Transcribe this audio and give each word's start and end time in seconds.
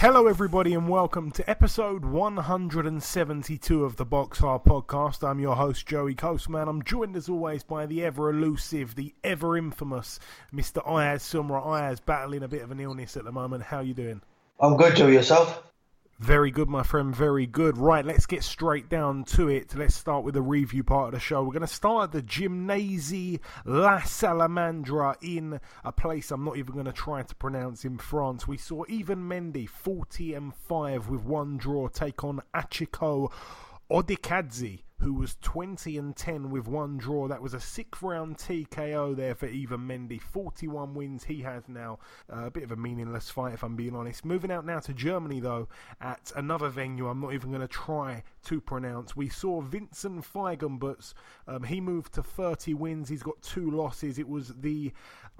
Hello, 0.00 0.28
everybody, 0.28 0.74
and 0.74 0.88
welcome 0.88 1.32
to 1.32 1.50
episode 1.50 2.04
172 2.04 3.84
of 3.84 3.96
the 3.96 4.04
Box 4.04 4.38
Hard 4.38 4.62
Podcast. 4.62 5.28
I'm 5.28 5.40
your 5.40 5.56
host, 5.56 5.86
Joey 5.88 6.14
Coastman. 6.14 6.68
I'm 6.68 6.84
joined 6.84 7.16
as 7.16 7.28
always 7.28 7.64
by 7.64 7.84
the 7.84 8.04
ever 8.04 8.30
elusive, 8.30 8.94
the 8.94 9.12
ever 9.24 9.56
infamous 9.56 10.20
Mr. 10.54 10.88
Ayaz 10.88 11.24
Sumra. 11.24 11.66
Ayaz 11.66 11.98
battling 11.98 12.44
a 12.44 12.48
bit 12.48 12.62
of 12.62 12.70
an 12.70 12.78
illness 12.78 13.16
at 13.16 13.24
the 13.24 13.32
moment. 13.32 13.64
How 13.64 13.78
are 13.78 13.82
you 13.82 13.92
doing? 13.92 14.20
I'm 14.60 14.76
good, 14.76 14.94
Joe. 14.94 15.08
Yourself? 15.08 15.67
Very 16.18 16.50
good, 16.50 16.68
my 16.68 16.82
friend. 16.82 17.14
Very 17.14 17.46
good. 17.46 17.78
Right, 17.78 18.04
let's 18.04 18.26
get 18.26 18.42
straight 18.42 18.88
down 18.88 19.22
to 19.24 19.48
it. 19.48 19.72
Let's 19.76 19.94
start 19.94 20.24
with 20.24 20.34
the 20.34 20.42
review 20.42 20.82
part 20.82 21.06
of 21.06 21.12
the 21.14 21.20
show. 21.20 21.44
We're 21.44 21.52
going 21.52 21.60
to 21.60 21.68
start 21.68 22.04
at 22.04 22.12
the 22.12 22.22
Gymnase 22.22 23.38
La 23.64 24.00
Salamandra 24.00 25.14
in 25.22 25.60
a 25.84 25.92
place 25.92 26.32
I'm 26.32 26.44
not 26.44 26.56
even 26.56 26.72
going 26.74 26.86
to 26.86 26.92
try 26.92 27.22
to 27.22 27.34
pronounce 27.36 27.84
in 27.84 27.98
France. 27.98 28.48
We 28.48 28.56
saw 28.56 28.82
Ivan 28.90 29.28
Mendy 29.28 29.68
40 29.68 30.34
and 30.34 30.52
5 30.52 31.08
with 31.08 31.22
one 31.22 31.56
draw 31.56 31.86
take 31.86 32.24
on 32.24 32.42
Achiko 32.52 33.30
Odikadze 33.88 34.80
who 35.00 35.14
was 35.14 35.36
20 35.42 35.96
and 35.96 36.16
10 36.16 36.50
with 36.50 36.66
one 36.66 36.96
draw. 36.96 37.28
That 37.28 37.40
was 37.40 37.54
a 37.54 37.60
sixth 37.60 38.02
round 38.02 38.36
TKO 38.36 39.14
there 39.14 39.34
for 39.34 39.46
Ivan 39.46 39.86
Mendy. 39.86 40.20
41 40.20 40.94
wins 40.94 41.24
he 41.24 41.42
has 41.42 41.68
now. 41.68 41.98
Uh, 42.32 42.46
a 42.46 42.50
bit 42.50 42.64
of 42.64 42.72
a 42.72 42.76
meaningless 42.76 43.30
fight, 43.30 43.54
if 43.54 43.62
I'm 43.62 43.76
being 43.76 43.94
honest. 43.94 44.24
Moving 44.24 44.50
out 44.50 44.66
now 44.66 44.80
to 44.80 44.92
Germany, 44.92 45.40
though, 45.40 45.68
at 46.00 46.32
another 46.34 46.68
venue 46.68 47.08
I'm 47.08 47.20
not 47.20 47.32
even 47.32 47.50
going 47.50 47.60
to 47.60 47.68
try 47.68 48.22
to 48.46 48.60
pronounce. 48.60 49.16
We 49.16 49.28
saw 49.28 49.60
Vincent 49.60 50.24
Feigenbutz. 50.24 51.14
Um, 51.46 51.62
he 51.62 51.80
moved 51.80 52.14
to 52.14 52.22
30 52.22 52.74
wins. 52.74 53.08
He's 53.08 53.22
got 53.22 53.40
two 53.42 53.70
losses. 53.70 54.18
It 54.18 54.28
was 54.28 54.48
the 54.60 54.92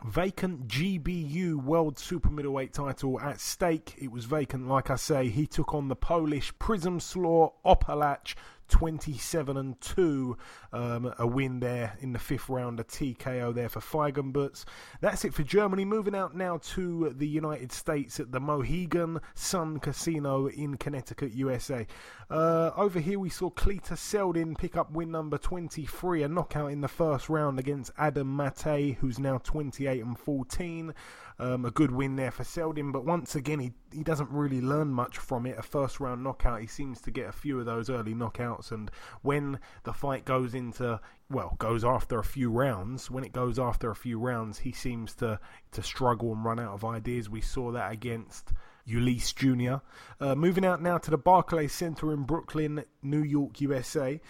vacant 0.05 0.69
GBU 0.69 1.57
World 1.57 1.99
Super 1.99 2.31
Middleweight 2.31 2.73
title 2.73 3.21
at 3.21 3.41
stake. 3.41 3.97
It 3.99 4.13
was 4.13 4.25
vacant, 4.25 4.69
like 4.69 4.91
I 4.91 4.97
say. 4.97 5.29
He 5.29 5.47
took 5.47 5.75
on 5.75 5.89
the 5.89 5.97
Polish 5.97 6.53
Przemysław 6.59 7.53
Opalach 7.65 8.35
27 8.69 9.57
and 9.57 9.81
2. 9.81 10.37
Um, 10.73 11.15
a 11.19 11.27
win 11.27 11.61
there 11.61 11.97
in 12.01 12.13
the 12.13 12.19
fifth 12.19 12.49
round, 12.49 12.81
a 12.81 12.85
TKO 12.85 13.55
there 13.55 13.69
for 13.69 13.81
Feigenbutz. 13.81 14.65
That's 15.01 15.25
it 15.25 15.35
for 15.35 15.43
Germany. 15.43 15.85
Moving 15.85 16.15
out 16.15 16.37
now 16.37 16.59
to 16.75 17.15
the 17.17 17.27
United 17.27 17.73
States 17.73 18.21
at 18.21 18.33
the 18.33 18.41
Mohegan 18.41 19.21
Sun 19.35 19.81
Casino 19.81 20.49
in 20.49 20.77
Connecticut, 20.77 21.33
USA. 21.33 21.87
Uh, 22.31 22.71
over 22.77 23.01
here, 23.01 23.19
we 23.19 23.31
saw 23.31 23.51
Cletus 23.51 23.99
Seldin 23.99 24.57
pick 24.57 24.77
up 24.77 24.93
win 24.93 25.11
number 25.11 25.39
23, 25.39 26.23
a 26.23 26.29
knockout 26.29 26.71
in 26.71 26.81
the 26.81 26.89
first 26.89 27.29
round 27.29 27.59
against 27.59 27.91
Adam 27.97 28.37
Mate, 28.37 28.97
who's 29.01 29.19
now 29.19 29.39
28 29.39 30.05
and 30.05 30.19
14. 30.19 30.95
Um, 31.41 31.65
a 31.65 31.71
good 31.71 31.93
win 31.93 32.17
there 32.17 32.33
for 32.33 32.43
Seldin, 32.43 32.91
but 32.91 33.05
once 33.05 33.37
again, 33.37 33.61
he, 33.61 33.73
he 33.93 34.03
doesn't 34.03 34.31
really 34.31 34.61
learn 34.61 34.89
much 34.89 35.19
from 35.19 35.47
it. 35.47 35.57
A 35.57 35.63
first 35.63 36.01
round 36.01 36.25
knockout, 36.25 36.61
he 36.61 36.67
seems 36.67 37.01
to 37.03 37.13
get 37.13 37.29
a 37.29 37.33
few 37.33 37.61
of 37.61 37.67
those 37.67 37.89
early 37.89 38.13
knockouts, 38.13 38.73
and 38.73 38.91
when 39.23 39.61
the 39.85 39.93
fight 39.93 40.25
goes 40.25 40.55
into 40.55 41.01
well, 41.31 41.55
goes 41.59 41.85
after 41.85 42.19
a 42.19 42.25
few 42.25 42.51
rounds. 42.51 43.09
When 43.11 43.23
it 43.23 43.33
goes 43.33 43.59
after 43.59 43.91
a 43.91 43.97
few 43.97 44.19
rounds, 44.19 44.59
he 44.59 44.73
seems 44.73 45.15
to 45.17 45.39
to 45.73 45.83
struggle 45.83 46.33
and 46.33 46.45
run 46.45 46.59
out 46.59 46.75
of 46.75 46.85
ideas. 46.85 47.31
We 47.31 47.41
saw 47.41 47.71
that 47.71 47.93
against 47.93 48.53
Ulysse 48.87 49.33
Jr. 49.33 49.77
Uh, 50.21 50.35
moving 50.35 50.65
out 50.65 50.83
now 50.83 50.99
to 50.99 51.11
the 51.11 51.19
Barclays 51.19 51.73
Center 51.73 52.13
in 52.13 52.25
Brooklyn, 52.25 52.85
New 53.03 53.23
York, 53.23 53.61
USA. 53.61 54.21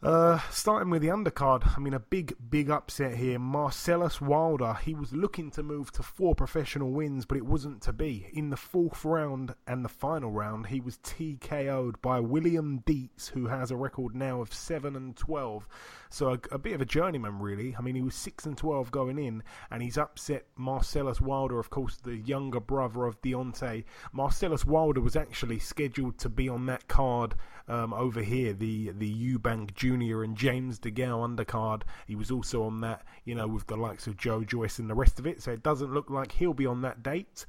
Uh, 0.00 0.38
starting 0.52 0.90
with 0.90 1.02
the 1.02 1.08
undercard, 1.08 1.76
I 1.76 1.80
mean, 1.80 1.92
a 1.92 1.98
big, 1.98 2.36
big 2.48 2.70
upset 2.70 3.16
here. 3.16 3.40
Marcellus 3.40 4.20
Wilder, 4.20 4.74
he 4.74 4.94
was 4.94 5.12
looking 5.12 5.50
to 5.50 5.62
move 5.64 5.90
to 5.90 6.04
four 6.04 6.36
professional 6.36 6.92
wins, 6.92 7.26
but 7.26 7.36
it 7.36 7.44
wasn't 7.44 7.82
to 7.82 7.92
be. 7.92 8.30
In 8.32 8.50
the 8.50 8.56
fourth 8.56 9.04
round 9.04 9.56
and 9.66 9.84
the 9.84 9.88
final 9.88 10.30
round, 10.30 10.68
he 10.68 10.80
was 10.80 10.98
TKO'd 10.98 12.00
by 12.00 12.20
William 12.20 12.78
Dietz, 12.86 13.26
who 13.26 13.48
has 13.48 13.72
a 13.72 13.76
record 13.76 14.14
now 14.14 14.40
of 14.40 14.54
7 14.54 14.94
and 14.94 15.16
12. 15.16 15.66
So 16.10 16.28
a, 16.28 16.38
a, 16.52 16.58
bit 16.58 16.74
of 16.74 16.80
a 16.80 16.86
journeyman, 16.86 17.40
really. 17.40 17.74
I 17.76 17.82
mean, 17.82 17.96
he 17.96 18.02
was 18.02 18.14
6 18.14 18.46
and 18.46 18.56
12 18.56 18.92
going 18.92 19.18
in, 19.18 19.42
and 19.68 19.82
he's 19.82 19.98
upset 19.98 20.46
Marcellus 20.54 21.20
Wilder, 21.20 21.58
of 21.58 21.70
course, 21.70 21.96
the 21.96 22.18
younger 22.18 22.60
brother 22.60 23.04
of 23.04 23.20
Deontay. 23.20 23.82
Marcellus 24.12 24.64
Wilder 24.64 25.00
was 25.00 25.16
actually 25.16 25.58
scheduled 25.58 26.18
to 26.18 26.28
be 26.28 26.48
on 26.48 26.66
that 26.66 26.86
card 26.86 27.34
um, 27.68 27.92
over 27.92 28.22
here, 28.22 28.52
the, 28.52 28.90
the 28.90 29.12
Eubank 29.12 29.74
Jr. 29.74 30.22
and 30.22 30.36
James 30.36 30.78
DeGale 30.78 31.36
undercard. 31.36 31.82
He 32.06 32.14
was 32.14 32.30
also 32.30 32.62
on 32.64 32.80
that, 32.80 33.02
you 33.24 33.34
know, 33.34 33.46
with 33.46 33.66
the 33.66 33.76
likes 33.76 34.06
of 34.06 34.16
Joe 34.16 34.42
Joyce 34.42 34.78
and 34.78 34.88
the 34.88 34.94
rest 34.94 35.18
of 35.18 35.26
it, 35.26 35.42
so 35.42 35.52
it 35.52 35.62
doesn't 35.62 35.92
look 35.92 36.10
like 36.10 36.32
he'll 36.32 36.54
be 36.54 36.66
on 36.66 36.82
that 36.82 37.02
date. 37.02 37.44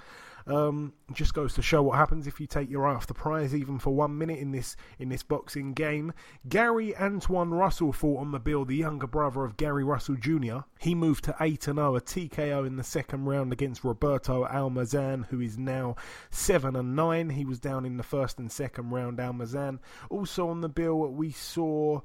Um, 0.50 0.94
just 1.14 1.36
goes 1.36 1.54
to 1.54 1.62
show 1.62 1.84
what 1.84 1.98
happens 1.98 2.26
if 2.26 2.40
you 2.40 2.48
take 2.48 2.72
your 2.72 2.88
eye 2.88 2.96
off 2.96 3.06
the 3.06 3.14
prize, 3.14 3.54
even 3.54 3.78
for 3.78 3.92
one 3.92 4.18
minute 4.18 4.40
in 4.40 4.52
this 4.52 4.76
in 4.98 5.10
this 5.10 5.22
boxing 5.22 5.74
game. 5.74 6.12
Gary 6.48 6.98
Antoine 6.98 7.52
Russell 7.52 7.94
fought 7.94 8.20
on 8.20 8.32
the 8.32 8.40
bill, 8.40 8.66
the 8.66 8.76
younger 8.76 9.06
brother 9.06 9.44
of 9.44 9.58
Gary 9.58 9.84
Russell 9.84 10.16
Jr. 10.16 10.60
He 10.80 10.96
moved 10.96 11.24
to 11.26 11.36
eight 11.40 11.68
and 11.68 11.78
zero, 11.78 11.96
a 11.96 12.02
TKO 12.02 12.66
in 12.66 12.78
the 12.78 12.84
second 12.84 13.26
round 13.26 13.54
against 13.54 13.84
Roberto 13.84 14.46
Almazan, 14.46 15.28
who 15.28 15.40
is 15.40 15.58
now 15.60 15.96
seven 16.32 16.76
and 16.76 16.96
nine. 16.96 17.30
He 17.30 17.46
was 17.46 17.60
down 17.60 17.86
in 17.86 17.98
the 17.98 18.04
first 18.04 18.40
and 18.40 18.52
second 18.52 18.90
round. 18.90 19.20
Almazan 19.20 19.78
also 20.10 20.50
on 20.50 20.62
the 20.62 20.70
bill. 20.70 20.98
We 21.12 21.32
saw. 21.32 22.02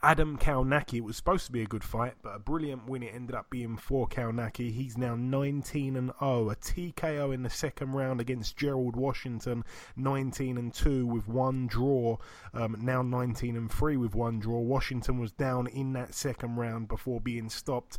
Adam 0.00 0.38
Kownacki. 0.38 0.98
It 0.98 1.04
was 1.04 1.16
supposed 1.16 1.46
to 1.46 1.52
be 1.52 1.62
a 1.62 1.66
good 1.66 1.82
fight, 1.82 2.14
but 2.22 2.36
a 2.36 2.38
brilliant 2.38 2.88
win. 2.88 3.02
It 3.02 3.14
ended 3.14 3.34
up 3.34 3.50
being 3.50 3.76
for 3.76 4.06
Kownacki. 4.06 4.72
He's 4.72 4.96
now 4.96 5.16
19 5.16 5.96
and 5.96 6.12
0. 6.20 6.50
A 6.50 6.56
TKO 6.56 7.34
in 7.34 7.42
the 7.42 7.50
second 7.50 7.92
round 7.92 8.20
against 8.20 8.56
Gerald 8.56 8.94
Washington, 8.94 9.64
19 9.96 10.56
and 10.56 10.72
2 10.72 11.04
with 11.04 11.26
one 11.26 11.66
draw. 11.66 12.16
Um, 12.54 12.76
now 12.80 13.02
19 13.02 13.56
and 13.56 13.70
3 13.70 13.96
with 13.96 14.14
one 14.14 14.38
draw. 14.38 14.60
Washington 14.60 15.18
was 15.18 15.32
down 15.32 15.66
in 15.66 15.92
that 15.94 16.14
second 16.14 16.56
round 16.56 16.86
before 16.86 17.20
being 17.20 17.48
stopped 17.48 17.98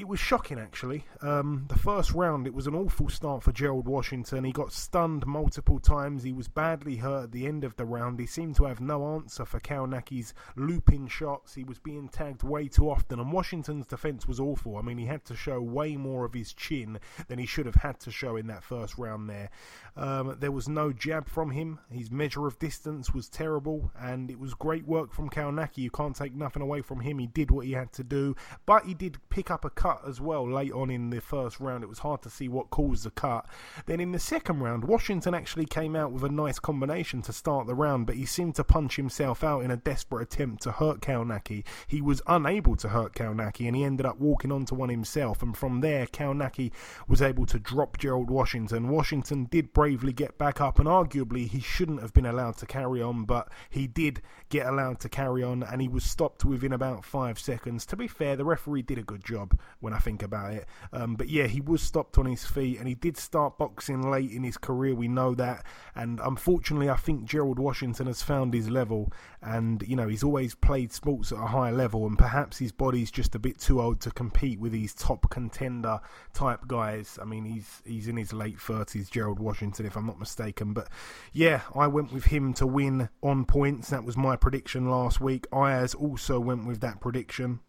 it 0.00 0.08
was 0.08 0.18
shocking 0.18 0.58
actually. 0.58 1.04
Um, 1.20 1.66
the 1.68 1.78
first 1.78 2.12
round, 2.12 2.46
it 2.46 2.54
was 2.54 2.66
an 2.66 2.74
awful 2.74 3.10
start 3.10 3.42
for 3.42 3.52
Gerald 3.52 3.86
Washington. 3.86 4.44
He 4.44 4.52
got 4.52 4.72
stunned 4.72 5.26
multiple 5.26 5.78
times. 5.78 6.22
He 6.22 6.32
was 6.32 6.48
badly 6.48 6.96
hurt 6.96 7.24
at 7.24 7.32
the 7.32 7.46
end 7.46 7.64
of 7.64 7.76
the 7.76 7.84
round. 7.84 8.18
He 8.18 8.24
seemed 8.24 8.56
to 8.56 8.64
have 8.64 8.80
no 8.80 9.14
answer 9.14 9.44
for 9.44 9.60
Kownacki's 9.60 10.32
looping 10.56 11.08
shots. 11.08 11.54
He 11.54 11.64
was 11.64 11.78
being 11.78 12.08
tagged 12.08 12.42
way 12.42 12.66
too 12.66 12.88
often, 12.88 13.20
and 13.20 13.30
Washington's 13.30 13.86
defence 13.86 14.26
was 14.26 14.40
awful. 14.40 14.78
I 14.78 14.82
mean, 14.82 14.96
he 14.96 15.04
had 15.04 15.26
to 15.26 15.36
show 15.36 15.60
way 15.60 15.96
more 15.96 16.24
of 16.24 16.32
his 16.32 16.54
chin 16.54 16.98
than 17.28 17.38
he 17.38 17.44
should 17.44 17.66
have 17.66 17.74
had 17.74 18.00
to 18.00 18.10
show 18.10 18.36
in 18.36 18.46
that 18.46 18.64
first 18.64 18.96
round 18.96 19.28
there. 19.28 19.50
Um, 19.96 20.34
there 20.40 20.52
was 20.52 20.66
no 20.66 20.94
jab 20.94 21.28
from 21.28 21.50
him. 21.50 21.78
His 21.90 22.10
measure 22.10 22.46
of 22.46 22.58
distance 22.58 23.12
was 23.12 23.28
terrible, 23.28 23.90
and 24.00 24.30
it 24.30 24.38
was 24.38 24.54
great 24.54 24.86
work 24.86 25.12
from 25.12 25.28
Kownacki. 25.28 25.78
You 25.78 25.90
can't 25.90 26.16
take 26.16 26.34
nothing 26.34 26.62
away 26.62 26.80
from 26.80 27.00
him. 27.00 27.18
He 27.18 27.26
did 27.26 27.50
what 27.50 27.66
he 27.66 27.72
had 27.72 27.92
to 27.92 28.02
do, 28.02 28.34
but 28.64 28.86
he 28.86 28.94
did 28.94 29.18
pick 29.28 29.50
up 29.50 29.66
a 29.66 29.70
cut 29.70 29.89
cut 29.90 30.08
as 30.08 30.20
well 30.20 30.48
late 30.48 30.72
on 30.72 30.90
in 30.90 31.10
the 31.10 31.20
first 31.20 31.58
round. 31.58 31.82
It 31.82 31.88
was 31.88 32.00
hard 32.00 32.22
to 32.22 32.30
see 32.30 32.48
what 32.48 32.70
caused 32.70 33.04
the 33.04 33.10
cut. 33.10 33.46
Then 33.86 34.00
in 34.00 34.12
the 34.12 34.18
second 34.18 34.60
round, 34.60 34.84
Washington 34.84 35.34
actually 35.34 35.66
came 35.66 35.96
out 35.96 36.12
with 36.12 36.22
a 36.22 36.28
nice 36.28 36.58
combination 36.58 37.22
to 37.22 37.32
start 37.32 37.66
the 37.66 37.74
round, 37.74 38.06
but 38.06 38.14
he 38.14 38.24
seemed 38.24 38.54
to 38.56 38.64
punch 38.64 38.96
himself 38.96 39.42
out 39.42 39.64
in 39.64 39.70
a 39.70 39.76
desperate 39.76 40.22
attempt 40.22 40.62
to 40.62 40.72
hurt 40.72 41.00
Kownacki. 41.00 41.64
He 41.86 42.00
was 42.00 42.22
unable 42.26 42.76
to 42.76 42.88
hurt 42.88 43.14
Kownacki, 43.14 43.66
and 43.66 43.74
he 43.74 43.84
ended 43.84 44.06
up 44.06 44.20
walking 44.20 44.52
onto 44.52 44.74
one 44.74 44.90
himself. 44.90 45.42
And 45.42 45.56
from 45.56 45.80
there, 45.80 46.06
Kownacki 46.06 46.70
was 47.08 47.20
able 47.20 47.46
to 47.46 47.58
drop 47.58 47.98
Gerald 47.98 48.30
Washington. 48.30 48.88
Washington 48.88 49.48
did 49.50 49.72
bravely 49.72 50.12
get 50.12 50.38
back 50.38 50.60
up, 50.60 50.78
and 50.78 50.88
arguably 50.88 51.48
he 51.48 51.60
shouldn't 51.60 52.00
have 52.00 52.12
been 52.12 52.26
allowed 52.26 52.56
to 52.58 52.66
carry 52.66 53.02
on, 53.02 53.24
but 53.24 53.48
he 53.70 53.88
did 53.88 54.22
get 54.50 54.66
allowed 54.66 55.00
to 55.00 55.08
carry 55.08 55.42
on, 55.42 55.64
and 55.64 55.82
he 55.82 55.88
was 55.88 56.04
stopped 56.04 56.44
within 56.44 56.72
about 56.72 57.04
five 57.04 57.38
seconds. 57.40 57.84
To 57.86 57.96
be 57.96 58.06
fair, 58.06 58.36
the 58.36 58.44
referee 58.44 58.82
did 58.82 58.98
a 58.98 59.02
good 59.02 59.24
job. 59.24 59.58
When 59.80 59.92
I 59.92 59.98
think 59.98 60.22
about 60.22 60.52
it. 60.52 60.66
Um, 60.92 61.16
but 61.16 61.28
yeah, 61.28 61.46
he 61.46 61.60
was 61.60 61.82
stopped 61.82 62.18
on 62.18 62.26
his 62.26 62.44
feet, 62.44 62.78
and 62.78 62.86
he 62.86 62.94
did 62.94 63.16
start 63.16 63.58
boxing 63.58 64.10
late 64.10 64.30
in 64.30 64.42
his 64.42 64.56
career. 64.56 64.94
We 64.94 65.08
know 65.08 65.34
that, 65.34 65.64
and 65.94 66.20
unfortunately, 66.22 66.88
I 66.88 66.96
think 66.96 67.24
Gerald 67.24 67.58
Washington 67.58 68.06
has 68.06 68.22
found 68.22 68.54
his 68.54 68.70
level, 68.70 69.12
and 69.42 69.82
you 69.86 69.96
know 69.96 70.08
he's 70.08 70.22
always 70.22 70.54
played 70.54 70.92
sports 70.92 71.32
at 71.32 71.38
a 71.38 71.46
high 71.46 71.70
level, 71.70 72.06
and 72.06 72.18
perhaps 72.18 72.58
his 72.58 72.72
body's 72.72 73.10
just 73.10 73.34
a 73.34 73.38
bit 73.38 73.58
too 73.58 73.80
old 73.80 74.00
to 74.02 74.10
compete 74.10 74.60
with 74.60 74.72
these 74.72 74.94
top 74.94 75.28
contender 75.30 76.00
type 76.32 76.66
guys. 76.68 77.18
I 77.20 77.24
mean, 77.24 77.44
he's 77.44 77.82
he's 77.84 78.08
in 78.08 78.16
his 78.16 78.32
late 78.32 78.60
thirties, 78.60 79.10
Gerald 79.10 79.40
Washington, 79.40 79.86
if 79.86 79.96
I'm 79.96 80.06
not 80.06 80.18
mistaken. 80.18 80.72
But 80.72 80.88
yeah, 81.32 81.62
I 81.74 81.86
went 81.86 82.12
with 82.12 82.26
him 82.26 82.52
to 82.54 82.66
win 82.66 83.08
on 83.22 83.44
points. 83.44 83.90
That 83.90 84.04
was 84.04 84.16
my 84.16 84.36
prediction 84.36 84.90
last 84.90 85.20
week. 85.20 85.46
Ayaz 85.52 85.94
also 85.94 86.38
went 86.38 86.66
with 86.66 86.80
that 86.80 87.00
prediction 87.00 87.60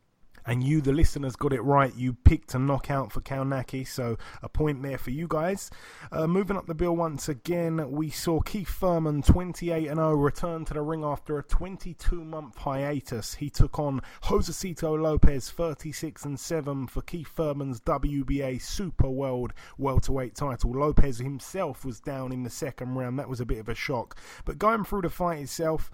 and 0.46 0.64
you, 0.64 0.82
the 0.82 0.92
listeners, 0.92 1.36
got 1.36 1.54
it 1.54 1.62
right. 1.62 1.96
You 1.96 2.14
picked 2.14 2.54
a 2.54 2.60
knockout 2.60 3.12
for 3.12 3.22
Kownacki, 3.22 3.88
so 3.88 4.18
a 4.42 4.50
point 4.50 4.82
there 4.82 4.98
for 4.98 5.12
you 5.12 5.28
guys. 5.28 5.70
Uh, 6.12 6.28
moving 6.28 6.58
up 6.58 6.68
the 6.68 6.74
bill 6.74 6.96
once 6.96 7.30
again, 7.30 7.92
we 7.92 8.10
saw 8.10 8.40
Keith 8.40 8.70
Thurman, 8.70 9.22
28 9.22 9.86
0, 9.86 10.12
return 10.14 10.66
to 10.66 10.74
the 10.74 10.82
ring 10.82 11.04
after 11.04 11.38
a 11.38 11.44
22 11.44 12.24
month 12.24 12.58
hiatus. 12.58 13.36
He 13.36 13.50
took 13.50 13.80
on 13.80 14.02
Josesito 14.24 15.00
Lopez, 15.02 15.50
36 15.50 16.26
and 16.26 16.40
7, 16.40 16.88
for 16.88 17.02
Keith 17.02 17.30
Thurman's 17.30 17.80
WBA 17.82 18.62
Super 18.62 19.10
World 19.10 19.54
welterweight 19.78 20.36
title. 20.36 20.72
Lopez 20.72 21.20
himself 21.20 21.86
was 21.86 22.00
down 22.00 22.32
in 22.32 22.44
the 22.44 22.50
second 22.50 22.96
round. 22.96 23.20
That 23.20 23.30
was 23.30 23.42
a 23.42 23.46
bit 23.46 23.60
of 23.60 23.70
a 23.70 23.76
shock. 23.76 24.18
But 24.46 24.60
going 24.60 24.84
through 24.84 25.02
the 25.02 25.10
fight 25.10 25.40
itself, 25.40 25.92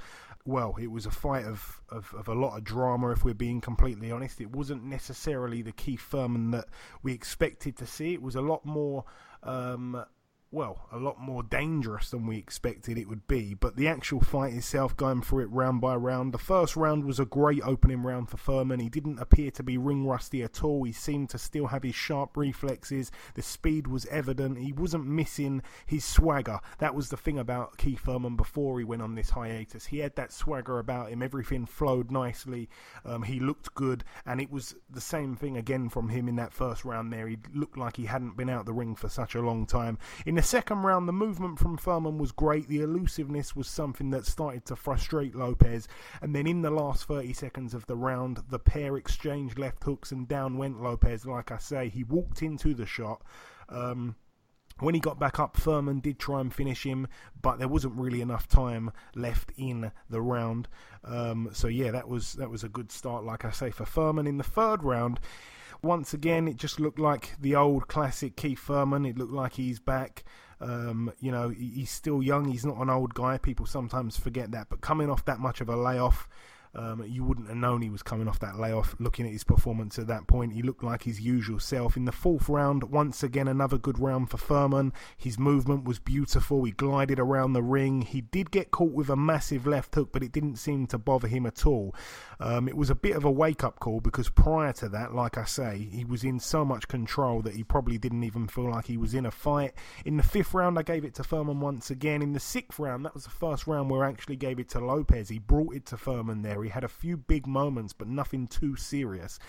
well, 0.48 0.76
it 0.80 0.90
was 0.90 1.06
a 1.06 1.12
fight 1.12 1.46
of, 1.46 1.82
of, 1.90 2.14
of, 2.18 2.30
a 2.30 2.34
lot 2.34 2.58
of 2.58 2.64
drama, 2.64 3.10
if 3.10 3.26
we're 3.26 3.34
being 3.34 3.60
completely 3.60 4.12
honest. 4.12 4.40
It 4.40 4.56
wasn't 4.56 4.84
necessarily 4.84 5.62
the 5.62 5.74
Keith 5.74 6.02
Thurman 6.02 6.52
that 6.52 6.70
we 7.04 7.12
expected 7.12 7.76
to 7.78 7.86
see. 7.86 8.14
It 8.14 8.22
was 8.22 8.36
a 8.36 8.42
lot 8.42 8.66
more 8.66 9.04
um, 9.44 10.06
well, 10.50 10.88
a 10.94 10.98
lot 10.98 11.20
more 11.20 11.44
dangerous 11.44 12.10
than 12.10 12.26
we 12.26 12.38
expected 12.38 12.98
it 12.98 13.10
would 13.10 13.28
be. 13.28 13.54
But 13.54 13.76
the 13.76 13.88
actual 13.90 14.22
fight 14.22 14.54
itself, 14.54 14.96
going 14.96 15.22
through 15.22 15.44
it 15.44 15.52
round 15.52 15.82
by 15.82 15.96
round, 15.96 16.34
the 16.34 16.38
first 16.38 16.78
round 16.78 17.04
was 17.04 17.20
a 17.20 17.26
great 17.26 17.62
opening 17.64 18.02
round 18.02 18.30
for 18.30 18.38
Thurman. 18.38 18.80
He 18.80 18.88
didn't 18.88 19.20
appear 19.20 19.52
to 19.52 19.64
be 19.64 19.78
ring 19.78 20.08
rusty 20.08 20.44
at 20.44 20.64
all. 20.64 20.86
He 20.86 20.94
seemed 20.94 21.30
to 21.32 21.38
still 21.38 21.68
have 21.68 21.84
his 21.84 21.96
sharp 21.96 22.38
reflexes. 22.38 23.12
The 23.34 23.42
speed 23.42 23.88
was 23.88 24.06
evident. 24.06 24.60
He 24.60 24.72
wasn't 24.72 25.06
missing 25.06 25.64
his 25.86 26.06
swagger. 26.06 26.60
That 26.78 26.96
was 26.96 27.10
the 27.10 27.18
thing 27.18 27.38
about 27.38 27.78
Keith 27.78 28.00
Thurman 28.00 28.38
before 28.38 28.80
he 28.80 28.86
went 28.86 29.02
on 29.02 29.16
this 29.16 29.32
hiatus. 29.32 29.88
He 29.88 30.00
had 30.00 30.16
that 30.16 30.32
swagger 30.32 30.80
about 30.80 31.10
him. 31.10 31.22
Everything 31.22 31.66
flowed 31.66 32.10
nicely. 32.10 32.70
Um, 33.04 33.24
he 33.24 33.42
looked 33.42 33.76
good, 33.76 34.06
and 34.26 34.40
it 34.40 34.50
was 34.50 34.76
the 34.90 35.02
same 35.02 35.36
thing 35.36 35.58
again 35.58 35.90
from 35.90 36.08
him 36.08 36.30
in 36.30 36.38
that 36.38 36.54
first 36.54 36.86
round. 36.86 37.12
There, 37.12 37.28
he 37.28 37.38
looked 37.54 37.78
like 37.78 37.98
he 37.98 38.06
hadn't 38.06 38.38
been 38.38 38.50
out 38.50 38.66
the 38.66 38.74
ring 38.74 38.96
for 38.96 39.10
such 39.10 39.36
a 39.36 39.42
long 39.42 39.66
time. 39.66 39.98
In 40.26 40.37
the 40.38 40.44
second 40.44 40.84
round, 40.84 41.08
the 41.08 41.14
movement 41.14 41.58
from 41.58 41.78
Thurman 41.78 42.18
was 42.18 42.32
great. 42.32 42.68
The 42.68 42.82
elusiveness 42.82 43.56
was 43.56 43.68
something 43.68 44.10
that 44.12 44.26
started 44.26 44.66
to 44.66 44.76
frustrate 44.76 45.36
Lopez. 45.36 45.88
And 46.22 46.36
then 46.36 46.48
in 46.48 46.62
the 46.62 46.70
last 46.70 47.06
30 47.06 47.34
seconds 47.34 47.74
of 47.74 47.86
the 47.88 47.96
round, 47.96 48.44
the 48.50 48.60
pair 48.60 48.98
exchanged 48.98 49.58
left 49.58 49.84
hooks 49.84 50.12
and 50.12 50.28
down 50.28 50.58
went 50.58 50.82
Lopez. 50.82 51.26
Like 51.26 51.52
I 51.52 51.58
say, 51.58 51.90
he 51.90 52.04
walked 52.04 52.42
into 52.42 52.74
the 52.74 52.86
shot. 52.86 53.22
Um, 53.70 54.16
when 54.80 54.94
he 54.94 55.00
got 55.00 55.20
back 55.20 55.40
up, 55.40 55.58
Thurman 55.58 56.02
did 56.02 56.20
try 56.20 56.40
and 56.40 56.54
finish 56.54 56.86
him, 56.86 57.08
but 57.42 57.58
there 57.58 57.68
wasn't 57.68 57.96
really 57.96 58.22
enough 58.22 58.48
time 58.48 58.92
left 59.16 59.52
in 59.58 59.92
the 60.10 60.22
round. 60.22 60.68
Um, 61.04 61.50
so 61.52 61.68
yeah, 61.68 61.92
that 61.92 62.08
was 62.08 62.34
that 62.34 62.50
was 62.50 62.64
a 62.64 62.70
good 62.70 62.92
start, 62.92 63.24
like 63.24 63.44
I 63.44 63.52
say, 63.52 63.72
for 63.72 63.86
Thurman. 63.86 64.28
In 64.28 64.38
the 64.38 64.44
third 64.44 64.84
round, 64.84 65.20
once 65.82 66.14
again, 66.14 66.48
it 66.48 66.58
just 66.58 66.80
looked 66.80 67.00
like 67.00 67.36
the 67.40 67.56
old 67.56 67.88
classic 67.88 68.36
Keith 68.36 68.60
Thurman. 68.60 69.06
It 69.06 69.18
looked 69.18 69.34
like 69.34 69.54
he's 69.54 69.80
back. 69.80 70.24
Um, 70.60 71.12
you 71.20 71.32
know, 71.32 71.50
he's 71.50 71.92
still 71.92 72.24
young. 72.24 72.46
He's 72.46 72.66
not 72.66 72.78
an 72.78 72.90
old 72.90 73.14
guy. 73.14 73.38
People 73.38 73.66
sometimes 73.66 74.18
forget 74.18 74.52
that. 74.52 74.68
But 74.70 74.82
coming 74.82 75.10
off 75.10 75.26
that 75.26 75.40
much 75.40 75.62
of 75.62 75.70
a 75.70 75.76
layoff, 75.76 76.28
um, 76.78 77.04
you 77.08 77.24
wouldn't 77.24 77.48
have 77.48 77.58
known 77.58 77.82
he 77.82 77.90
was 77.90 78.04
coming 78.04 78.28
off 78.28 78.40
that 78.40 78.60
layoff. 78.60 78.96
Looking 79.00 79.26
at 79.26 79.32
his 79.32 79.44
performance 79.44 79.98
at 79.98 80.08
that 80.08 80.28
point, 80.28 80.54
he 80.54 80.62
looked 80.62 80.84
like 80.84 81.04
his 81.04 81.20
usual 81.20 81.60
self. 81.60 81.98
In 81.98 82.06
the 82.06 82.12
fourth 82.12 82.48
round, 82.48 82.84
once 82.84 83.24
again, 83.24 83.48
another 83.48 83.78
good 83.78 83.98
round 83.98 84.30
for 84.30 84.38
Thurman. 84.38 84.94
His 85.18 85.40
movement 85.40 85.86
was 85.86 85.98
beautiful. 85.98 86.64
He 86.64 86.72
glided 86.72 87.20
around 87.20 87.54
the 87.54 87.64
ring. 87.64 88.04
He 88.04 88.22
did 88.22 88.52
get 88.52 88.70
caught 88.70 88.92
with 88.92 89.10
a 89.10 89.16
massive 89.16 89.66
left 89.66 89.96
hook, 89.96 90.10
but 90.12 90.22
it 90.22 90.32
didn't 90.32 90.58
seem 90.58 90.86
to 90.88 91.00
bother 91.00 91.28
him 91.28 91.48
at 91.48 91.66
all. 91.66 91.96
Um, 92.40 92.68
it 92.68 92.78
was 92.78 92.92
a 92.92 92.96
bit 92.96 93.16
of 93.16 93.26
a 93.26 93.32
wake 93.32 93.64
up 93.64 93.80
call 93.80 94.00
because 94.00 94.30
prior 94.30 94.72
to 94.74 94.90
that, 94.90 95.16
like 95.16 95.38
I 95.38 95.46
say, 95.46 95.90
he 95.92 96.06
was 96.06 96.24
in 96.24 96.40
so 96.40 96.64
much 96.64 96.88
control 96.88 97.42
that 97.42 97.56
he 97.56 97.64
probably 97.64 97.98
didn't 97.98 98.24
even 98.24 98.48
feel 98.48 98.70
like 98.70 98.86
he 98.86 98.98
was 98.98 99.16
in 99.16 99.26
a 99.26 99.32
fight. 99.32 99.74
In 100.06 100.18
the 100.18 100.24
fifth 100.24 100.54
round, 100.54 100.78
I 100.78 100.84
gave 100.84 101.04
it 101.04 101.16
to 101.16 101.24
Thurman 101.24 101.60
once 101.60 101.90
again. 101.90 102.22
In 102.22 102.34
the 102.34 102.40
sixth 102.40 102.78
round, 102.78 103.04
that 103.06 103.16
was 103.16 103.24
the 103.24 103.32
first 103.32 103.66
round 103.66 103.90
where 103.90 104.04
I 104.04 104.10
actually 104.10 104.36
gave 104.36 104.60
it 104.60 104.70
to 104.70 104.80
Lopez. 104.80 105.30
He 105.30 105.40
brought 105.40 105.74
it 105.74 105.88
to 105.88 105.98
Thurman 105.98 106.44
there. 106.44 106.67
He 106.68 106.72
had 106.72 106.84
a 106.84 106.90
few 106.90 107.16
big 107.16 107.48
moments, 107.48 107.94
but 107.94 108.10
nothing 108.10 108.46
too 108.46 108.76
serious. 108.76 109.40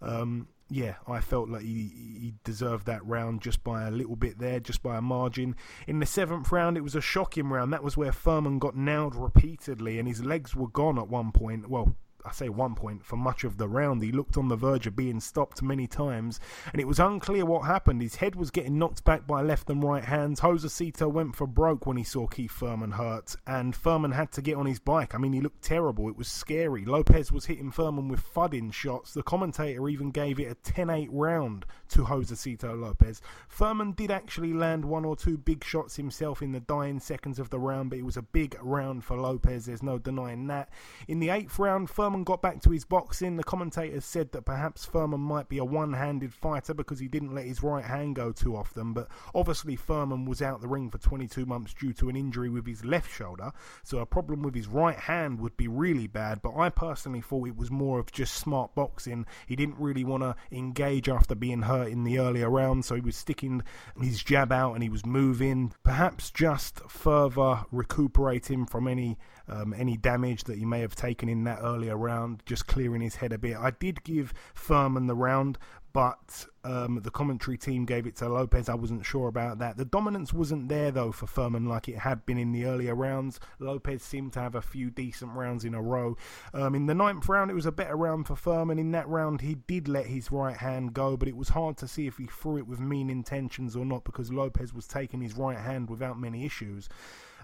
Um, 0.00 0.46
yeah, 0.70 0.94
I 1.08 1.20
felt 1.20 1.48
like 1.48 1.62
he, 1.62 1.90
he 2.20 2.34
deserved 2.44 2.86
that 2.86 3.04
round 3.04 3.40
just 3.40 3.64
by 3.64 3.88
a 3.88 3.90
little 3.90 4.14
bit 4.14 4.38
there, 4.38 4.60
just 4.60 4.80
by 4.80 4.96
a 4.96 5.02
margin. 5.02 5.56
In 5.88 5.98
the 5.98 6.06
seventh 6.06 6.52
round, 6.52 6.76
it 6.76 6.82
was 6.82 6.94
a 6.94 7.00
shocking 7.00 7.48
round. 7.48 7.72
That 7.72 7.82
was 7.82 7.96
where 7.96 8.12
Thurman 8.12 8.60
got 8.60 8.76
nailed 8.76 9.16
repeatedly, 9.16 9.98
and 9.98 10.06
his 10.06 10.24
legs 10.24 10.54
were 10.54 10.68
gone 10.68 11.00
at 11.00 11.08
one 11.08 11.32
point. 11.32 11.68
Well, 11.68 11.96
I 12.24 12.32
say 12.32 12.48
one 12.48 12.74
point, 12.74 13.04
for 13.04 13.16
much 13.16 13.44
of 13.44 13.56
the 13.56 13.68
round. 13.68 14.02
He 14.02 14.12
looked 14.12 14.36
on 14.36 14.48
the 14.48 14.56
verge 14.56 14.86
of 14.86 14.96
being 14.96 15.20
stopped 15.20 15.62
many 15.62 15.86
times, 15.86 16.40
and 16.72 16.80
it 16.80 16.86
was 16.86 16.98
unclear 16.98 17.44
what 17.44 17.64
happened. 17.64 18.02
His 18.02 18.16
head 18.16 18.34
was 18.34 18.50
getting 18.50 18.78
knocked 18.78 19.04
back 19.04 19.26
by 19.26 19.40
left 19.40 19.70
and 19.70 19.82
right 19.82 20.04
hands. 20.04 20.40
Josesito 20.40 21.10
went 21.10 21.36
for 21.36 21.46
broke 21.46 21.86
when 21.86 21.96
he 21.96 22.04
saw 22.04 22.26
Keith 22.26 22.52
Thurman 22.52 22.92
hurt, 22.92 23.36
and 23.46 23.74
Thurman 23.74 24.12
had 24.12 24.32
to 24.32 24.42
get 24.42 24.56
on 24.56 24.66
his 24.66 24.80
bike. 24.80 25.14
I 25.14 25.18
mean, 25.18 25.32
he 25.32 25.40
looked 25.40 25.62
terrible. 25.62 26.08
It 26.08 26.18
was 26.18 26.28
scary. 26.28 26.84
Lopez 26.84 27.30
was 27.30 27.46
hitting 27.46 27.70
Thurman 27.70 28.08
with 28.08 28.20
fudding 28.20 28.72
shots. 28.72 29.14
The 29.14 29.22
commentator 29.22 29.88
even 29.88 30.10
gave 30.10 30.40
it 30.40 30.50
a 30.50 30.54
10 30.54 30.90
8 30.90 31.08
round 31.12 31.66
to 31.88 32.04
Josesito 32.04 32.78
Lopez. 32.78 33.20
Thurman 33.48 33.92
did 33.92 34.10
actually 34.10 34.52
land 34.52 34.84
one 34.84 35.04
or 35.04 35.16
two 35.16 35.38
big 35.38 35.64
shots 35.64 35.96
himself 35.96 36.42
in 36.42 36.52
the 36.52 36.60
dying 36.60 37.00
seconds 37.00 37.38
of 37.38 37.50
the 37.50 37.58
round, 37.58 37.90
but 37.90 37.98
it 37.98 38.04
was 38.04 38.16
a 38.16 38.22
big 38.22 38.56
round 38.60 39.04
for 39.04 39.16
Lopez. 39.16 39.66
There's 39.66 39.82
no 39.82 39.98
denying 39.98 40.46
that. 40.48 40.68
In 41.06 41.20
the 41.20 41.30
eighth 41.30 41.58
round, 41.58 41.90
Thurman 41.90 42.24
got 42.24 42.42
back 42.42 42.60
to 42.62 42.70
his 42.70 42.84
boxing. 42.84 43.36
The 43.36 43.44
commentators 43.44 44.04
said 44.04 44.32
that 44.32 44.44
perhaps 44.44 44.86
Thurman 44.86 45.20
might 45.20 45.48
be 45.48 45.58
a 45.58 45.64
one 45.64 45.92
handed 45.92 46.32
fighter 46.32 46.74
because 46.74 46.98
he 46.98 47.08
didn't 47.08 47.34
let 47.34 47.46
his 47.46 47.62
right 47.62 47.84
hand 47.84 48.16
go 48.16 48.32
too 48.32 48.56
often, 48.56 48.92
but 48.92 49.08
obviously 49.34 49.76
Thurman 49.76 50.24
was 50.24 50.42
out 50.42 50.60
the 50.60 50.68
ring 50.68 50.90
for 50.90 50.98
22 50.98 51.46
months 51.46 51.74
due 51.74 51.92
to 51.94 52.08
an 52.08 52.16
injury 52.16 52.48
with 52.48 52.66
his 52.66 52.84
left 52.84 53.10
shoulder, 53.10 53.52
so 53.82 53.98
a 53.98 54.06
problem 54.06 54.42
with 54.42 54.54
his 54.54 54.68
right 54.68 54.98
hand 54.98 55.40
would 55.40 55.56
be 55.56 55.68
really 55.68 56.06
bad. 56.06 56.42
But 56.42 56.56
I 56.56 56.68
personally 56.68 57.20
thought 57.20 57.48
it 57.48 57.56
was 57.56 57.70
more 57.70 57.98
of 57.98 58.12
just 58.12 58.34
smart 58.34 58.74
boxing. 58.74 59.26
He 59.46 59.56
didn't 59.56 59.78
really 59.78 60.04
want 60.04 60.22
to 60.22 60.36
engage 60.50 61.08
after 61.08 61.34
being 61.34 61.62
hurt 61.62 61.77
in 61.82 62.04
the 62.04 62.18
earlier 62.18 62.48
round, 62.50 62.84
so 62.84 62.94
he 62.94 63.00
was 63.00 63.16
sticking 63.16 63.62
his 64.00 64.22
jab 64.22 64.52
out 64.52 64.74
and 64.74 64.82
he 64.82 64.88
was 64.88 65.04
moving, 65.04 65.72
perhaps 65.82 66.30
just 66.30 66.80
further 66.88 67.64
recuperating 67.70 68.66
from 68.66 68.88
any 68.88 69.18
um, 69.48 69.74
any 69.76 69.96
damage 69.96 70.44
that 70.44 70.58
he 70.58 70.64
may 70.64 70.80
have 70.80 70.94
taken 70.94 71.28
in 71.28 71.44
that 71.44 71.60
earlier 71.62 71.96
round, 71.96 72.42
just 72.46 72.66
clearing 72.66 73.00
his 73.00 73.16
head 73.16 73.32
a 73.32 73.38
bit. 73.38 73.56
I 73.56 73.70
did 73.70 74.04
give 74.04 74.32
Thurman 74.54 75.06
the 75.06 75.14
round, 75.14 75.58
but 75.92 76.46
um, 76.64 77.00
the 77.02 77.10
commentary 77.10 77.56
team 77.56 77.84
gave 77.84 78.06
it 78.06 78.14
to 78.16 78.28
Lopez. 78.28 78.68
I 78.68 78.74
wasn't 78.74 79.06
sure 79.06 79.26
about 79.26 79.58
that. 79.58 79.76
The 79.76 79.84
dominance 79.84 80.32
wasn't 80.32 80.68
there 80.68 80.90
though 80.90 81.12
for 81.12 81.26
Thurman 81.26 81.66
like 81.66 81.88
it 81.88 81.98
had 81.98 82.26
been 82.26 82.38
in 82.38 82.52
the 82.52 82.66
earlier 82.66 82.94
rounds. 82.94 83.40
Lopez 83.58 84.02
seemed 84.02 84.32
to 84.34 84.40
have 84.40 84.54
a 84.54 84.62
few 84.62 84.90
decent 84.90 85.32
rounds 85.32 85.64
in 85.64 85.74
a 85.74 85.82
row. 85.82 86.16
Um, 86.52 86.74
in 86.74 86.86
the 86.86 86.94
ninth 86.94 87.28
round, 87.28 87.50
it 87.50 87.54
was 87.54 87.66
a 87.66 87.72
better 87.72 87.96
round 87.96 88.26
for 88.26 88.36
Thurman. 88.36 88.78
In 88.78 88.92
that 88.92 89.08
round, 89.08 89.40
he 89.40 89.56
did 89.66 89.88
let 89.88 90.06
his 90.06 90.30
right 90.30 90.56
hand 90.56 90.92
go, 90.92 91.16
but 91.16 91.28
it 91.28 91.36
was 91.36 91.48
hard 91.48 91.76
to 91.78 91.88
see 91.88 92.06
if 92.06 92.18
he 92.18 92.26
threw 92.26 92.58
it 92.58 92.68
with 92.68 92.80
mean 92.80 93.08
intentions 93.08 93.74
or 93.74 93.84
not 93.84 94.04
because 94.04 94.30
Lopez 94.30 94.74
was 94.74 94.86
taking 94.86 95.20
his 95.20 95.36
right 95.36 95.58
hand 95.58 95.88
without 95.88 96.20
many 96.20 96.44
issues. 96.44 96.88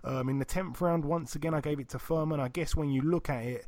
Um, 0.05 0.29
in 0.29 0.39
the 0.39 0.45
tenth 0.45 0.81
round, 0.81 1.05
once 1.05 1.35
again, 1.35 1.55
I 1.55 1.61
gave 1.61 1.81
it 1.81 1.89
to 1.91 1.99
Thurman. 1.99 2.39
I 2.39 2.49
guess 2.49 2.77
when 2.77 2.91
you 2.91 3.01
look 3.01 3.31
at 3.31 3.45
it 3.45 3.67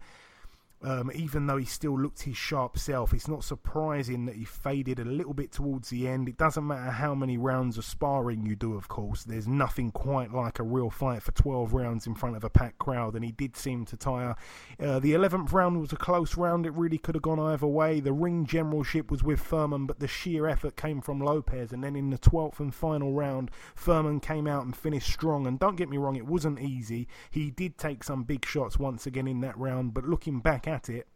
um, 0.86 1.10
even 1.16 1.48
though 1.48 1.56
he 1.56 1.64
still 1.64 1.98
looked 1.98 2.22
his 2.22 2.36
sharp 2.36 2.78
self, 2.78 3.12
it's 3.12 3.26
not 3.26 3.42
surprising 3.42 4.24
that 4.26 4.36
he 4.36 4.44
faded 4.44 5.00
a 5.00 5.04
little 5.04 5.34
bit 5.34 5.50
towards 5.50 5.90
the 5.90 6.06
end. 6.06 6.28
It 6.28 6.36
doesn't 6.36 6.64
matter 6.64 6.92
how 6.92 7.12
many 7.12 7.36
rounds 7.36 7.76
of 7.76 7.84
sparring 7.84 8.46
you 8.46 8.54
do, 8.54 8.74
of 8.74 8.86
course. 8.86 9.24
There's 9.24 9.48
nothing 9.48 9.90
quite 9.90 10.32
like 10.32 10.60
a 10.60 10.62
real 10.62 10.88
fight 10.88 11.24
for 11.24 11.32
12 11.32 11.72
rounds 11.72 12.06
in 12.06 12.14
front 12.14 12.36
of 12.36 12.44
a 12.44 12.50
packed 12.50 12.78
crowd, 12.78 13.16
and 13.16 13.24
he 13.24 13.32
did 13.32 13.56
seem 13.56 13.84
to 13.86 13.96
tire. 13.96 14.36
Uh, 14.78 15.00
the 15.00 15.12
11th 15.12 15.52
round 15.52 15.80
was 15.80 15.92
a 15.92 15.96
close 15.96 16.36
round. 16.36 16.66
It 16.66 16.72
really 16.74 16.98
could 16.98 17.16
have 17.16 17.22
gone 17.22 17.40
either 17.40 17.66
way. 17.66 17.98
The 17.98 18.12
ring 18.12 18.46
generalship 18.46 19.10
was 19.10 19.24
with 19.24 19.40
Thurman, 19.40 19.86
but 19.86 19.98
the 19.98 20.06
sheer 20.06 20.46
effort 20.46 20.76
came 20.76 21.00
from 21.00 21.18
Lopez. 21.18 21.72
And 21.72 21.82
then 21.82 21.96
in 21.96 22.10
the 22.10 22.18
12th 22.18 22.60
and 22.60 22.72
final 22.72 23.12
round, 23.12 23.50
Thurman 23.74 24.20
came 24.20 24.46
out 24.46 24.64
and 24.64 24.76
finished 24.76 25.12
strong. 25.12 25.48
And 25.48 25.58
don't 25.58 25.74
get 25.74 25.88
me 25.88 25.96
wrong, 25.96 26.14
it 26.14 26.26
wasn't 26.26 26.60
easy. 26.60 27.08
He 27.28 27.50
did 27.50 27.76
take 27.76 28.04
some 28.04 28.22
big 28.22 28.44
shots 28.46 28.78
once 28.78 29.04
again 29.04 29.26
in 29.26 29.40
that 29.40 29.58
round, 29.58 29.92
but 29.92 30.04
looking 30.04 30.38
back 30.38 30.68
at 30.68 30.75
it, 30.88 31.06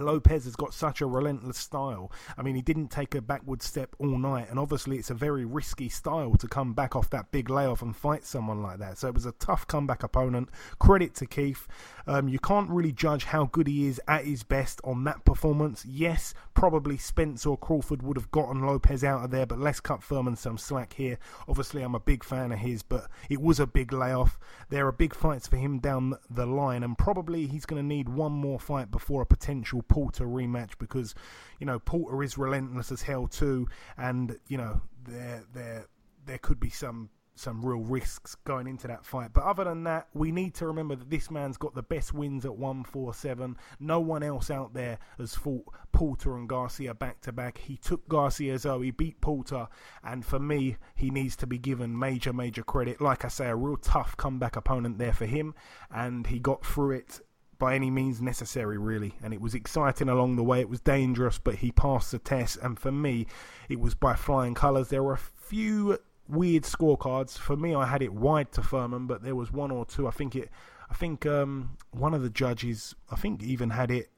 Lopez 0.00 0.44
has 0.44 0.56
got 0.56 0.72
such 0.72 1.00
a 1.00 1.06
relentless 1.06 1.58
style. 1.58 2.10
I 2.36 2.42
mean, 2.42 2.54
he 2.54 2.62
didn't 2.62 2.88
take 2.88 3.14
a 3.14 3.20
backward 3.20 3.62
step 3.62 3.94
all 3.98 4.18
night, 4.18 4.48
and 4.48 4.58
obviously 4.58 4.96
it's 4.96 5.10
a 5.10 5.14
very 5.14 5.44
risky 5.44 5.88
style 5.88 6.34
to 6.36 6.48
come 6.48 6.72
back 6.72 6.96
off 6.96 7.10
that 7.10 7.30
big 7.30 7.50
layoff 7.50 7.82
and 7.82 7.94
fight 7.94 8.24
someone 8.24 8.62
like 8.62 8.78
that. 8.78 8.98
So 8.98 9.08
it 9.08 9.14
was 9.14 9.26
a 9.26 9.32
tough 9.32 9.66
comeback 9.66 10.02
opponent. 10.02 10.48
Credit 10.78 11.14
to 11.16 11.26
Keith. 11.26 11.68
Um, 12.06 12.28
you 12.28 12.38
can't 12.38 12.70
really 12.70 12.92
judge 12.92 13.24
how 13.24 13.46
good 13.46 13.66
he 13.66 13.86
is 13.86 14.00
at 14.08 14.24
his 14.24 14.42
best 14.42 14.80
on 14.84 15.04
that 15.04 15.24
performance. 15.24 15.84
Yes, 15.84 16.34
probably 16.54 16.96
Spence 16.96 17.46
or 17.46 17.56
Crawford 17.56 18.02
would 18.02 18.16
have 18.16 18.30
gotten 18.30 18.66
Lopez 18.66 19.04
out 19.04 19.24
of 19.24 19.30
there, 19.30 19.46
but 19.46 19.58
let's 19.58 19.80
cut 19.80 20.02
Thurman 20.02 20.36
some 20.36 20.58
slack 20.58 20.94
here. 20.94 21.18
Obviously, 21.48 21.82
I'm 21.82 21.94
a 21.94 22.00
big 22.00 22.24
fan 22.24 22.52
of 22.52 22.58
his, 22.58 22.82
but 22.82 23.08
it 23.28 23.40
was 23.40 23.60
a 23.60 23.66
big 23.66 23.92
layoff. 23.92 24.38
There 24.68 24.86
are 24.86 24.92
big 24.92 25.14
fights 25.14 25.46
for 25.46 25.56
him 25.56 25.78
down 25.78 26.14
the 26.30 26.46
line, 26.46 26.82
and 26.82 26.96
probably 26.98 27.46
he's 27.46 27.66
going 27.66 27.82
to 27.82 27.86
need 27.86 28.08
one 28.08 28.32
more 28.32 28.58
fight 28.58 28.90
before 28.90 29.22
a 29.22 29.26
potential 29.26 29.82
Porter 29.82 30.26
rematch 30.26 30.72
because, 30.78 31.14
you 31.58 31.66
know, 31.66 31.78
Porter 31.78 32.22
is 32.22 32.38
relentless 32.38 32.92
as 32.92 33.02
hell 33.02 33.26
too, 33.26 33.68
and 33.96 34.36
you 34.48 34.56
know 34.56 34.80
there 35.04 35.44
there 35.52 35.86
there 36.26 36.38
could 36.38 36.60
be 36.60 36.70
some 36.70 37.10
some 37.34 37.64
real 37.64 37.80
risks 37.80 38.34
going 38.44 38.66
into 38.66 38.86
that 38.88 39.04
fight. 39.04 39.32
But 39.32 39.44
other 39.44 39.64
than 39.64 39.84
that, 39.84 40.08
we 40.14 40.32
need 40.32 40.54
to 40.54 40.66
remember 40.66 40.96
that 40.96 41.10
this 41.10 41.30
man's 41.30 41.56
got 41.56 41.74
the 41.74 41.82
best 41.82 42.12
wins 42.12 42.44
at 42.44 42.56
147. 42.56 43.56
No 43.80 44.00
one 44.00 44.22
else 44.22 44.50
out 44.50 44.74
there 44.74 44.98
has 45.18 45.34
fought 45.34 45.66
Porter 45.92 46.36
and 46.36 46.48
Garcia 46.48 46.94
back 46.94 47.20
to 47.22 47.32
back. 47.32 47.58
He 47.58 47.76
took 47.76 48.06
Garcia's 48.08 48.66
oh, 48.66 48.80
he 48.80 48.90
beat 48.90 49.20
Porter, 49.20 49.68
and 50.02 50.24
for 50.24 50.38
me, 50.38 50.76
he 50.94 51.10
needs 51.10 51.36
to 51.36 51.46
be 51.46 51.58
given 51.58 51.98
major, 51.98 52.32
major 52.32 52.62
credit. 52.62 53.00
Like 53.00 53.24
I 53.24 53.28
say, 53.28 53.48
a 53.48 53.56
real 53.56 53.76
tough 53.76 54.16
comeback 54.16 54.56
opponent 54.56 54.98
there 54.98 55.12
for 55.12 55.26
him, 55.26 55.54
and 55.90 56.26
he 56.26 56.38
got 56.38 56.64
through 56.64 56.92
it 56.92 57.20
by 57.62 57.76
any 57.76 57.92
means 57.92 58.20
necessary, 58.20 58.76
really. 58.76 59.14
And 59.22 59.32
it 59.32 59.40
was 59.40 59.54
exciting 59.54 60.08
along 60.08 60.34
the 60.34 60.42
way. 60.42 60.60
It 60.60 60.68
was 60.68 60.80
dangerous, 60.80 61.38
but 61.38 61.54
he 61.54 61.70
passed 61.70 62.10
the 62.10 62.18
test. 62.18 62.58
And 62.60 62.76
for 62.76 62.90
me, 62.90 63.28
it 63.68 63.78
was 63.78 63.94
by 63.94 64.16
flying 64.16 64.54
colours. 64.54 64.88
There 64.88 65.04
were 65.04 65.12
a 65.12 65.18
few 65.18 65.98
weird 66.28 66.64
scorecards. 66.64 67.36
For 67.38 67.56
me, 67.56 67.74
I 67.74 67.86
had 67.86 68.02
it 68.02 68.12
wide 68.12 68.52
to 68.52 68.62
Thurman, 68.62 69.06
but 69.06 69.22
there 69.22 69.36
was 69.36 69.52
one 69.52 69.70
or 69.70 69.84
two. 69.84 70.06
I 70.06 70.10
think 70.10 70.36
it. 70.36 70.50
I 70.90 70.94
think 70.94 71.24
um, 71.26 71.76
one 71.90 72.14
of 72.14 72.22
the 72.22 72.30
judges. 72.30 72.94
I 73.10 73.16
think 73.16 73.42
even 73.42 73.70
had 73.70 73.90
it. 73.90 74.10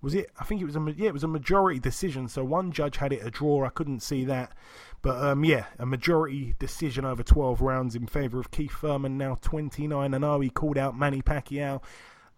Was 0.00 0.14
it? 0.14 0.30
I 0.38 0.44
think 0.44 0.60
it 0.60 0.64
was 0.64 0.76
a 0.76 0.94
yeah. 0.96 1.08
It 1.08 1.14
was 1.14 1.24
a 1.24 1.28
majority 1.28 1.80
decision. 1.80 2.28
So 2.28 2.44
one 2.44 2.72
judge 2.72 2.98
had 2.98 3.12
it 3.12 3.26
a 3.26 3.30
draw. 3.30 3.64
I 3.64 3.70
couldn't 3.70 4.00
see 4.00 4.24
that, 4.26 4.52
but 5.02 5.22
um, 5.22 5.44
yeah, 5.44 5.66
a 5.78 5.86
majority 5.86 6.54
decision 6.58 7.04
over 7.04 7.22
12 7.22 7.60
rounds 7.60 7.96
in 7.96 8.06
favour 8.06 8.38
of 8.38 8.50
Keith 8.50 8.72
Thurman. 8.72 9.18
Now 9.18 9.36
29 9.40 10.14
and 10.14 10.22
0. 10.22 10.40
He 10.40 10.50
called 10.50 10.78
out 10.78 10.96
Manny 10.96 11.22
Pacquiao. 11.22 11.82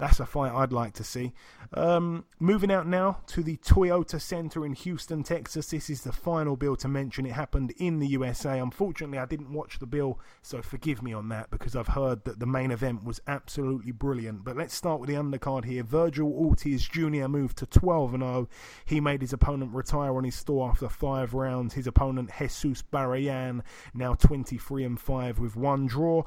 That's 0.00 0.18
a 0.18 0.24
fight 0.24 0.50
I'd 0.52 0.72
like 0.72 0.94
to 0.94 1.04
see. 1.04 1.34
Um, 1.74 2.24
moving 2.40 2.72
out 2.72 2.86
now 2.86 3.18
to 3.26 3.42
the 3.42 3.58
Toyota 3.58 4.18
Center 4.18 4.64
in 4.64 4.72
Houston, 4.72 5.22
Texas. 5.22 5.68
This 5.68 5.90
is 5.90 6.00
the 6.00 6.10
final 6.10 6.56
bill 6.56 6.74
to 6.76 6.88
mention. 6.88 7.26
It 7.26 7.32
happened 7.32 7.74
in 7.76 7.98
the 7.98 8.06
USA. 8.06 8.58
Unfortunately, 8.58 9.18
I 9.18 9.26
didn't 9.26 9.52
watch 9.52 9.78
the 9.78 9.86
bill, 9.86 10.18
so 10.40 10.62
forgive 10.62 11.02
me 11.02 11.12
on 11.12 11.28
that 11.28 11.50
because 11.50 11.76
I've 11.76 11.88
heard 11.88 12.24
that 12.24 12.38
the 12.38 12.46
main 12.46 12.70
event 12.70 13.04
was 13.04 13.20
absolutely 13.26 13.92
brilliant. 13.92 14.42
But 14.42 14.56
let's 14.56 14.72
start 14.74 15.00
with 15.00 15.10
the 15.10 15.16
undercard 15.16 15.66
here. 15.66 15.84
Vergil 15.84 16.32
Ortiz 16.32 16.88
Jr. 16.88 17.28
moved 17.28 17.58
to 17.58 17.66
12 17.66 18.12
0. 18.12 18.48
He 18.86 19.02
made 19.02 19.20
his 19.20 19.34
opponent 19.34 19.74
retire 19.74 20.16
on 20.16 20.24
his 20.24 20.34
store 20.34 20.70
after 20.70 20.88
five 20.88 21.34
rounds. 21.34 21.74
His 21.74 21.86
opponent, 21.86 22.30
Jesus 22.38 22.82
Barrayan, 22.90 23.60
now 23.92 24.14
23 24.14 24.82
and 24.82 24.98
5 24.98 25.38
with 25.38 25.56
one 25.56 25.86
draw. 25.86 26.24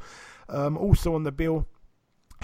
Um, 0.47 0.77
also 0.77 1.15
on 1.15 1.23
the 1.23 1.31
bill, 1.31 1.65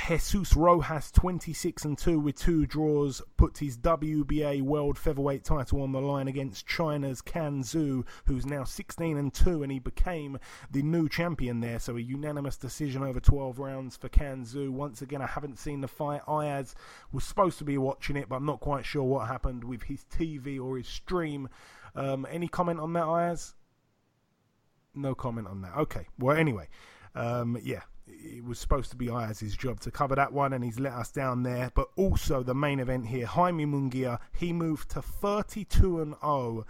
Jesus 0.07 0.55
Rojas, 0.55 1.11
26 1.11 1.85
and 1.85 1.97
2 1.97 2.19
with 2.19 2.35
two 2.35 2.65
draws, 2.65 3.21
put 3.37 3.57
his 3.57 3.77
WBA 3.77 4.61
World 4.61 4.97
Featherweight 4.97 5.43
title 5.43 5.81
on 5.81 5.91
the 5.91 6.01
line 6.01 6.27
against 6.27 6.65
China's 6.65 7.21
Can 7.21 7.63
Xu, 7.63 8.05
who's 8.25 8.45
now 8.45 8.63
16 8.63 9.17
and 9.17 9.33
2, 9.33 9.61
and 9.61 9.71
he 9.71 9.79
became 9.79 10.39
the 10.71 10.81
new 10.81 11.09
champion 11.09 11.59
there. 11.59 11.79
So 11.79 11.97
a 11.97 11.99
unanimous 11.99 12.57
decision 12.57 13.03
over 13.03 13.19
12 13.19 13.59
rounds 13.59 13.97
for 13.97 14.09
Can 14.09 14.45
Xu. 14.45 14.69
Once 14.69 15.01
again, 15.01 15.21
I 15.21 15.27
haven't 15.27 15.59
seen 15.59 15.81
the 15.81 15.87
fight. 15.87 16.21
Ayaz 16.27 16.75
was 17.11 17.23
supposed 17.23 17.57
to 17.59 17.63
be 17.63 17.77
watching 17.77 18.15
it, 18.15 18.29
but 18.29 18.37
I'm 18.37 18.45
not 18.45 18.61
quite 18.61 18.85
sure 18.85 19.03
what 19.03 19.27
happened 19.27 19.63
with 19.63 19.83
his 19.83 20.05
TV 20.05 20.59
or 20.59 20.77
his 20.77 20.87
stream. 20.87 21.49
Um, 21.95 22.25
any 22.29 22.47
comment 22.47 22.79
on 22.79 22.93
that, 22.93 23.05
Ayaz? 23.05 23.55
No 24.95 25.13
comment 25.13 25.47
on 25.47 25.61
that. 25.61 25.75
Okay. 25.77 26.07
Well, 26.17 26.35
anyway, 26.35 26.67
um, 27.15 27.57
yeah, 27.63 27.81
it 28.09 28.43
was 28.43 28.59
supposed 28.59 28.91
to 28.91 28.97
be 28.97 29.09
Ayaz's 29.09 29.55
job 29.55 29.79
to 29.81 29.91
cover 29.91 30.15
that 30.15 30.33
one, 30.33 30.53
and 30.53 30.63
he's 30.63 30.79
let 30.79 30.93
us 30.93 31.11
down 31.11 31.43
there. 31.43 31.71
But 31.73 31.89
also 31.95 32.43
the 32.43 32.55
main 32.55 32.79
event 32.79 33.07
here, 33.07 33.25
Jaime 33.25 33.65
Munguia, 33.65 34.19
he 34.33 34.53
moved 34.53 34.89
to 34.91 35.01
32 35.01 36.01
and 36.01 36.15
0 36.21 36.65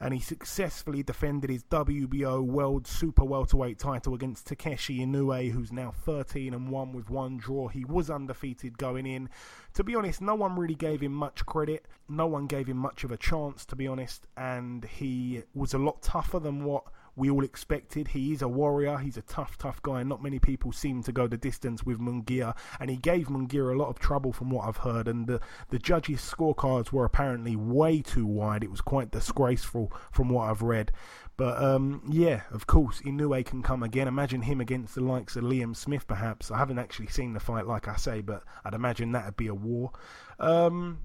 and 0.00 0.14
he 0.14 0.20
successfully 0.20 1.02
defended 1.02 1.50
his 1.50 1.62
WBO 1.64 2.42
World 2.42 2.86
Super 2.86 3.22
Welterweight 3.22 3.78
title 3.78 4.14
against 4.14 4.46
Takeshi 4.46 5.00
Inoue, 5.00 5.50
who's 5.50 5.70
now 5.70 5.90
13 5.90 6.54
and 6.54 6.70
1 6.70 6.92
with 6.92 7.10
one 7.10 7.36
draw. 7.36 7.68
He 7.68 7.84
was 7.84 8.08
undefeated 8.08 8.78
going 8.78 9.06
in. 9.06 9.28
To 9.74 9.84
be 9.84 9.94
honest, 9.94 10.22
no 10.22 10.34
one 10.34 10.56
really 10.56 10.74
gave 10.74 11.02
him 11.02 11.12
much 11.12 11.44
credit. 11.44 11.86
No 12.08 12.26
one 12.26 12.46
gave 12.46 12.66
him 12.66 12.78
much 12.78 13.04
of 13.04 13.12
a 13.12 13.18
chance, 13.18 13.66
to 13.66 13.76
be 13.76 13.86
honest, 13.86 14.26
and 14.38 14.86
he 14.86 15.42
was 15.54 15.74
a 15.74 15.78
lot 15.78 16.00
tougher 16.00 16.38
than 16.38 16.64
what 16.64 16.84
we 17.16 17.30
all 17.30 17.44
expected. 17.44 18.08
He 18.08 18.32
is 18.32 18.42
a 18.42 18.48
warrior. 18.48 18.98
He's 18.98 19.16
a 19.16 19.22
tough, 19.22 19.58
tough 19.58 19.82
guy. 19.82 20.02
Not 20.02 20.22
many 20.22 20.38
people 20.38 20.72
seem 20.72 21.02
to 21.04 21.12
go 21.12 21.26
the 21.26 21.36
distance 21.36 21.84
with 21.84 21.98
Munguia, 21.98 22.56
and 22.78 22.90
he 22.90 22.96
gave 22.96 23.28
Munguia 23.28 23.74
a 23.74 23.78
lot 23.78 23.88
of 23.88 23.98
trouble 23.98 24.32
from 24.32 24.50
what 24.50 24.66
I've 24.66 24.78
heard. 24.78 25.08
And 25.08 25.26
the 25.26 25.40
the 25.70 25.78
judges' 25.78 26.20
scorecards 26.20 26.92
were 26.92 27.04
apparently 27.04 27.56
way 27.56 28.02
too 28.02 28.26
wide. 28.26 28.64
It 28.64 28.70
was 28.70 28.80
quite 28.80 29.10
disgraceful 29.10 29.92
from 30.12 30.28
what 30.28 30.50
I've 30.50 30.62
read. 30.62 30.92
But 31.36 31.62
um, 31.62 32.02
yeah, 32.06 32.42
of 32.50 32.66
course, 32.66 33.00
Inoue 33.00 33.46
can 33.46 33.62
come 33.62 33.82
again. 33.82 34.06
Imagine 34.06 34.42
him 34.42 34.60
against 34.60 34.94
the 34.94 35.00
likes 35.00 35.36
of 35.36 35.44
Liam 35.44 35.74
Smith, 35.74 36.06
perhaps. 36.06 36.50
I 36.50 36.58
haven't 36.58 36.78
actually 36.78 37.06
seen 37.06 37.32
the 37.32 37.40
fight, 37.40 37.66
like 37.66 37.88
I 37.88 37.96
say, 37.96 38.20
but 38.20 38.42
I'd 38.62 38.74
imagine 38.74 39.12
that'd 39.12 39.38
be 39.38 39.46
a 39.46 39.54
war. 39.54 39.92
Um, 40.38 40.98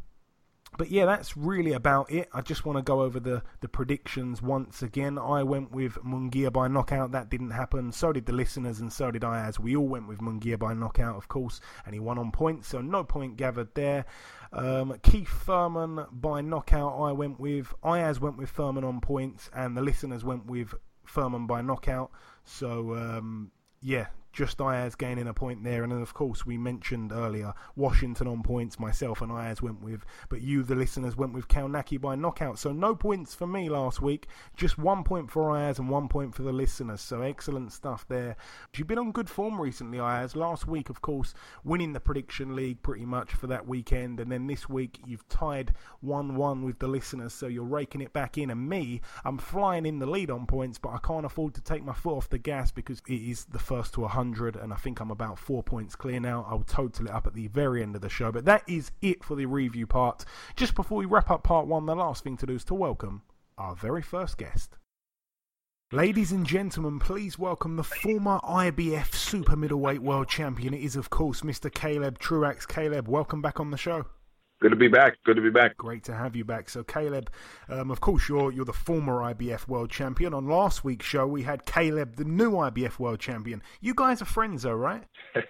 but 0.78 0.90
yeah, 0.92 1.06
that's 1.06 1.38
really 1.38 1.74
about 1.74 2.12
it. 2.12 2.30
I 2.34 2.42
just 2.42 2.66
want 2.66 2.78
to 2.78 2.82
go 2.82 3.02
over 3.02 3.20
the, 3.20 3.44
the 3.62 3.68
predictions 3.68 4.42
once 4.42 4.82
again. 4.82 5.18
I 5.18 5.44
went 5.44 5.72
with 5.72 5.96
Munguia 6.04 6.52
by 6.52 6.68
knockout. 6.68 7.12
That 7.12 7.30
didn't 7.30 7.52
happen. 7.52 7.92
So 7.92 8.12
did 8.14 8.26
the 8.26 8.34
listeners, 8.34 8.80
and 8.80 8.92
so 8.92 9.12
did 9.12 9.24
I, 9.24 9.46
as 9.46 9.60
we 9.60 9.76
all 9.76 9.88
went 9.88 10.08
with 10.08 10.20
Munguia 10.20 10.60
by 10.60 10.74
knockout, 10.74 11.16
of 11.16 11.28
course, 11.28 11.62
and 11.86 11.94
he 11.94 12.00
won 12.00 12.18
on 12.18 12.32
points, 12.32 12.68
so 12.68 12.82
no 12.82 13.04
point 13.04 13.38
gathered 13.38 13.74
there. 13.76 14.06
Um, 14.54 14.98
Keith 15.04 15.30
Thurman 15.30 16.06
by 16.12 16.42
knockout, 16.42 17.00
I 17.00 17.12
went 17.12 17.40
with. 17.40 17.74
Ayaz 17.84 18.20
went 18.20 18.38
with 18.38 18.50
Thurman 18.50 18.84
on 18.84 19.02
points, 19.02 19.50
and 19.54 19.76
the 19.76 19.82
listeners 19.82 20.24
went 20.24 20.46
with 20.46 20.74
Thurman 21.08 21.48
by 21.48 21.62
knockout. 21.62 22.12
So 22.44 22.96
um, 22.96 23.52
yeah, 23.82 24.08
just 24.36 24.60
Ayaz 24.60 24.96
gaining 24.96 25.28
a 25.28 25.34
point 25.34 25.64
there. 25.64 25.84
And 25.84 25.92
then, 25.92 26.02
of 26.02 26.14
course, 26.14 26.46
we 26.46 26.58
mentioned 26.58 27.14
earlier 27.14 27.54
Washington 27.76 28.28
on 28.28 28.44
points, 28.44 28.78
myself 28.78 29.22
and 29.22 29.32
Ayaz 29.32 29.62
went 29.62 29.82
with, 29.82 30.06
but 30.30 30.42
you, 30.42 30.62
the 30.62 30.76
listeners, 30.76 31.16
went 31.16 31.34
with 31.34 31.48
Kownacki 31.48 32.00
by 32.00 32.16
knockout. 32.16 32.60
So 32.60 32.74
no 32.74 32.96
points 32.96 33.34
for 33.34 33.48
me 33.48 33.70
last 33.70 34.02
week, 34.02 34.28
just 34.58 34.78
one 34.78 35.06
point 35.06 35.32
for 35.32 35.56
Ayaz 35.56 35.80
and 35.80 35.90
one 35.90 36.10
point 36.10 36.36
for 36.36 36.44
the 36.44 36.52
listeners. 36.52 37.00
So 37.00 37.22
excellent 37.22 37.72
stuff 37.72 38.06
there. 38.10 38.36
You've 38.76 38.88
been 38.88 38.98
on 38.98 39.14
good 39.14 39.30
form 39.30 39.60
recently, 39.60 40.00
Ayaz. 40.00 40.36
Last 40.36 40.68
week, 40.68 40.90
of 40.90 41.02
course, 41.02 41.34
winning 41.64 41.94
the 41.94 42.02
prediction 42.02 42.56
league 42.56 42.84
pretty 42.84 43.06
much 43.06 43.32
for 43.32 43.48
that 43.48 43.66
weekend. 43.66 44.20
And 44.20 44.30
then 44.30 44.48
this 44.48 44.68
week, 44.68 45.00
you've 45.06 45.28
tied 45.30 45.74
1 46.02 46.36
1 46.36 46.66
with 46.66 46.80
the 46.80 46.88
listeners. 46.88 47.34
So 47.34 47.48
you're 47.48 47.64
raking 47.64 48.02
it 48.02 48.12
back 48.12 48.38
in. 48.38 48.50
And 48.50 48.68
me, 48.68 49.00
I'm 49.24 49.38
flying 49.38 49.86
in 49.86 50.00
the 50.00 50.06
lead 50.06 50.30
on 50.30 50.46
points, 50.46 50.78
but 50.78 50.90
I 50.90 50.98
can't 50.98 51.26
afford 51.26 51.54
to 51.54 51.62
take 51.62 51.86
my 51.86 51.94
foot 51.94 52.18
off 52.18 52.30
the 52.30 52.38
gas 52.38 52.72
because 52.72 53.02
it 53.08 53.14
is 53.14 53.46
the 53.46 53.60
first 53.60 53.94
to 53.94 54.02
100 54.02 54.25
100, 54.26 54.56
and 54.56 54.74
I 54.74 54.76
think 54.76 55.00
I'm 55.00 55.12
about 55.12 55.38
four 55.38 55.62
points 55.62 55.96
clear 55.96 56.20
now. 56.20 56.46
I'll 56.50 56.64
total 56.64 57.06
it 57.06 57.12
up 57.12 57.28
at 57.28 57.34
the 57.34 57.48
very 57.48 57.84
end 57.84 57.96
of 57.96 58.02
the 58.02 58.10
show. 58.10 58.32
But 58.32 58.46
that 58.46 58.64
is 58.68 58.92
it 59.02 59.24
for 59.24 59.36
the 59.36 59.46
review 59.46 59.86
part. 59.86 60.26
Just 60.56 60.76
before 60.76 60.98
we 60.98 61.06
wrap 61.06 61.30
up 61.30 61.44
part 61.44 61.68
one, 61.68 61.86
the 61.86 61.96
last 61.96 62.24
thing 62.24 62.38
to 62.38 62.46
do 62.46 62.56
is 62.56 62.64
to 62.66 62.74
welcome 62.74 63.22
our 63.58 63.76
very 63.76 64.02
first 64.02 64.38
guest. 64.38 64.78
Ladies 65.92 66.32
and 66.32 66.46
gentlemen, 66.46 67.00
please 67.00 67.38
welcome 67.38 67.76
the 67.76 67.84
former 67.84 68.40
IBF 68.40 69.14
Super 69.14 69.56
Middleweight 69.56 70.02
World 70.02 70.28
Champion. 70.28 70.74
It 70.74 70.82
is, 70.82 70.96
of 70.96 71.12
course, 71.12 71.42
Mr. 71.42 71.72
Caleb 71.72 72.18
Truax. 72.18 72.66
Caleb, 72.66 73.08
welcome 73.08 73.42
back 73.42 73.60
on 73.60 73.70
the 73.70 73.78
show. 73.78 74.08
Good 74.62 74.70
to 74.70 74.78
be 74.78 74.88
back. 74.88 75.18
Good 75.26 75.36
to 75.36 75.42
be 75.42 75.50
back. 75.50 75.76
Great 75.76 76.04
to 76.06 76.16
have 76.16 76.36
you 76.36 76.46
back. 76.46 76.70
So, 76.70 76.84
Caleb, 76.84 77.30
um, 77.68 77.92
of 77.92 78.00
course, 78.00 78.30
you're 78.30 78.52
you're 78.54 78.66
the 78.66 78.74
former 78.74 79.20
IBF 79.20 79.68
World 79.68 79.90
Champion. 79.90 80.34
On 80.34 80.48
last 80.48 80.84
week's 80.84 81.06
show, 81.06 81.28
we 81.28 81.44
had 81.44 81.66
Caleb, 81.66 82.16
the 82.16 82.24
new 82.24 82.52
IBF 82.52 82.98
World 82.98 83.20
Champion. 83.20 83.62
You 83.82 83.94
guys 83.94 84.22
are 84.22 84.26
friends, 84.26 84.64
though, 84.64 84.74
right? 84.74 85.04
uh, 85.36 85.42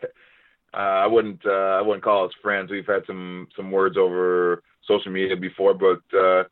I 0.73 1.05
wouldn't 1.05 1.45
uh, 1.45 1.77
I 1.77 1.81
wouldn't 1.81 2.03
call 2.03 2.25
us 2.25 2.31
friends. 2.41 2.71
We've 2.71 2.85
had 2.85 3.03
some 3.05 3.47
some 3.55 3.71
words 3.71 3.95
over 3.95 4.63
social 4.87 5.11
media 5.11 5.37
before, 5.37 5.75
but 5.75 6.01
uh, 6.17 6.45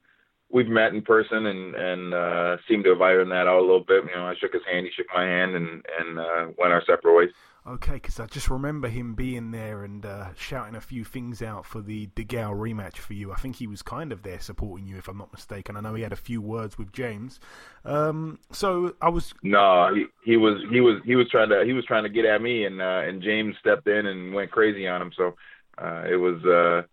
we've 0.51 0.67
met 0.67 0.93
in 0.93 1.01
person 1.01 1.47
and 1.47 1.75
and 1.75 2.13
uh, 2.13 2.57
seemed 2.67 2.83
to 2.83 2.91
have 2.91 3.01
ironed 3.01 3.31
that 3.31 3.47
out 3.47 3.59
a 3.59 3.61
little 3.61 3.83
bit. 3.83 4.03
You 4.05 4.15
know, 4.15 4.27
I 4.27 4.35
shook 4.39 4.53
his 4.53 4.61
hand, 4.71 4.85
he 4.85 4.91
shook 4.91 5.07
my 5.13 5.23
hand, 5.23 5.55
and 5.55 5.83
and 5.99 6.19
uh, 6.19 6.53
went 6.59 6.71
our 6.71 6.83
separate 6.85 7.17
ways. 7.17 7.31
Okay, 7.65 7.93
because 7.93 8.19
I 8.19 8.25
just 8.25 8.49
remember 8.49 8.89
him 8.89 9.13
being 9.13 9.51
there 9.51 9.85
and 9.85 10.05
uh, 10.05 10.33
shouting 10.35 10.75
a 10.75 10.81
few 10.81 11.05
things 11.05 11.41
out 11.41 11.65
for 11.65 11.81
the 11.81 12.07
DeGale 12.07 12.53
rematch 12.53 12.97
for 12.97 13.13
you. 13.13 13.31
I 13.31 13.35
think 13.35 13.55
he 13.55 13.67
was 13.67 13.81
kind 13.81 14.11
of 14.11 14.21
there 14.21 14.41
supporting 14.41 14.85
you, 14.85 14.97
if 14.97 15.07
I'm 15.07 15.17
not 15.17 15.31
mistaken. 15.31 15.77
I 15.77 15.79
know 15.79 15.93
he 15.93 16.03
had 16.03 16.11
a 16.11 16.17
few 16.17 16.41
words 16.41 16.77
with 16.77 16.91
James. 16.91 17.39
Um, 17.85 18.39
so 18.51 18.95
I 19.01 19.07
was 19.07 19.33
no, 19.43 19.95
he 19.95 20.07
he 20.25 20.35
was 20.35 20.61
he 20.69 20.81
was 20.81 21.01
he 21.05 21.15
was 21.15 21.29
trying 21.29 21.49
to 21.49 21.63
he 21.65 21.71
was 21.71 21.85
trying 21.85 22.03
to 22.03 22.09
get 22.09 22.25
at 22.25 22.41
me, 22.41 22.65
and 22.65 22.81
uh, 22.81 23.01
and 23.05 23.21
James 23.21 23.55
stepped 23.61 23.87
in 23.87 24.07
and 24.07 24.33
went 24.33 24.51
crazy 24.51 24.85
on 24.85 25.01
him. 25.01 25.11
So 25.15 25.35
uh, 25.77 26.03
it 26.09 26.17
was. 26.17 26.85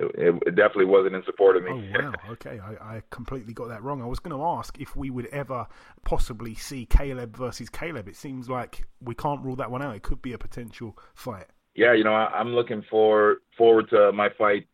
Uh, 0.00 0.06
it, 0.14 0.42
it, 0.46 0.56
definitely 0.56 0.84
wasn't 0.84 1.14
in 1.14 1.24
support 1.24 1.56
of 1.56 1.64
me. 1.64 1.70
Oh 1.72 2.02
wow, 2.02 2.12
okay, 2.32 2.58
I, 2.58 2.96
I 2.96 3.02
completely 3.10 3.54
got 3.54 3.68
that 3.68 3.82
wrong. 3.82 4.02
I 4.02 4.06
was 4.06 4.20
going 4.20 4.36
to 4.36 4.44
ask 4.44 4.78
if 4.78 4.94
we 4.94 5.10
would 5.10 5.26
ever 5.26 5.66
possibly 6.04 6.54
see 6.54 6.86
Caleb 6.86 7.36
versus 7.36 7.68
Caleb. 7.70 8.08
It 8.08 8.16
seems 8.16 8.48
like 8.48 8.86
we 9.00 9.14
can't 9.14 9.42
rule 9.42 9.56
that 9.56 9.70
one 9.70 9.82
out. 9.82 9.96
It 9.96 10.02
could 10.02 10.22
be 10.22 10.32
a 10.32 10.38
potential 10.38 10.98
fight. 11.14 11.46
Yeah, 11.74 11.92
you 11.92 12.04
know, 12.04 12.14
I, 12.14 12.40
am 12.40 12.54
looking 12.54 12.82
for 12.88 13.38
forward 13.56 13.90
to 13.90 14.10
my 14.12 14.28
fight 14.36 14.66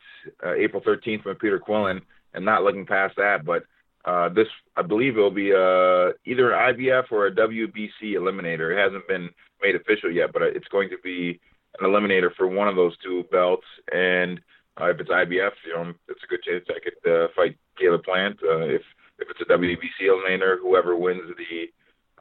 uh, 0.45 0.55
April 0.55 0.83
13th 0.83 1.25
with 1.25 1.39
Peter 1.39 1.59
Quillin, 1.59 2.01
and 2.35 2.45
not 2.45 2.63
looking 2.63 2.87
past 2.87 3.17
that. 3.17 3.45
But 3.45 3.65
uh, 4.05 4.29
this, 4.29 4.47
I 4.77 4.83
believe, 4.83 5.17
it 5.17 5.21
will 5.21 5.31
be 5.31 5.53
uh, 5.53 6.15
either 6.25 6.53
an 6.53 6.75
IBF 6.75 7.11
or 7.11 7.27
a 7.27 7.35
WBC 7.35 8.15
eliminator. 8.15 8.73
It 8.73 8.83
hasn't 8.83 9.07
been 9.09 9.31
made 9.61 9.77
official 9.77 10.11
yet, 10.11 10.33
but 10.33 10.43
it's 10.43 10.69
going 10.69 10.91
to 10.91 10.99
be 11.03 11.41
an 11.81 11.89
eliminator 11.89 12.35
for 12.37 12.47
one 12.47 12.69
of 12.69 12.77
those 12.77 12.97
two 12.99 13.25
belts, 13.31 13.67
and 13.93 14.41
uh, 14.81 14.87
if 14.91 15.01
it's 15.01 15.11
IBF, 15.11 15.53
you 15.67 15.75
know, 15.75 15.93
it's 16.09 16.23
a 16.25 16.27
good 16.27 16.43
chance 16.43 16.65
I 16.69 16.81
could 16.81 17.11
uh, 17.11 17.29
fight 17.37 17.57
Caleb 17.79 18.05
Plant. 18.05 18.39
Uh, 18.43 18.61
if 18.61 18.83
if 19.19 19.29
it's 19.31 19.41
a 19.41 19.53
WBC 19.53 20.09
eliminator, 20.09 20.59
whoever 20.61 20.97
wins 20.97 21.23
the 21.37 21.67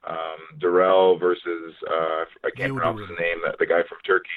um, 0.08 0.60
Dirrell 0.60 1.20
versus 1.20 1.74
uh, 1.90 2.26
I 2.44 2.50
can't 2.56 2.74
Yildirim. 2.74 2.78
pronounce 2.78 3.02
his 3.02 3.20
name, 3.20 3.38
the, 3.44 3.56
the 3.60 3.66
guy 3.66 3.82
from 3.88 3.98
Turkey, 4.06 4.30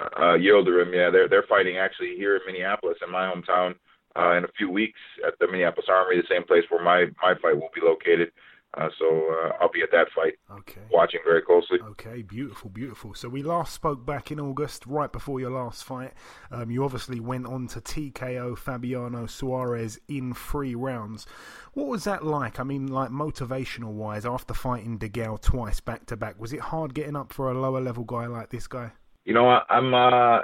uh, 0.00 0.36
Yildirim. 0.36 0.94
Yeah, 0.94 1.10
they're 1.10 1.28
they're 1.28 1.46
fighting 1.48 1.78
actually 1.78 2.14
here 2.16 2.36
in 2.36 2.42
Minneapolis, 2.46 2.98
in 3.04 3.10
my 3.10 3.32
hometown, 3.32 3.74
uh, 4.16 4.36
in 4.36 4.44
a 4.44 4.52
few 4.58 4.70
weeks 4.70 5.00
at 5.26 5.34
the 5.40 5.46
Minneapolis 5.46 5.86
Armory, 5.88 6.20
the 6.20 6.26
same 6.28 6.44
place 6.44 6.64
where 6.68 6.82
my 6.82 7.06
my 7.22 7.34
fight 7.40 7.54
will 7.56 7.70
be 7.74 7.80
located. 7.82 8.30
Uh, 8.76 8.88
so 8.98 9.06
uh, 9.06 9.52
I'll 9.60 9.70
be 9.70 9.82
at 9.82 9.90
that 9.92 10.08
fight, 10.14 10.34
okay. 10.50 10.80
watching 10.90 11.20
very 11.24 11.42
closely. 11.42 11.78
Okay, 11.90 12.22
beautiful, 12.22 12.70
beautiful. 12.70 13.14
So 13.14 13.28
we 13.28 13.42
last 13.42 13.72
spoke 13.72 14.04
back 14.04 14.32
in 14.32 14.40
August, 14.40 14.84
right 14.86 15.12
before 15.12 15.38
your 15.38 15.50
last 15.50 15.84
fight. 15.84 16.12
Um, 16.50 16.70
you 16.70 16.84
obviously 16.84 17.20
went 17.20 17.46
on 17.46 17.68
to 17.68 17.80
TKO 17.80 18.58
Fabiano 18.58 19.26
Suarez 19.26 20.00
in 20.08 20.34
three 20.34 20.74
rounds. 20.74 21.26
What 21.74 21.86
was 21.86 22.04
that 22.04 22.24
like? 22.24 22.58
I 22.58 22.64
mean, 22.64 22.88
like 22.88 23.10
motivational 23.10 23.92
wise, 23.92 24.26
after 24.26 24.54
fighting 24.54 24.98
DeGale 24.98 25.40
twice 25.40 25.80
back 25.80 26.06
to 26.06 26.16
back, 26.16 26.40
was 26.40 26.52
it 26.52 26.60
hard 26.60 26.94
getting 26.94 27.16
up 27.16 27.32
for 27.32 27.50
a 27.50 27.60
lower 27.60 27.80
level 27.80 28.04
guy 28.04 28.26
like 28.26 28.50
this 28.50 28.66
guy? 28.66 28.92
You 29.24 29.34
know, 29.34 29.60
I'm 29.70 29.94
uh, 29.94 30.40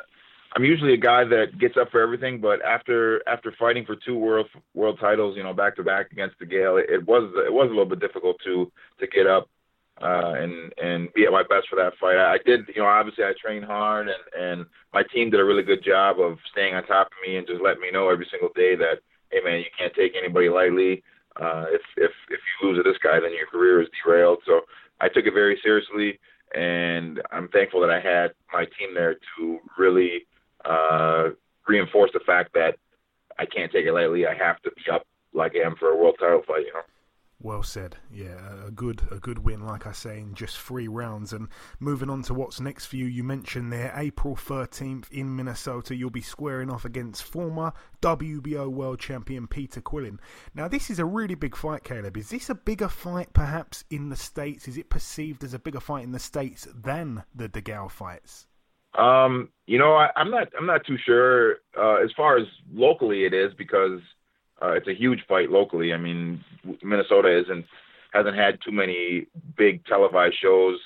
I'm 0.57 0.65
usually 0.65 0.95
a 0.95 0.99
guy 0.99 1.25
that 1.25 1.59
gets 1.61 1.77
up 1.81 1.91
for 1.91 2.01
everything, 2.01 2.41
but 2.41 2.61
after 2.63 3.23
after 3.29 3.55
fighting 3.59 3.85
for 3.85 3.97
two 3.97 4.19
world 4.19 4.49
world 4.75 4.99
titles, 5.01 5.37
you 5.37 5.45
know, 5.45 5.53
back 5.55 5.77
to 5.77 5.85
back 5.85 6.11
against 6.11 6.41
DeGale, 6.41 6.83
it, 6.83 6.91
it 6.91 7.07
was 7.07 7.33
it 7.47 7.53
was 7.53 7.67
a 7.67 7.71
little 7.71 7.87
bit 7.87 8.01
difficult 8.01 8.37
to 8.45 8.71
to 8.99 9.07
get 9.07 9.29
up 9.29 9.49
uh, 10.03 10.35
and 10.37 10.73
and 10.83 11.13
be 11.13 11.25
at 11.25 11.33
my 11.33 11.43
best 11.43 11.69
for 11.69 11.77
that 11.77 11.93
fight. 12.01 12.17
I, 12.17 12.35
I 12.35 12.39
did, 12.45 12.61
you 12.75 12.83
know, 12.83 12.89
obviously 12.89 13.25
I 13.25 13.33
trained 13.41 13.65
hard, 13.65 14.09
and 14.09 14.43
and 14.43 14.67
my 14.93 15.03
team 15.15 15.31
did 15.31 15.41
a 15.41 15.45
really 15.45 15.63
good 15.63 15.85
job 15.85 16.19
of 16.19 16.39
staying 16.51 16.75
on 16.75 16.85
top 16.87 17.09
of 17.09 17.29
me 17.29 17.37
and 17.37 17.47
just 17.47 17.63
letting 17.63 17.83
me 17.83 17.93
know 17.93 18.09
every 18.09 18.27
single 18.31 18.51
day 18.57 18.75
that, 18.77 19.01
hey 19.31 19.41
man, 19.45 19.59
you 19.61 19.71
can't 19.79 19.95
take 19.95 20.13
anybody 20.19 20.49
lightly. 20.49 21.03
Uh, 21.41 21.67
if 21.69 21.83
if 21.97 22.11
if 22.29 22.41
you 22.41 22.69
lose 22.69 22.83
to 22.83 22.83
this 22.83 22.99
guy, 23.03 23.21
then 23.21 23.33
your 23.33 23.47
career 23.47 23.81
is 23.83 23.89
derailed. 24.03 24.39
So 24.47 24.63
I 25.01 25.09
took 25.09 25.27
it 25.27 25.35
very 25.35 25.61
seriously, 25.63 26.19
and 26.55 27.23
I'm 27.31 27.49
thankful 27.49 27.81
that 27.83 27.91
I 27.91 28.01
had 28.01 28.33
my 28.53 28.65
team 28.65 28.95
there 28.95 29.15
to 29.15 29.59
really 29.79 30.27
uh, 30.65 31.31
reinforce 31.67 32.11
the 32.13 32.21
fact 32.21 32.53
that 32.55 32.77
I 33.39 33.47
can't 33.47 33.73
take 33.73 33.87
it 33.87 33.93
lightly. 33.93 34.27
I 34.27 34.35
have 34.35 34.61
to 34.63 34.71
be 34.71 34.83
up 34.93 35.03
like 35.33 35.53
I 35.57 35.67
am 35.67 35.77
for 35.77 35.91
a 35.91 35.97
world 35.97 36.17
title 36.19 36.43
fight. 36.47 36.67
You 36.67 36.73
know. 36.75 36.83
Well 37.43 37.63
said. 37.63 37.97
Yeah, 38.13 38.67
a 38.67 38.71
good 38.71 39.01
a 39.11 39.17
good 39.19 39.39
win, 39.39 39.65
like 39.65 39.87
I 39.87 39.93
say, 39.93 40.19
in 40.19 40.35
just 40.35 40.59
three 40.59 40.89
rounds. 40.89 41.33
And 41.33 41.49
moving 41.79 42.11
on 42.11 42.23
to 42.25 42.35
what's 42.35 42.61
next 42.61 42.85
for 42.85 42.97
you, 42.97 43.07
you 43.07 43.25
mentioned 43.25 43.73
there 43.73 43.95
April 43.97 44.37
13th 44.37 45.11
in 45.11 45.35
Minnesota, 45.35 45.97
you'll 45.97 46.11
be 46.11 46.21
squaring 46.21 46.71
off 46.71 46.85
against 46.85 47.23
former 47.23 47.73
WBO 48.03 48.69
world 48.69 49.01
champion 49.01 49.47
Peter 49.47 49.81
Quillin. 49.81 50.19
Now, 50.55 50.69
this 50.69 50.91
is 50.91 50.99
a 50.99 51.07
really 51.07 51.35
big 51.35 51.57
fight, 51.57 51.83
Caleb. 51.83 52.19
Is 52.19 52.29
this 52.29 52.51
a 52.51 52.55
bigger 52.55 52.89
fight 52.89 53.33
perhaps 53.33 53.85
in 53.89 54.11
the 54.11 54.17
States? 54.17 54.69
Is 54.69 54.77
it 54.77 54.91
perceived 54.91 55.43
as 55.43 55.55
a 55.55 55.59
bigger 55.59 55.81
fight 55.81 56.05
in 56.05 56.13
the 56.13 56.19
States 56.19 56.69
than 56.75 57.25
the 57.35 57.49
DeGale 57.49 57.91
fights? 57.91 58.49
Um, 58.95 59.49
you 59.67 59.79
know, 59.79 59.95
I, 59.95 60.11
I'm 60.17 60.31
not 60.31 60.49
I'm 60.59 60.67
not 60.67 60.85
too 60.87 60.97
sure. 61.05 61.57
Uh, 61.77 61.97
as 62.03 62.11
far 62.17 62.39
as 62.39 62.47
locally, 62.73 63.25
it 63.25 63.33
is 63.33 63.53
because 63.57 64.01
uh, 64.61 64.73
it's 64.73 64.89
a 64.89 64.95
huge 64.95 65.21
fight 65.29 65.51
locally. 65.51 65.93
I 65.93 65.97
mean, 65.97 66.45
Minnesota 66.83 67.41
isn't 67.41 67.65
hasn't 68.13 68.37
had 68.37 68.59
too 68.65 68.73
many 68.73 69.27
big 69.57 69.85
televised 69.87 70.37
shows 70.43 70.79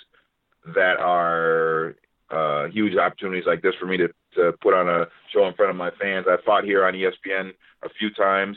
that 0.75 0.99
are 0.99 1.97
uh, 2.31 2.67
huge 2.69 2.97
opportunities 2.97 3.45
like 3.47 3.63
this 3.63 3.75
for 3.81 3.87
me 3.87 3.97
to 3.97 4.09
to 4.35 4.53
put 4.61 4.75
on 4.75 4.89
a 4.89 5.07
show 5.33 5.47
in 5.47 5.55
front 5.55 5.71
of 5.71 5.77
my 5.77 5.91
fans. 6.01 6.27
I 6.29 6.37
fought 6.45 6.65
here 6.65 6.85
on 6.85 6.95
ESPN 6.95 7.51
a 7.83 7.89
few 7.99 8.11
times, 8.11 8.57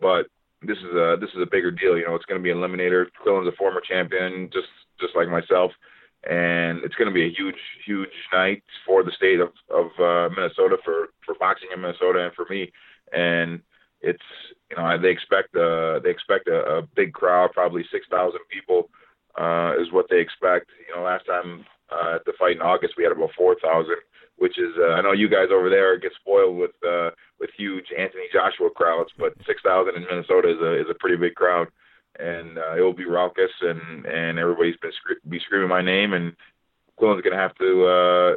but 0.00 0.26
this 0.62 0.78
is 0.78 0.94
a 0.94 1.16
this 1.20 1.30
is 1.30 1.42
a 1.42 1.50
bigger 1.50 1.70
deal. 1.70 1.96
You 1.96 2.06
know, 2.06 2.16
it's 2.16 2.24
going 2.24 2.40
to 2.40 2.42
be 2.42 2.50
an 2.50 2.58
eliminator. 2.58 3.06
Quillin's 3.22 3.48
a 3.48 3.56
former 3.56 3.80
champion, 3.80 4.50
just 4.52 4.68
just 5.00 5.14
like 5.14 5.28
myself 5.28 5.70
and 6.28 6.84
it's 6.84 6.94
going 6.96 7.08
to 7.08 7.14
be 7.14 7.24
a 7.24 7.32
huge, 7.32 7.56
huge 7.86 8.12
night 8.32 8.62
for 8.86 9.02
the 9.02 9.12
state 9.12 9.40
of 9.40 9.52
of 9.70 9.86
uh, 9.98 10.28
Minnesota 10.34 10.76
for 10.84 11.08
for 11.24 11.34
boxing 11.38 11.68
in 11.74 11.80
Minnesota 11.80 12.24
and 12.24 12.34
for 12.34 12.46
me. 12.50 12.70
And 13.12 13.60
it's 14.02 14.22
you 14.70 14.76
know 14.76 15.00
they 15.00 15.10
expect 15.10 15.54
a 15.56 16.00
they 16.02 16.10
expect 16.10 16.48
a, 16.48 16.78
a 16.78 16.82
big 16.94 17.12
crowd, 17.12 17.52
probably 17.52 17.84
six 17.90 18.06
thousand 18.10 18.40
people 18.50 18.90
uh, 19.40 19.72
is 19.80 19.92
what 19.92 20.06
they 20.10 20.20
expect. 20.20 20.70
You 20.88 20.96
know, 20.96 21.02
last 21.02 21.24
time 21.26 21.64
uh, 21.90 22.16
at 22.16 22.24
the 22.26 22.32
fight 22.38 22.56
in 22.56 22.62
August 22.62 22.94
we 22.98 23.04
had 23.04 23.12
about 23.12 23.30
four 23.36 23.56
thousand, 23.62 23.96
which 24.36 24.58
is 24.58 24.72
uh, 24.78 24.92
I 24.92 25.00
know 25.00 25.12
you 25.12 25.28
guys 25.28 25.48
over 25.52 25.70
there 25.70 25.98
get 25.98 26.12
spoiled 26.20 26.58
with 26.58 26.76
uh, 26.86 27.10
with 27.40 27.50
huge 27.56 27.86
Anthony 27.96 28.28
Joshua 28.32 28.68
crowds, 28.68 29.10
but 29.18 29.32
six 29.46 29.62
thousand 29.64 29.96
in 29.96 30.04
Minnesota 30.04 30.50
is 30.50 30.60
a 30.60 30.80
is 30.80 30.90
a 30.90 30.98
pretty 31.00 31.16
big 31.16 31.34
crowd 31.34 31.68
and 32.18 32.58
uh, 32.58 32.76
it 32.76 32.80
will 32.80 32.92
be 32.92 33.06
raucous, 33.06 33.50
and 33.60 34.04
and 34.06 34.38
everybody's 34.38 34.76
been 34.76 34.92
sc- 34.92 35.28
be 35.28 35.40
screaming 35.40 35.68
my 35.68 35.82
name, 35.82 36.12
and 36.12 36.34
Quillin's 36.96 37.22
gonna 37.22 37.36
have 37.36 37.54
to 37.56 37.84
uh, 37.86 38.34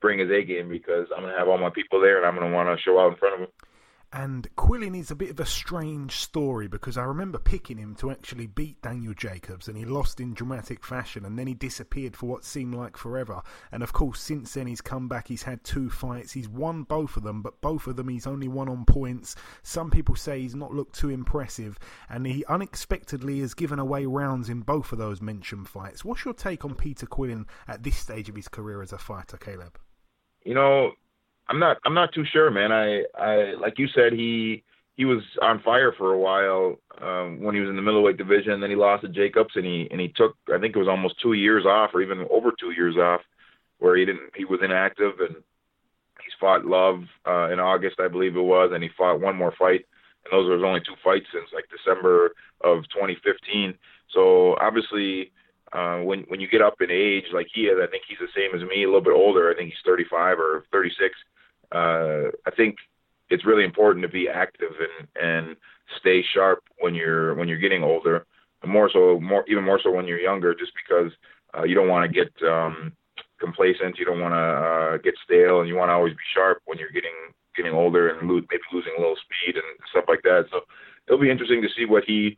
bring 0.00 0.18
his 0.18 0.30
A 0.30 0.42
game 0.42 0.68
because 0.68 1.06
I'm 1.14 1.22
gonna 1.22 1.38
have 1.38 1.48
all 1.48 1.58
my 1.58 1.70
people 1.70 2.00
there, 2.00 2.18
and 2.18 2.26
I'm 2.26 2.34
gonna 2.34 2.54
want 2.54 2.76
to 2.76 2.82
show 2.82 2.98
out 2.98 3.12
in 3.12 3.18
front 3.18 3.34
of 3.34 3.40
them. 3.40 3.48
And 4.14 4.46
Quillin 4.56 4.94
is 4.94 5.10
a 5.10 5.16
bit 5.16 5.30
of 5.30 5.40
a 5.40 5.46
strange 5.46 6.16
story 6.16 6.68
because 6.68 6.98
I 6.98 7.04
remember 7.04 7.38
picking 7.38 7.78
him 7.78 7.94
to 7.94 8.10
actually 8.10 8.46
beat 8.46 8.82
Daniel 8.82 9.14
Jacobs 9.14 9.68
and 9.68 9.76
he 9.76 9.86
lost 9.86 10.20
in 10.20 10.34
dramatic 10.34 10.84
fashion 10.84 11.24
and 11.24 11.38
then 11.38 11.46
he 11.46 11.54
disappeared 11.54 12.14
for 12.14 12.26
what 12.26 12.44
seemed 12.44 12.74
like 12.74 12.98
forever. 12.98 13.40
And 13.72 13.82
of 13.82 13.94
course, 13.94 14.20
since 14.20 14.52
then 14.52 14.66
he's 14.66 14.82
come 14.82 15.08
back, 15.08 15.28
he's 15.28 15.44
had 15.44 15.64
two 15.64 15.88
fights, 15.88 16.32
he's 16.32 16.48
won 16.48 16.82
both 16.82 17.16
of 17.16 17.22
them, 17.22 17.40
but 17.40 17.62
both 17.62 17.86
of 17.86 17.96
them 17.96 18.08
he's 18.08 18.26
only 18.26 18.48
won 18.48 18.68
on 18.68 18.84
points. 18.84 19.34
Some 19.62 19.90
people 19.90 20.14
say 20.14 20.42
he's 20.42 20.54
not 20.54 20.74
looked 20.74 20.94
too 20.94 21.08
impressive 21.08 21.78
and 22.10 22.26
he 22.26 22.44
unexpectedly 22.50 23.40
has 23.40 23.54
given 23.54 23.78
away 23.78 24.04
rounds 24.04 24.50
in 24.50 24.60
both 24.60 24.92
of 24.92 24.98
those 24.98 25.22
mentioned 25.22 25.70
fights. 25.70 26.04
What's 26.04 26.26
your 26.26 26.34
take 26.34 26.66
on 26.66 26.74
Peter 26.74 27.06
Quillin 27.06 27.46
at 27.66 27.82
this 27.82 27.96
stage 27.96 28.28
of 28.28 28.36
his 28.36 28.48
career 28.48 28.82
as 28.82 28.92
a 28.92 28.98
fighter, 28.98 29.38
Caleb? 29.38 29.78
You 30.44 30.54
know, 30.54 30.92
I'm 31.52 31.58
not 31.58 31.76
I'm 31.84 31.92
not 31.92 32.14
too 32.14 32.24
sure, 32.32 32.50
man. 32.50 32.72
I 32.72 33.02
I 33.14 33.52
like 33.60 33.78
you 33.78 33.86
said 33.94 34.14
he 34.14 34.64
he 34.94 35.04
was 35.04 35.20
on 35.42 35.60
fire 35.62 35.92
for 35.98 36.14
a 36.14 36.18
while 36.18 36.76
um, 37.02 37.42
when 37.42 37.54
he 37.54 37.60
was 37.60 37.68
in 37.68 37.76
the 37.76 37.82
middleweight 37.82 38.16
division. 38.16 38.58
Then 38.58 38.70
he 38.70 38.76
lost 38.76 39.02
to 39.02 39.08
Jacobs, 39.10 39.52
and 39.54 39.66
he 39.66 39.86
and 39.90 40.00
he 40.00 40.08
took 40.16 40.34
I 40.48 40.58
think 40.58 40.74
it 40.74 40.78
was 40.78 40.88
almost 40.88 41.20
two 41.20 41.34
years 41.34 41.66
off, 41.66 41.90
or 41.92 42.00
even 42.00 42.26
over 42.30 42.52
two 42.58 42.70
years 42.70 42.96
off, 42.96 43.20
where 43.80 43.96
he 43.96 44.06
didn't 44.06 44.30
he 44.34 44.46
was 44.46 44.60
inactive, 44.64 45.12
and 45.20 45.36
he's 46.24 46.32
fought 46.40 46.64
Love 46.64 47.02
uh, 47.28 47.50
in 47.52 47.60
August, 47.60 48.00
I 48.00 48.08
believe 48.08 48.34
it 48.34 48.40
was, 48.40 48.70
and 48.72 48.82
he 48.82 48.88
fought 48.96 49.20
one 49.20 49.36
more 49.36 49.52
fight, 49.58 49.84
and 50.24 50.32
those 50.32 50.48
were 50.48 50.56
his 50.56 50.64
only 50.64 50.80
two 50.80 50.96
fights 51.04 51.26
since 51.34 51.50
like 51.52 51.68
December 51.68 52.32
of 52.64 52.84
2015. 52.94 53.74
So 54.14 54.56
obviously. 54.58 55.32
Uh, 55.74 56.02
when 56.02 56.20
when 56.28 56.38
you 56.38 56.46
get 56.46 56.60
up 56.60 56.82
in 56.82 56.90
age 56.90 57.24
like 57.32 57.46
he 57.54 57.62
is, 57.62 57.78
I 57.82 57.86
think 57.88 58.02
he's 58.06 58.20
the 58.20 58.28
same 58.36 58.54
as 58.54 58.60
me, 58.68 58.84
a 58.84 58.86
little 58.86 59.00
bit 59.00 59.16
older. 59.16 59.50
I 59.50 59.56
think 59.56 59.70
he's 59.70 59.86
35 59.86 60.38
or 60.38 60.64
36 60.70 61.16
uh, 61.74 62.30
I 62.46 62.50
think 62.56 62.76
it's 63.30 63.46
really 63.46 63.64
important 63.64 64.02
to 64.02 64.08
be 64.08 64.28
active 64.28 64.72
and 64.78 65.08
and 65.20 65.56
stay 66.00 66.22
sharp 66.34 66.62
when 66.80 66.94
you're 66.94 67.34
when 67.34 67.48
you're 67.48 67.58
getting 67.58 67.82
older. 67.82 68.26
And 68.62 68.70
more 68.70 68.88
so, 68.92 69.18
more 69.20 69.44
even 69.48 69.64
more 69.64 69.80
so 69.82 69.90
when 69.90 70.06
you're 70.06 70.20
younger, 70.20 70.54
just 70.54 70.72
because 70.86 71.10
uh, 71.56 71.64
you 71.64 71.74
don't 71.74 71.88
want 71.88 72.08
to 72.08 72.12
get 72.12 72.30
um, 72.48 72.92
complacent, 73.40 73.98
you 73.98 74.04
don't 74.04 74.20
want 74.20 74.34
to 74.34 74.38
uh, 74.38 74.96
get 74.98 75.14
stale, 75.24 75.60
and 75.60 75.68
you 75.68 75.76
want 75.76 75.88
to 75.88 75.94
always 75.94 76.14
be 76.14 76.32
sharp 76.34 76.62
when 76.66 76.78
you're 76.78 76.92
getting 76.92 77.34
getting 77.56 77.72
older 77.72 78.08
and 78.08 78.28
lo- 78.28 78.40
maybe 78.50 78.62
losing 78.72 78.92
a 78.96 79.00
little 79.00 79.16
speed 79.16 79.56
and 79.56 79.64
stuff 79.90 80.04
like 80.08 80.22
that. 80.22 80.44
So 80.50 80.60
it'll 81.06 81.20
be 81.20 81.30
interesting 81.30 81.62
to 81.62 81.68
see 81.76 81.84
what 81.86 82.04
he 82.06 82.36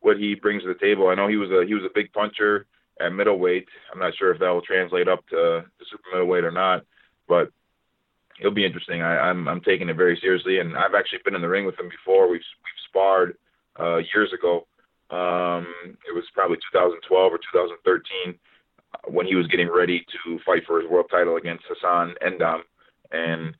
what 0.00 0.16
he 0.16 0.34
brings 0.34 0.62
to 0.62 0.68
the 0.68 0.80
table. 0.80 1.08
I 1.08 1.14
know 1.14 1.28
he 1.28 1.36
was 1.36 1.50
a 1.50 1.66
he 1.66 1.74
was 1.74 1.84
a 1.84 1.94
big 1.94 2.12
puncher 2.12 2.66
at 3.00 3.12
middleweight. 3.12 3.68
I'm 3.92 3.98
not 3.98 4.16
sure 4.16 4.32
if 4.32 4.40
that 4.40 4.48
will 4.48 4.62
translate 4.62 5.08
up 5.08 5.26
to, 5.28 5.64
to 5.66 5.84
super 5.90 6.08
middleweight 6.12 6.44
or 6.44 6.50
not, 6.50 6.84
but 7.28 7.50
it'll 8.40 8.52
be 8.52 8.66
interesting. 8.66 9.02
I, 9.02 9.18
I'm 9.18 9.48
I'm 9.48 9.60
taking 9.60 9.88
it 9.88 9.96
very 9.96 10.18
seriously, 10.20 10.58
and 10.58 10.76
I've 10.76 10.94
actually 10.94 11.20
been 11.24 11.34
in 11.34 11.42
the 11.42 11.48
ring 11.48 11.66
with 11.66 11.78
him 11.78 11.88
before. 11.88 12.28
We've 12.28 12.40
we've 12.40 12.88
sparred 12.88 13.36
uh, 13.78 13.98
years 14.14 14.32
ago. 14.32 14.66
Um, 15.10 15.66
it 16.08 16.14
was 16.14 16.24
probably 16.34 16.56
2012 16.72 17.32
or 17.32 17.38
2013 17.38 18.38
when 19.08 19.26
he 19.26 19.36
was 19.36 19.46
getting 19.46 19.70
ready 19.70 20.04
to 20.24 20.38
fight 20.44 20.62
for 20.66 20.80
his 20.80 20.90
world 20.90 21.06
title 21.10 21.36
against 21.36 21.64
Hassan 21.68 22.14
N'Dam, 22.24 22.60
and 23.12 23.54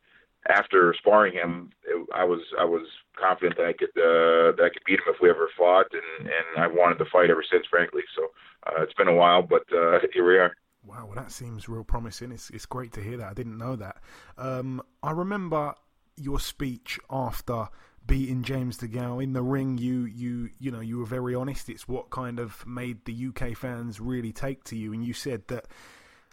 after 0.48 0.94
sparring 0.98 1.32
him, 1.32 1.70
it, 1.84 2.06
I 2.14 2.24
was 2.24 2.40
I 2.58 2.64
was 2.64 2.86
confident 3.18 3.56
that 3.56 3.66
I 3.66 3.72
could 3.72 3.94
uh, 3.96 4.56
that 4.56 4.64
I 4.64 4.72
could 4.72 4.84
beat 4.86 5.00
him 5.00 5.14
if 5.14 5.20
we 5.20 5.30
ever 5.30 5.48
fought, 5.56 5.86
and 5.92 6.26
and 6.28 6.64
I've 6.64 6.72
wanted 6.72 6.98
to 6.98 7.10
fight 7.10 7.30
ever 7.30 7.44
since, 7.50 7.66
frankly. 7.70 8.02
So 8.16 8.30
uh, 8.66 8.82
it's 8.82 8.94
been 8.94 9.08
a 9.08 9.14
while, 9.14 9.42
but 9.42 9.64
uh, 9.74 9.98
here 10.12 10.26
we 10.26 10.38
are. 10.38 10.54
Wow, 10.86 11.06
well, 11.06 11.16
that 11.16 11.32
seems 11.32 11.68
real 11.68 11.84
promising. 11.84 12.32
It's 12.32 12.50
it's 12.50 12.66
great 12.66 12.92
to 12.92 13.00
hear 13.00 13.16
that. 13.18 13.30
I 13.30 13.34
didn't 13.34 13.58
know 13.58 13.76
that. 13.76 13.96
Um, 14.38 14.80
I 15.02 15.10
remember 15.10 15.74
your 16.16 16.40
speech 16.40 16.98
after 17.10 17.68
beating 18.06 18.42
James 18.42 18.78
DeGale 18.78 19.22
in 19.22 19.32
the 19.32 19.42
ring. 19.42 19.78
You 19.78 20.04
you 20.04 20.50
you 20.58 20.70
know 20.70 20.80
you 20.80 20.98
were 20.98 21.06
very 21.06 21.34
honest. 21.34 21.68
It's 21.68 21.88
what 21.88 22.10
kind 22.10 22.38
of 22.38 22.64
made 22.66 23.04
the 23.04 23.28
UK 23.28 23.56
fans 23.56 24.00
really 24.00 24.32
take 24.32 24.64
to 24.64 24.76
you, 24.76 24.92
and 24.92 25.04
you 25.04 25.12
said 25.12 25.48
that 25.48 25.66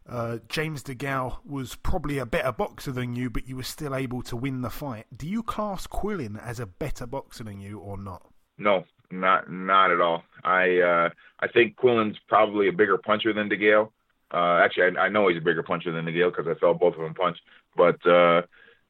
uh, 0.08 0.38
James 0.50 0.84
DeGale 0.84 1.38
was 1.46 1.76
probably 1.76 2.18
a 2.18 2.26
better 2.26 2.52
boxer 2.52 2.92
than 2.92 3.16
you, 3.16 3.30
but 3.30 3.48
you 3.48 3.56
were 3.56 3.64
still 3.64 3.96
able 3.96 4.22
to 4.24 4.36
win 4.36 4.62
the 4.62 4.70
fight. 4.70 5.06
Do 5.16 5.28
you 5.28 5.44
class 5.44 5.88
Quillin 5.88 6.42
as 6.42 6.60
a 6.60 6.66
better 6.66 7.06
boxer 7.08 7.44
than 7.44 7.60
you, 7.60 7.80
or 7.80 7.98
not? 7.98 8.28
No, 8.58 8.84
not 9.12 9.52
not 9.52 9.92
at 9.92 10.02
all. 10.02 10.24
I 10.44 10.80
uh, 10.80 11.10
I 11.40 11.48
think 11.48 11.78
Quillin's 11.78 12.18
probably 12.28 12.68
a 12.68 12.74
bigger 12.74 12.98
puncher 12.98 13.34
than 13.34 13.50
DeGale. 13.50 13.90
Uh, 14.34 14.60
actually, 14.64 14.98
I, 14.98 15.04
I 15.04 15.10
know 15.10 15.28
he's 15.28 15.38
a 15.38 15.42
bigger 15.42 15.64
puncher 15.64 15.92
than 15.92 16.06
DeGale 16.06 16.36
because 16.36 16.48
I 16.48 16.60
felt 16.60 16.80
both 16.80 16.96
of 16.96 17.02
them 17.02 17.14
punch, 17.14 17.38
but 17.78 18.04
uh, 18.06 18.42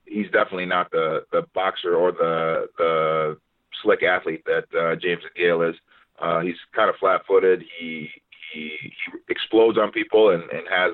he's 0.06 0.32
definitely 0.32 0.66
not 0.66 0.90
the 0.92 1.26
the 1.32 1.44
boxer 1.54 1.96
or 1.96 2.12
the 2.12 2.68
the 2.78 3.38
slick 3.82 4.04
athlete 4.04 4.44
that 4.46 4.66
uh, 4.78 4.96
James 4.96 5.24
DeGale 5.38 5.70
is. 5.70 5.76
Uh, 6.20 6.40
he's 6.42 6.56
kind 6.76 6.90
of 6.90 6.96
flat-footed. 6.98 7.64
He 7.80 8.10
he, 8.54 8.72
he 8.82 8.90
explodes 9.30 9.78
on 9.78 9.92
people 9.92 10.30
and, 10.30 10.44
and 10.44 10.64
has 10.70 10.94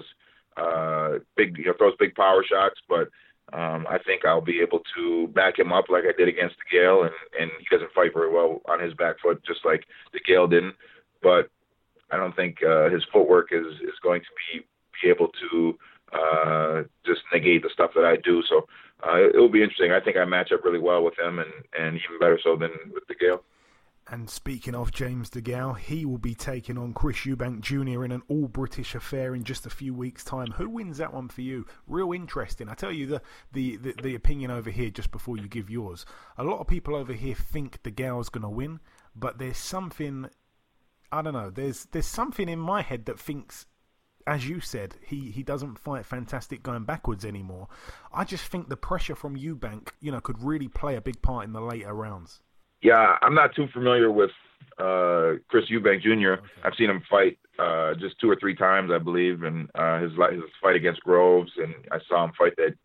uh, 0.57 1.19
big, 1.35 1.57
you 1.57 1.65
know, 1.65 1.73
throws 1.77 1.93
big 1.99 2.15
power 2.15 2.43
shots. 2.43 2.79
But 2.87 3.09
um, 3.53 3.85
I 3.89 3.97
think 4.05 4.25
I'll 4.25 4.41
be 4.41 4.61
able 4.61 4.81
to 4.95 5.27
back 5.27 5.59
him 5.59 5.73
up 5.73 5.85
like 5.89 6.05
I 6.05 6.17
did 6.17 6.27
against 6.27 6.55
DeGale, 6.73 7.03
and 7.03 7.13
and 7.39 7.51
he 7.59 7.65
doesn't 7.69 7.91
fight 7.93 8.13
very 8.13 8.31
well 8.31 8.61
on 8.65 8.79
his 8.79 8.93
back 8.93 9.19
foot, 9.21 9.43
just 9.45 9.65
like 9.65 9.83
DeGale 10.15 10.49
didn't. 10.49 10.75
But 11.21 11.49
I 12.11 12.17
don't 12.17 12.35
think 12.35 12.57
uh, 12.63 12.89
his 12.89 13.03
footwork 13.11 13.49
is 13.51 13.65
is 13.81 13.99
going 14.01 14.21
to 14.21 14.27
be 14.53 14.65
be 15.01 15.09
able 15.09 15.29
to 15.51 15.77
uh, 16.11 16.83
just 17.05 17.21
negate 17.33 17.63
the 17.63 17.69
stuff 17.71 17.91
that 17.95 18.05
I 18.05 18.17
do. 18.17 18.41
So 18.49 18.67
uh, 19.07 19.17
it 19.17 19.35
will 19.35 19.49
be 19.49 19.61
interesting. 19.61 19.91
I 19.91 19.99
think 19.99 20.17
I 20.17 20.25
match 20.25 20.51
up 20.51 20.63
really 20.63 20.79
well 20.79 21.03
with 21.03 21.17
him, 21.17 21.39
and 21.39 21.51
and 21.77 21.95
even 21.95 22.19
better 22.19 22.39
so 22.43 22.55
than 22.55 22.71
with 22.93 23.03
the 23.07 23.15
DeGale. 23.15 23.39
And 24.11 24.27
speaking 24.27 24.73
of 24.73 24.91
James 24.91 25.29
DeGale, 25.29 25.77
he 25.77 26.03
will 26.03 26.17
be 26.17 26.33
taking 26.33 26.79
on 26.79 26.93
Chris 26.93 27.17
Eubank 27.17 27.61
Jr. 27.61 28.03
in 28.03 28.11
an 28.11 28.23
all 28.27 28.47
British 28.47 28.95
affair 28.95 29.35
in 29.35 29.43
just 29.43 29.67
a 29.67 29.69
few 29.69 29.93
weeks' 29.93 30.23
time. 30.23 30.51
Who 30.53 30.67
wins 30.67 30.97
that 30.97 31.13
one 31.13 31.27
for 31.29 31.41
you? 31.41 31.67
Real 31.85 32.11
interesting. 32.11 32.69
I 32.69 32.73
tell 32.73 32.91
you 32.91 33.05
the, 33.05 33.21
the, 33.53 33.75
the, 33.75 33.93
the 34.01 34.15
opinion 34.15 34.49
over 34.49 34.71
here 34.71 34.89
just 34.89 35.11
before 35.11 35.37
you 35.37 35.47
give 35.47 35.69
yours. 35.69 36.07
A 36.39 36.43
lot 36.43 36.59
of 36.59 36.65
people 36.65 36.95
over 36.95 37.13
here 37.13 37.35
think 37.35 37.83
DeGale's 37.83 38.29
going 38.29 38.41
to 38.41 38.49
win, 38.49 38.79
but 39.15 39.37
there's 39.37 39.59
something 39.59 40.27
I 41.11 41.21
don't 41.21 41.33
know. 41.33 41.49
There's 41.49 41.85
there's 41.91 42.05
something 42.05 42.49
in 42.49 42.59
my 42.59 42.81
head 42.81 43.05
that 43.05 43.19
thinks 43.19 43.65
as 44.27 44.47
you 44.47 44.59
said, 44.59 44.95
he, 45.01 45.31
he 45.31 45.41
doesn't 45.41 45.79
fight 45.79 46.05
fantastic 46.05 46.61
going 46.61 46.83
backwards 46.83 47.25
anymore. 47.25 47.67
I 48.13 48.25
just 48.25 48.45
think 48.45 48.69
the 48.69 48.77
pressure 48.77 49.15
from 49.15 49.35
Eubank, 49.35 49.89
you 50.01 50.11
know, 50.11 50.21
could 50.21 50.41
really 50.43 50.67
play 50.67 50.95
a 50.95 51.01
big 51.01 51.19
part 51.23 51.45
in 51.45 51.53
the 51.53 51.61
later 51.61 51.95
rounds. 51.95 52.41
Yeah, 52.83 53.17
I'm 53.23 53.33
not 53.33 53.55
too 53.55 53.67
familiar 53.73 54.11
with 54.11 54.29
uh, 54.77 55.41
Chris 55.47 55.65
Eubank 55.71 56.03
Jr. 56.03 56.33
Okay. 56.33 56.43
I've 56.63 56.73
seen 56.77 56.91
him 56.91 57.01
fight 57.09 57.39
uh, 57.57 57.95
just 57.95 58.19
two 58.19 58.29
or 58.29 58.37
three 58.39 58.55
times, 58.55 58.91
I 58.93 58.99
believe, 58.99 59.43
and 59.43 59.67
uh, 59.73 59.99
his 59.99 60.11
his 60.11 60.43
fight 60.61 60.75
against 60.75 61.01
Groves, 61.01 61.51
and 61.57 61.73
I 61.91 61.97
saw 62.07 62.23
him 62.23 62.31
fight 62.37 62.53
that 62.57 62.75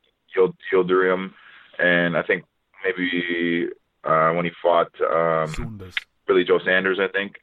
Yildirim, 0.72 1.30
and 1.78 2.16
I 2.16 2.22
think 2.22 2.44
maybe 2.82 3.68
uh, 4.02 4.32
when 4.32 4.46
he 4.46 4.50
fought 4.62 4.90
um, 5.02 5.80
Billy 6.26 6.44
Joe 6.44 6.58
Saunders, 6.64 6.98
I 7.00 7.08
think. 7.08 7.34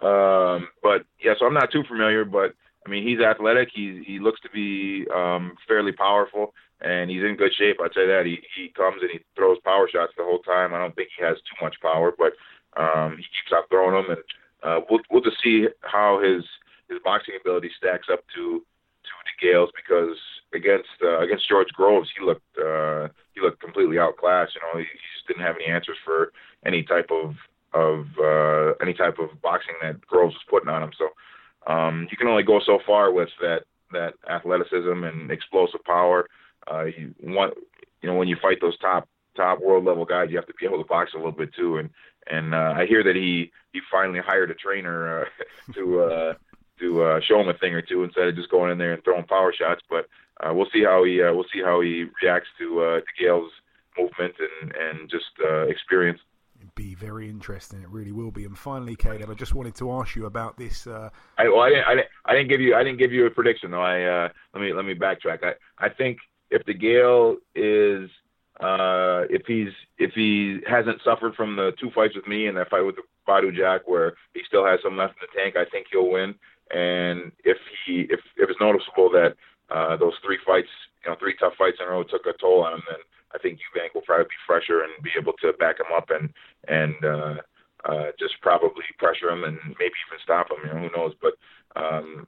Um, 0.00 0.68
but 0.82 1.04
yeah, 1.22 1.34
so 1.38 1.46
I'm 1.46 1.54
not 1.54 1.72
too 1.72 1.84
familiar, 1.88 2.24
but 2.24 2.54
I 2.86 2.90
mean, 2.90 3.06
he's 3.06 3.20
athletic. 3.20 3.68
He 3.72 4.02
he 4.06 4.18
looks 4.18 4.40
to 4.40 4.50
be 4.50 5.06
um, 5.14 5.54
fairly 5.68 5.92
powerful, 5.92 6.54
and 6.80 7.10
he's 7.10 7.22
in 7.22 7.36
good 7.36 7.52
shape. 7.56 7.76
I'd 7.80 7.94
say 7.94 8.06
that 8.06 8.24
he 8.26 8.40
he 8.56 8.68
comes 8.70 9.02
and 9.02 9.10
he 9.10 9.20
throws 9.36 9.58
power 9.64 9.88
shots 9.92 10.12
the 10.16 10.24
whole 10.24 10.40
time. 10.40 10.74
I 10.74 10.78
don't 10.78 10.94
think 10.94 11.10
he 11.16 11.24
has 11.24 11.36
too 11.38 11.64
much 11.64 11.76
power, 11.80 12.12
but 12.16 12.32
um, 12.76 13.16
he 13.16 13.22
keeps 13.22 13.52
on 13.54 13.62
throwing 13.70 13.94
them, 13.94 14.16
and 14.16 14.24
uh, 14.62 14.80
we'll 14.90 15.00
we'll 15.10 15.22
just 15.22 15.42
see 15.42 15.68
how 15.82 16.20
his 16.22 16.44
his 16.88 16.98
boxing 17.04 17.34
ability 17.40 17.70
stacks 17.76 18.08
up 18.12 18.20
to 18.34 18.62
to 19.04 19.46
DeGale's 19.46 19.70
because 19.76 20.16
against 20.54 20.88
uh, 21.02 21.20
against 21.20 21.48
George 21.48 21.68
Groves, 21.74 22.10
he 22.16 22.24
looked 22.24 22.58
uh, 22.58 23.08
he 23.34 23.40
looked 23.40 23.60
completely 23.60 23.98
outclassed. 23.98 24.54
You 24.54 24.60
know, 24.62 24.78
he, 24.78 24.84
he 24.84 24.98
just 25.14 25.26
didn't 25.28 25.46
have 25.46 25.56
any 25.56 25.72
answers 25.72 25.98
for 26.04 26.32
any 26.66 26.82
type 26.82 27.10
of 27.10 27.34
of 27.74 28.06
uh, 28.18 28.74
any 28.80 28.94
type 28.94 29.18
of 29.18 29.40
boxing 29.40 29.74
that 29.82 30.00
Groves 30.02 30.34
was 30.34 30.42
putting 30.48 30.68
on 30.68 30.82
him. 30.82 30.92
So 30.96 31.72
um, 31.72 32.08
you 32.10 32.16
can 32.16 32.28
only 32.28 32.42
go 32.42 32.60
so 32.64 32.78
far 32.86 33.12
with 33.12 33.30
that 33.40 33.64
that 33.92 34.14
athleticism 34.28 35.04
and 35.04 35.30
explosive 35.30 35.84
power. 35.84 36.28
Uh, 36.70 36.84
you 36.84 37.14
want 37.22 37.54
you 38.00 38.08
know 38.08 38.16
when 38.16 38.28
you 38.28 38.36
fight 38.40 38.58
those 38.60 38.78
top 38.78 39.08
top 39.36 39.60
world 39.60 39.84
level 39.84 40.04
guys, 40.04 40.28
you 40.30 40.36
have 40.36 40.46
to 40.46 40.54
be 40.58 40.66
able 40.66 40.78
to 40.78 40.88
box 40.88 41.12
a 41.14 41.16
little 41.16 41.32
bit 41.32 41.54
too. 41.54 41.78
And 41.78 41.90
and 42.30 42.54
uh, 42.54 42.74
I 42.76 42.86
hear 42.86 43.02
that 43.04 43.16
he 43.16 43.50
he 43.72 43.80
finally 43.90 44.20
hired 44.20 44.50
a 44.50 44.54
trainer 44.54 45.22
uh, 45.22 45.24
to 45.74 46.00
uh, 46.02 46.34
to 46.80 47.02
uh, 47.02 47.20
show 47.20 47.40
him 47.40 47.48
a 47.48 47.54
thing 47.54 47.74
or 47.74 47.82
two 47.82 48.04
instead 48.04 48.28
of 48.28 48.36
just 48.36 48.50
going 48.50 48.70
in 48.70 48.78
there 48.78 48.92
and 48.92 49.04
throwing 49.04 49.24
power 49.24 49.52
shots. 49.52 49.82
But 49.88 50.08
uh, 50.40 50.52
we'll 50.54 50.68
see 50.72 50.84
how 50.84 51.04
he 51.04 51.22
uh, 51.22 51.32
we'll 51.32 51.46
see 51.52 51.62
how 51.62 51.80
he 51.80 52.06
reacts 52.22 52.48
to 52.58 52.80
uh, 52.80 53.00
to 53.00 53.06
Gale's 53.18 53.52
movement 53.98 54.34
and 54.38 54.72
and 54.74 55.10
just 55.10 55.30
uh, 55.44 55.62
experience 55.62 56.20
be 56.74 56.94
very 56.94 57.28
interesting. 57.28 57.82
It 57.82 57.88
really 57.88 58.12
will 58.12 58.30
be. 58.30 58.44
And 58.44 58.56
finally, 58.56 58.96
Caleb, 58.96 59.30
I 59.30 59.34
just 59.34 59.54
wanted 59.54 59.74
to 59.76 59.92
ask 59.92 60.16
you 60.16 60.26
about 60.26 60.56
this. 60.56 60.86
Uh... 60.86 61.10
I, 61.38 61.48
well, 61.48 61.60
I 61.60 61.70
didn't, 61.70 61.84
I 61.86 61.94
didn't, 61.94 62.08
I 62.24 62.32
didn't 62.34 62.48
give 62.48 62.60
you, 62.60 62.74
I 62.74 62.84
didn't 62.84 62.98
give 62.98 63.12
you 63.12 63.26
a 63.26 63.30
prediction 63.30 63.70
though. 63.70 63.82
I 63.82 64.02
uh, 64.02 64.28
let 64.54 64.60
me 64.60 64.72
let 64.72 64.84
me 64.84 64.94
backtrack. 64.94 65.42
I, 65.42 65.52
I 65.78 65.88
think 65.88 66.18
if 66.50 66.64
DeGale 66.66 67.36
is, 67.54 68.10
uh, 68.60 69.26
if 69.30 69.42
he's, 69.46 69.72
if 69.98 70.12
he 70.14 70.60
hasn't 70.68 71.00
suffered 71.04 71.34
from 71.34 71.56
the 71.56 71.72
two 71.80 71.90
fights 71.94 72.14
with 72.14 72.26
me 72.26 72.46
and 72.46 72.56
that 72.56 72.70
fight 72.70 72.82
with 72.82 72.96
the 72.96 73.02
Badou 73.26 73.54
Jack, 73.56 73.82
where 73.86 74.14
he 74.34 74.42
still 74.46 74.64
has 74.66 74.80
some 74.82 74.96
left 74.96 75.14
in 75.14 75.26
the 75.26 75.40
tank, 75.40 75.56
I 75.56 75.68
think 75.70 75.86
he'll 75.90 76.10
win. 76.10 76.34
And 76.70 77.32
if 77.44 77.58
he, 77.86 78.06
if 78.10 78.20
if 78.36 78.50
it's 78.50 78.60
noticeable 78.60 79.10
that 79.10 79.36
uh, 79.70 79.96
those 79.96 80.14
three 80.24 80.38
fights, 80.46 80.68
you 81.04 81.10
know, 81.10 81.16
three 81.18 81.36
tough 81.38 81.54
fights 81.58 81.78
in 81.80 81.86
a 81.86 81.90
row 81.90 82.02
took 82.02 82.26
a 82.26 82.32
toll 82.40 82.64
on 82.64 82.74
him, 82.74 82.82
then 82.88 82.98
I 83.34 83.38
think 83.38 83.58
Eubank 83.58 83.94
will 83.94 84.02
probably 84.02 84.26
be 84.26 84.46
fresher 84.46 84.82
and 84.82 85.02
be 85.02 85.10
able 85.18 85.32
to 85.42 85.52
back 85.58 85.80
him 85.80 85.92
up 85.94 86.10
and 86.10 86.32
and 86.68 86.94
uh, 87.04 87.36
uh, 87.84 88.10
just 88.18 88.40
probably 88.40 88.84
pressure 88.98 89.30
him 89.30 89.44
and 89.44 89.58
maybe 89.78 89.96
even 90.06 90.22
stop 90.22 90.50
him. 90.50 90.58
You 90.64 90.74
know, 90.74 90.88
who 90.88 90.96
knows? 90.96 91.14
But 91.20 91.34
um, 91.74 92.26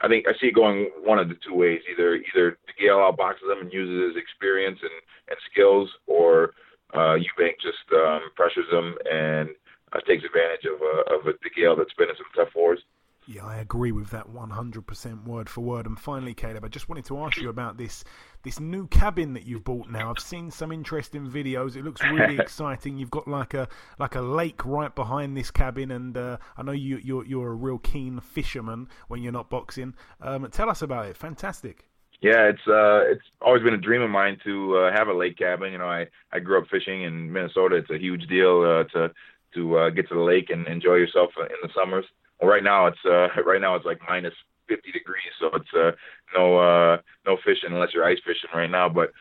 I 0.00 0.08
think 0.08 0.26
I 0.26 0.32
see 0.40 0.48
it 0.48 0.54
going 0.54 0.90
one 1.04 1.18
of 1.18 1.28
the 1.28 1.38
two 1.46 1.54
ways: 1.54 1.80
either 1.90 2.16
either 2.16 2.58
DeGale 2.68 3.00
outboxes 3.00 3.50
him 3.50 3.62
and 3.62 3.72
uses 3.72 4.14
his 4.14 4.22
experience 4.22 4.78
and 4.82 4.98
and 5.28 5.38
skills, 5.50 5.88
or 6.06 6.52
uh, 6.92 7.16
Eubank 7.16 7.56
just 7.62 7.86
um, 7.94 8.30
pressures 8.36 8.68
him 8.70 8.94
and 9.10 9.48
uh, 9.92 10.00
takes 10.06 10.24
advantage 10.24 10.66
of 10.66 10.80
a 10.82 11.14
of 11.14 11.26
a 11.26 11.38
DeGale 11.40 11.76
that's 11.76 11.94
been 11.94 12.10
in 12.10 12.16
some 12.16 12.32
tough 12.34 12.54
wars. 12.54 12.80
Yeah, 13.26 13.46
I 13.46 13.58
agree 13.58 13.92
with 13.92 14.10
that 14.10 14.26
100% 14.28 15.24
word 15.24 15.48
for 15.48 15.60
word. 15.60 15.86
And 15.86 15.98
finally, 15.98 16.34
Caleb, 16.34 16.64
I 16.64 16.68
just 16.68 16.88
wanted 16.88 17.04
to 17.04 17.18
ask 17.18 17.36
you 17.36 17.50
about 17.50 17.76
this 17.76 18.02
this 18.42 18.58
new 18.58 18.88
cabin 18.88 19.34
that 19.34 19.46
you've 19.46 19.62
bought 19.62 19.88
now. 19.88 20.10
I've 20.10 20.18
seen 20.18 20.50
some 20.50 20.72
interesting 20.72 21.30
videos. 21.30 21.76
It 21.76 21.84
looks 21.84 22.02
really 22.02 22.38
exciting. 22.40 22.98
You've 22.98 23.12
got 23.12 23.28
like 23.28 23.54
a 23.54 23.68
like 24.00 24.16
a 24.16 24.20
lake 24.20 24.64
right 24.64 24.92
behind 24.92 25.36
this 25.36 25.52
cabin, 25.52 25.92
and 25.92 26.16
uh, 26.16 26.38
I 26.56 26.62
know 26.62 26.72
you 26.72 26.98
you're 27.02 27.24
you're 27.24 27.52
a 27.52 27.54
real 27.54 27.78
keen 27.78 28.18
fisherman 28.18 28.88
when 29.06 29.22
you're 29.22 29.32
not 29.32 29.48
boxing. 29.48 29.94
Um, 30.20 30.48
tell 30.50 30.68
us 30.68 30.82
about 30.82 31.06
it. 31.06 31.16
Fantastic. 31.16 31.86
Yeah, 32.20 32.48
it's 32.48 32.66
uh, 32.66 33.02
it's 33.12 33.24
always 33.40 33.62
been 33.62 33.74
a 33.74 33.78
dream 33.78 34.02
of 34.02 34.10
mine 34.10 34.38
to 34.44 34.78
uh, 34.78 34.92
have 34.92 35.06
a 35.06 35.14
lake 35.14 35.38
cabin. 35.38 35.70
You 35.70 35.78
know, 35.78 35.88
I 35.88 36.06
I 36.32 36.40
grew 36.40 36.58
up 36.58 36.68
fishing 36.68 37.04
in 37.04 37.32
Minnesota. 37.32 37.76
It's 37.76 37.90
a 37.90 37.98
huge 37.98 38.26
deal 38.26 38.62
uh, 38.62 38.84
to 38.96 39.12
to 39.54 39.78
uh, 39.78 39.90
get 39.90 40.08
to 40.08 40.14
the 40.14 40.20
lake 40.20 40.50
and 40.50 40.66
enjoy 40.66 40.94
yourself 40.94 41.30
in 41.38 41.56
the 41.62 41.68
summers. 41.72 42.06
Right 42.42 42.64
now 42.64 42.86
it's 42.86 42.98
uh, 43.04 43.28
right 43.44 43.60
now 43.60 43.76
it's 43.76 43.86
like 43.86 44.00
minus 44.08 44.34
50 44.68 44.92
degrees, 44.92 45.32
so 45.38 45.50
it's 45.54 45.72
uh, 45.74 45.92
no 46.34 46.58
uh, 46.58 46.98
no 47.26 47.36
fishing 47.44 47.72
unless 47.72 47.90
you're 47.94 48.04
ice 48.04 48.18
fishing 48.24 48.50
right 48.54 48.70
now. 48.70 48.88
But 48.88 49.12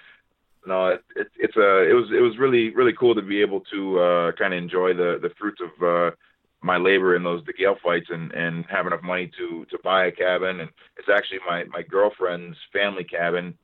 no, 0.65 0.89
it, 0.89 1.03
it, 1.15 1.27
it's 1.37 1.57
a 1.57 1.89
it 1.89 1.93
was 1.93 2.09
it 2.11 2.21
was 2.21 2.37
really 2.37 2.69
really 2.71 2.93
cool 2.93 3.15
to 3.15 3.21
be 3.21 3.41
able 3.41 3.61
to 3.71 3.99
uh, 3.99 4.31
kind 4.33 4.53
of 4.53 4.57
enjoy 4.57 4.93
the 4.93 5.19
the 5.21 5.31
fruits 5.37 5.61
of 5.61 5.83
uh, 5.83 6.11
my 6.61 6.77
labor 6.77 7.15
in 7.15 7.23
those 7.23 7.43
DeGale 7.43 7.79
fights 7.81 8.07
and 8.09 8.31
and 8.31 8.65
have 8.69 8.87
enough 8.87 9.03
money 9.03 9.31
to 9.37 9.65
to 9.65 9.77
buy 9.83 10.05
a 10.05 10.11
cabin 10.11 10.59
and 10.59 10.69
it's 10.97 11.09
actually 11.09 11.39
my 11.47 11.65
my 11.65 11.81
girlfriend's 11.81 12.57
family 12.71 13.03
cabin, 13.03 13.55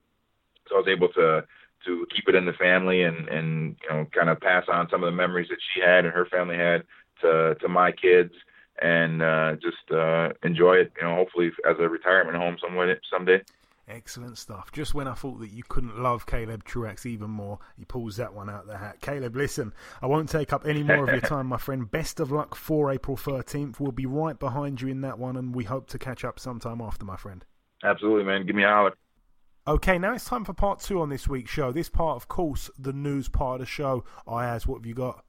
so 0.67 0.75
I 0.75 0.79
was 0.79 0.87
able 0.87 1.09
to 1.09 1.45
to 1.85 2.07
keep 2.13 2.27
it 2.27 2.35
in 2.35 2.45
the 2.45 2.53
family 2.53 3.03
and 3.03 3.27
and 3.29 3.75
you 3.83 3.89
know 3.89 4.05
kind 4.13 4.29
of 4.29 4.39
pass 4.39 4.65
on 4.67 4.89
some 4.89 5.03
of 5.03 5.07
the 5.07 5.15
memories 5.15 5.49
that 5.49 5.59
she 5.73 5.81
had 5.81 6.05
and 6.05 6.13
her 6.13 6.25
family 6.25 6.57
had 6.57 6.83
to 7.21 7.55
to 7.61 7.67
my 7.67 7.91
kids 7.91 8.33
and 8.81 9.21
uh, 9.21 9.55
just 9.61 9.91
uh, 9.91 10.29
enjoy 10.43 10.75
it. 10.75 10.91
You 10.99 11.07
know, 11.07 11.15
hopefully 11.15 11.51
as 11.69 11.75
a 11.79 11.89
retirement 11.89 12.37
home 12.37 12.57
somewhere 12.61 12.99
someday. 13.11 13.41
Excellent 13.89 14.37
stuff. 14.37 14.69
Just 14.73 14.93
when 14.93 15.07
I 15.07 15.13
thought 15.13 15.39
that 15.39 15.51
you 15.51 15.63
couldn't 15.63 15.97
love 15.97 16.25
Caleb 16.25 16.65
Truax 16.65 17.05
even 17.05 17.29
more, 17.29 17.59
he 17.77 17.85
pulls 17.85 18.17
that 18.17 18.33
one 18.33 18.49
out 18.49 18.63
of 18.63 18.67
the 18.67 18.77
hat. 18.77 18.99
Caleb, 18.99 19.33
listen, 19.33 19.73
I 20.01 20.07
won't 20.07 20.27
take 20.27 20.51
up 20.51 20.67
any 20.67 20.83
more 20.83 21.05
of 21.05 21.09
your 21.09 21.21
time, 21.29 21.47
my 21.47 21.57
friend. 21.57 21.89
Best 21.89 22.19
of 22.19 22.29
luck 22.29 22.53
for 22.53 22.91
April 22.91 23.15
13th. 23.15 23.79
We'll 23.79 23.93
be 23.93 24.05
right 24.05 24.37
behind 24.37 24.81
you 24.81 24.89
in 24.89 24.99
that 25.01 25.17
one, 25.17 25.37
and 25.37 25.55
we 25.55 25.63
hope 25.63 25.87
to 25.91 25.97
catch 25.97 26.25
up 26.25 26.37
sometime 26.37 26.81
after, 26.81 27.05
my 27.05 27.15
friend. 27.15 27.45
Absolutely, 27.81 28.25
man. 28.25 28.45
Give 28.45 28.57
me 28.57 28.63
a 28.63 28.67
holler. 28.67 28.93
Okay, 29.67 29.97
now 29.97 30.13
it's 30.13 30.25
time 30.25 30.43
for 30.43 30.53
part 30.53 30.81
two 30.81 30.99
on 30.99 31.09
this 31.09 31.27
week's 31.27 31.51
show. 31.51 31.71
This 31.71 31.89
part, 31.89 32.17
of 32.17 32.27
course, 32.27 32.69
the 32.77 32.93
news 32.93 33.29
part 33.29 33.61
of 33.61 33.67
the 33.67 33.71
show. 33.71 34.03
I 34.27 34.43
Ayaz, 34.45 34.67
what 34.67 34.79
have 34.79 34.85
you 34.85 34.95
got? 34.95 35.23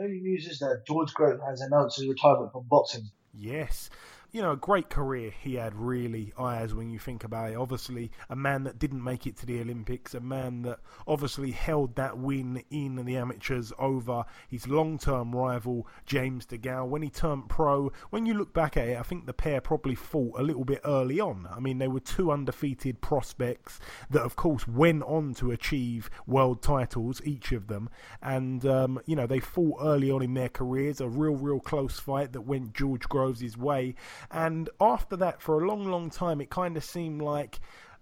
Only 0.00 0.20
news 0.20 0.46
is 0.46 0.58
that 0.60 0.84
George 0.86 1.12
Grove 1.12 1.40
has 1.46 1.60
announced 1.60 1.98
his 1.98 2.08
retirement 2.08 2.52
from 2.52 2.64
boxing. 2.68 3.10
Yes 3.34 3.90
you 4.32 4.42
know, 4.42 4.52
a 4.52 4.56
great 4.56 4.88
career 4.88 5.32
he 5.42 5.54
had, 5.54 5.74
really, 5.74 6.32
Ayaz, 6.38 6.74
when 6.74 6.90
you 6.90 6.98
think 6.98 7.24
about 7.24 7.50
it. 7.50 7.56
Obviously, 7.56 8.10
a 8.28 8.36
man 8.36 8.64
that 8.64 8.78
didn't 8.78 9.02
make 9.02 9.26
it 9.26 9.36
to 9.38 9.46
the 9.46 9.60
Olympics, 9.60 10.14
a 10.14 10.20
man 10.20 10.62
that 10.62 10.78
obviously 11.06 11.50
held 11.50 11.96
that 11.96 12.18
win 12.18 12.62
in 12.70 13.04
the 13.04 13.16
amateurs 13.16 13.72
over 13.78 14.24
his 14.48 14.68
long 14.68 14.98
term 14.98 15.34
rival, 15.34 15.86
James 16.06 16.46
DeGale. 16.46 16.88
When 16.88 17.02
he 17.02 17.10
turned 17.10 17.48
pro, 17.48 17.92
when 18.10 18.26
you 18.26 18.34
look 18.34 18.54
back 18.54 18.76
at 18.76 18.88
it, 18.88 18.98
I 18.98 19.02
think 19.02 19.26
the 19.26 19.32
pair 19.32 19.60
probably 19.60 19.94
fought 19.94 20.38
a 20.38 20.42
little 20.42 20.64
bit 20.64 20.80
early 20.84 21.20
on. 21.20 21.48
I 21.50 21.60
mean, 21.60 21.78
they 21.78 21.88
were 21.88 22.00
two 22.00 22.30
undefeated 22.30 23.00
prospects 23.00 23.80
that, 24.10 24.22
of 24.22 24.36
course, 24.36 24.68
went 24.68 25.02
on 25.04 25.34
to 25.34 25.50
achieve 25.50 26.10
world 26.26 26.62
titles, 26.62 27.20
each 27.24 27.52
of 27.52 27.66
them. 27.66 27.90
And, 28.22 28.64
um, 28.64 29.00
you 29.06 29.16
know, 29.16 29.26
they 29.26 29.40
fought 29.40 29.78
early 29.82 30.10
on 30.10 30.22
in 30.22 30.34
their 30.34 30.48
careers, 30.48 31.00
a 31.00 31.08
real, 31.08 31.34
real 31.34 31.60
close 31.60 31.98
fight 31.98 32.32
that 32.32 32.42
went 32.42 32.74
George 32.74 33.08
Groves' 33.08 33.56
way. 33.56 33.94
And 34.30 34.68
after 34.80 35.16
that, 35.16 35.40
for 35.40 35.62
a 35.62 35.66
long, 35.66 35.84
long 35.84 36.10
time, 36.10 36.40
it 36.40 36.50
kind 36.50 36.76
of 36.76 36.84
seemed 36.84 37.22
like 37.22 37.60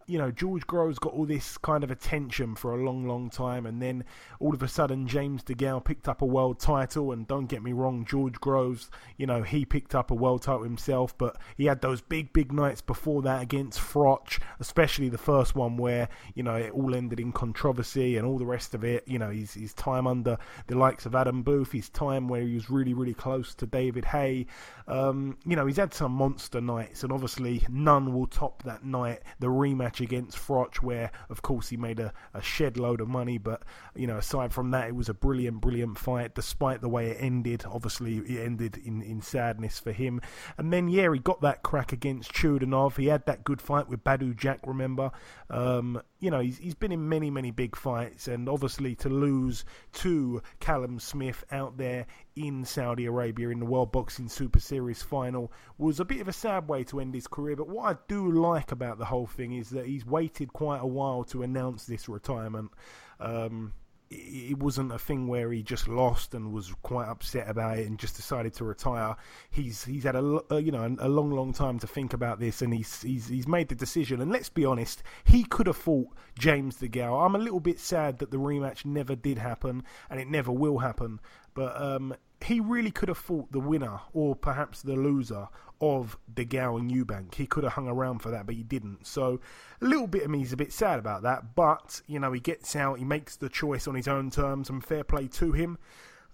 you 0.09 0.17
know, 0.17 0.31
George 0.31 0.67
Groves 0.67 0.99
got 0.99 1.13
all 1.13 1.27
this 1.27 1.59
kind 1.59 1.85
of 1.85 1.91
attention 1.91 2.55
for 2.55 2.73
a 2.73 2.83
long, 2.83 3.07
long 3.07 3.29
time, 3.29 3.67
and 3.67 3.81
then 3.81 4.05
all 4.41 4.55
of 4.55 4.63
a 4.63 4.69
sudden 4.69 5.07
James 5.07 5.45
DeGale 5.45 5.85
picked 5.85 6.09
up 6.09 6.23
a 6.23 6.27
world 6.27 6.59
title. 6.59 7.13
And 7.13 7.29
don't 7.29 7.47
get 7.47 7.63
me 7.63 7.75
wrong, 7.75 8.07
George 8.07 8.41
Groves, 8.41 8.91
you 9.19 9.27
know, 9.27 9.43
he 9.43 9.67
picked 9.67 9.95
up 9.95 10.11
a 10.11 10.15
world 10.15 10.43
title 10.43 10.63
himself, 10.63 11.17
but 11.19 11.37
he 11.59 11.67
had 11.67 11.83
those 11.83 12.01
big, 12.01 12.33
big 12.33 12.53
nights 12.53 12.81
before 12.81 13.21
that 13.23 13.43
against 13.43 13.79
Froch, 13.79 14.41
especially 14.61 15.11
the 15.11 15.19
first 15.19 15.55
one 15.55 15.77
where 15.77 16.09
you 16.35 16.43
know 16.43 16.57
it 16.57 16.73
all 16.73 16.95
ended 16.95 17.21
in 17.21 17.31
controversy 17.31 18.17
and 18.17 18.27
all 18.27 18.39
the 18.39 18.47
rest 18.47 18.75
of 18.75 18.85
it. 18.85 19.07
You 19.07 19.19
know, 19.19 19.31
his 19.31 19.53
his 19.53 19.75
time 19.75 20.07
under 20.07 20.39
the 20.69 20.79
likes 20.79 21.05
of 21.05 21.15
Adam 21.15 21.43
Booth, 21.43 21.73
his 21.73 21.91
time 21.91 22.29
where 22.29 22.41
he 22.41 22.55
was 22.55 22.71
really, 22.71 22.95
really 22.95 23.15
close 23.15 23.55
to 23.57 23.67
David 23.67 24.07
Haye. 24.07 24.47
Um, 24.87 25.37
you 25.45 25.55
know, 25.55 25.67
he's 25.67 25.77
had 25.77 25.93
some 25.93 26.13
monster 26.13 26.63
nights, 26.63 27.03
and 27.03 27.13
obviously 27.13 27.67
none 27.69 28.15
will 28.15 28.27
top 28.27 28.63
that 28.63 28.87
night, 28.87 29.21
the 29.39 29.49
rematch 29.49 29.98
match 29.99 30.01
against 30.01 30.37
Froch, 30.37 30.77
where 30.77 31.11
of 31.29 31.43
course 31.43 31.69
he 31.69 31.77
made 31.77 32.01
a, 32.01 32.13
a 32.35 32.43
shed 32.43 32.77
load 32.77 33.01
of 33.01 33.09
money. 33.09 33.39
But 33.39 33.63
you 33.95 34.07
know, 34.07 34.17
aside 34.17 34.53
from 34.53 34.71
that, 34.71 34.89
it 34.89 34.95
was 34.95 35.09
a 35.09 35.15
brilliant, 35.15 35.61
brilliant 35.61 35.99
fight. 35.99 36.35
Despite 36.35 36.81
the 36.81 36.89
way 36.89 37.11
it 37.11 37.19
ended, 37.21 37.65
obviously 37.67 38.19
it 38.19 38.45
ended 38.45 38.79
in, 38.85 39.03
in 39.03 39.21
sadness 39.23 39.79
for 39.79 39.93
him. 39.93 40.21
And 40.57 40.73
then 40.73 40.89
yeah, 40.89 41.13
he 41.13 41.19
got 41.19 41.41
that 41.43 41.63
crack 41.63 41.93
against 41.93 42.33
Chudinov. 42.33 42.97
He 42.97 43.07
had 43.07 43.27
that 43.27 43.45
good 43.45 43.61
fight 43.61 43.89
with 43.89 44.05
Badou 44.05 44.37
Jack. 44.37 44.61
Remember, 44.67 45.11
um, 45.51 46.01
you 46.21 46.31
know, 46.31 46.41
he's, 46.41 46.59
he's 46.59 46.75
been 46.75 46.93
in 46.93 47.09
many, 47.09 47.31
many 47.31 47.51
big 47.51 47.77
fights, 47.77 48.29
and 48.29 48.49
obviously 48.49 48.95
to 48.97 49.09
lose 49.09 49.65
to 49.95 50.43
Callum 50.61 50.99
Smith 50.99 51.45
out 51.51 51.77
there 51.77 52.07
in 52.39 52.65
Saudi 52.65 53.05
Arabia 53.05 53.49
in 53.49 53.59
the 53.59 53.67
World 53.67 53.91
Boxing 53.91 54.29
Super 54.29 54.61
Series 54.61 55.03
final 55.03 55.53
was 55.77 55.99
a 55.99 56.05
bit 56.05 56.21
of 56.21 56.29
a 56.29 56.33
sad 56.33 56.69
way 56.69 56.85
to 56.85 57.01
end 57.01 57.15
his 57.15 57.27
career. 57.27 57.57
But 57.57 57.69
what 57.69 57.97
I 57.97 57.99
do 58.07 58.31
like 58.31 58.71
about 58.71 58.99
the 58.99 59.07
whole 59.07 59.27
thing 59.27 59.53
is 59.53 59.71
that 59.71 59.87
he's 59.87 60.07
waited 60.07 60.53
quite 60.53 60.81
a 60.81 60.87
while 60.87 61.25
to 61.25 61.43
announce 61.43 61.85
this 61.85 62.09
retirement. 62.09 62.71
Um, 63.19 63.73
it 64.11 64.59
wasn't 64.59 64.91
a 64.91 64.99
thing 64.99 65.29
where 65.29 65.53
he 65.53 65.63
just 65.63 65.87
lost 65.87 66.33
and 66.33 66.53
was 66.53 66.73
quite 66.83 67.09
upset 67.09 67.49
about 67.49 67.79
it 67.79 67.87
and 67.87 67.99
just 67.99 68.17
decided 68.17 68.55
to 68.55 68.65
retire. 68.65 69.17
He's 69.51 69.85
he's 69.85 70.05
had 70.05 70.17
a, 70.17 70.41
a 70.51 70.61
you 70.61 70.73
know 70.73 70.97
a 70.99 71.09
long 71.09 71.31
long 71.31 71.53
time 71.53 71.79
to 71.81 71.87
think 71.87 72.15
about 72.15 72.41
this 72.41 72.63
and 72.63 72.73
he's 72.73 73.03
he's 73.03 73.29
he's 73.29 73.47
made 73.47 73.69
the 73.69 73.75
decision. 73.75 74.23
And 74.23 74.33
let's 74.33 74.49
be 74.49 74.65
honest, 74.65 75.03
he 75.25 75.45
could 75.45 75.67
have 75.67 75.77
fought 75.77 76.09
James 76.39 76.79
DeGale. 76.79 77.25
I'm 77.25 77.35
a 77.35 77.39
little 77.39 77.61
bit 77.61 77.79
sad 77.79 78.19
that 78.19 78.31
the 78.31 78.39
rematch 78.39 78.87
never 78.87 79.15
did 79.15 79.37
happen 79.37 79.85
and 80.09 80.19
it 80.21 80.29
never 80.29 80.53
will 80.53 80.79
happen. 80.79 81.21
But 81.59 81.83
um, 81.83 82.15
he 82.41 82.61
really 82.61 82.93
could 82.93 83.09
have 83.09 83.19
fought 83.19 83.51
the 83.51 83.59
winner 83.59 83.99
or 84.13 84.37
perhaps 84.37 84.81
the 84.81 84.95
loser 84.95 85.49
of 85.81 86.17
DeGale 86.33 86.79
and 86.79 86.89
Eubank. 86.89 87.35
He 87.35 87.49
could 87.49 87.65
have 87.65 87.73
hung 87.73 87.89
around 87.89 88.21
for 88.21 88.31
that, 88.31 88.47
but 88.47 88.55
he 88.55 88.63
didn't. 88.63 89.09
So 89.09 89.41
a 89.83 89.85
little 89.85 90.07
bit 90.07 90.23
of 90.23 90.31
me 90.31 90.43
is 90.43 90.53
a 90.53 90.57
bit 90.57 90.73
sad 90.73 91.01
about 91.01 91.23
that. 91.23 91.57
But, 91.57 92.01
you 92.07 92.21
know, 92.21 92.31
he 92.31 92.39
gets 92.39 92.77
out, 92.77 93.01
he 93.01 93.05
makes 93.05 93.35
the 93.35 93.49
choice 93.49 93.89
on 93.89 93.97
his 93.97 94.07
own 94.07 94.31
terms, 94.31 94.71
and 94.71 94.85
fair 94.85 95.03
play 95.03 95.27
to 95.27 95.51
him. 95.51 95.79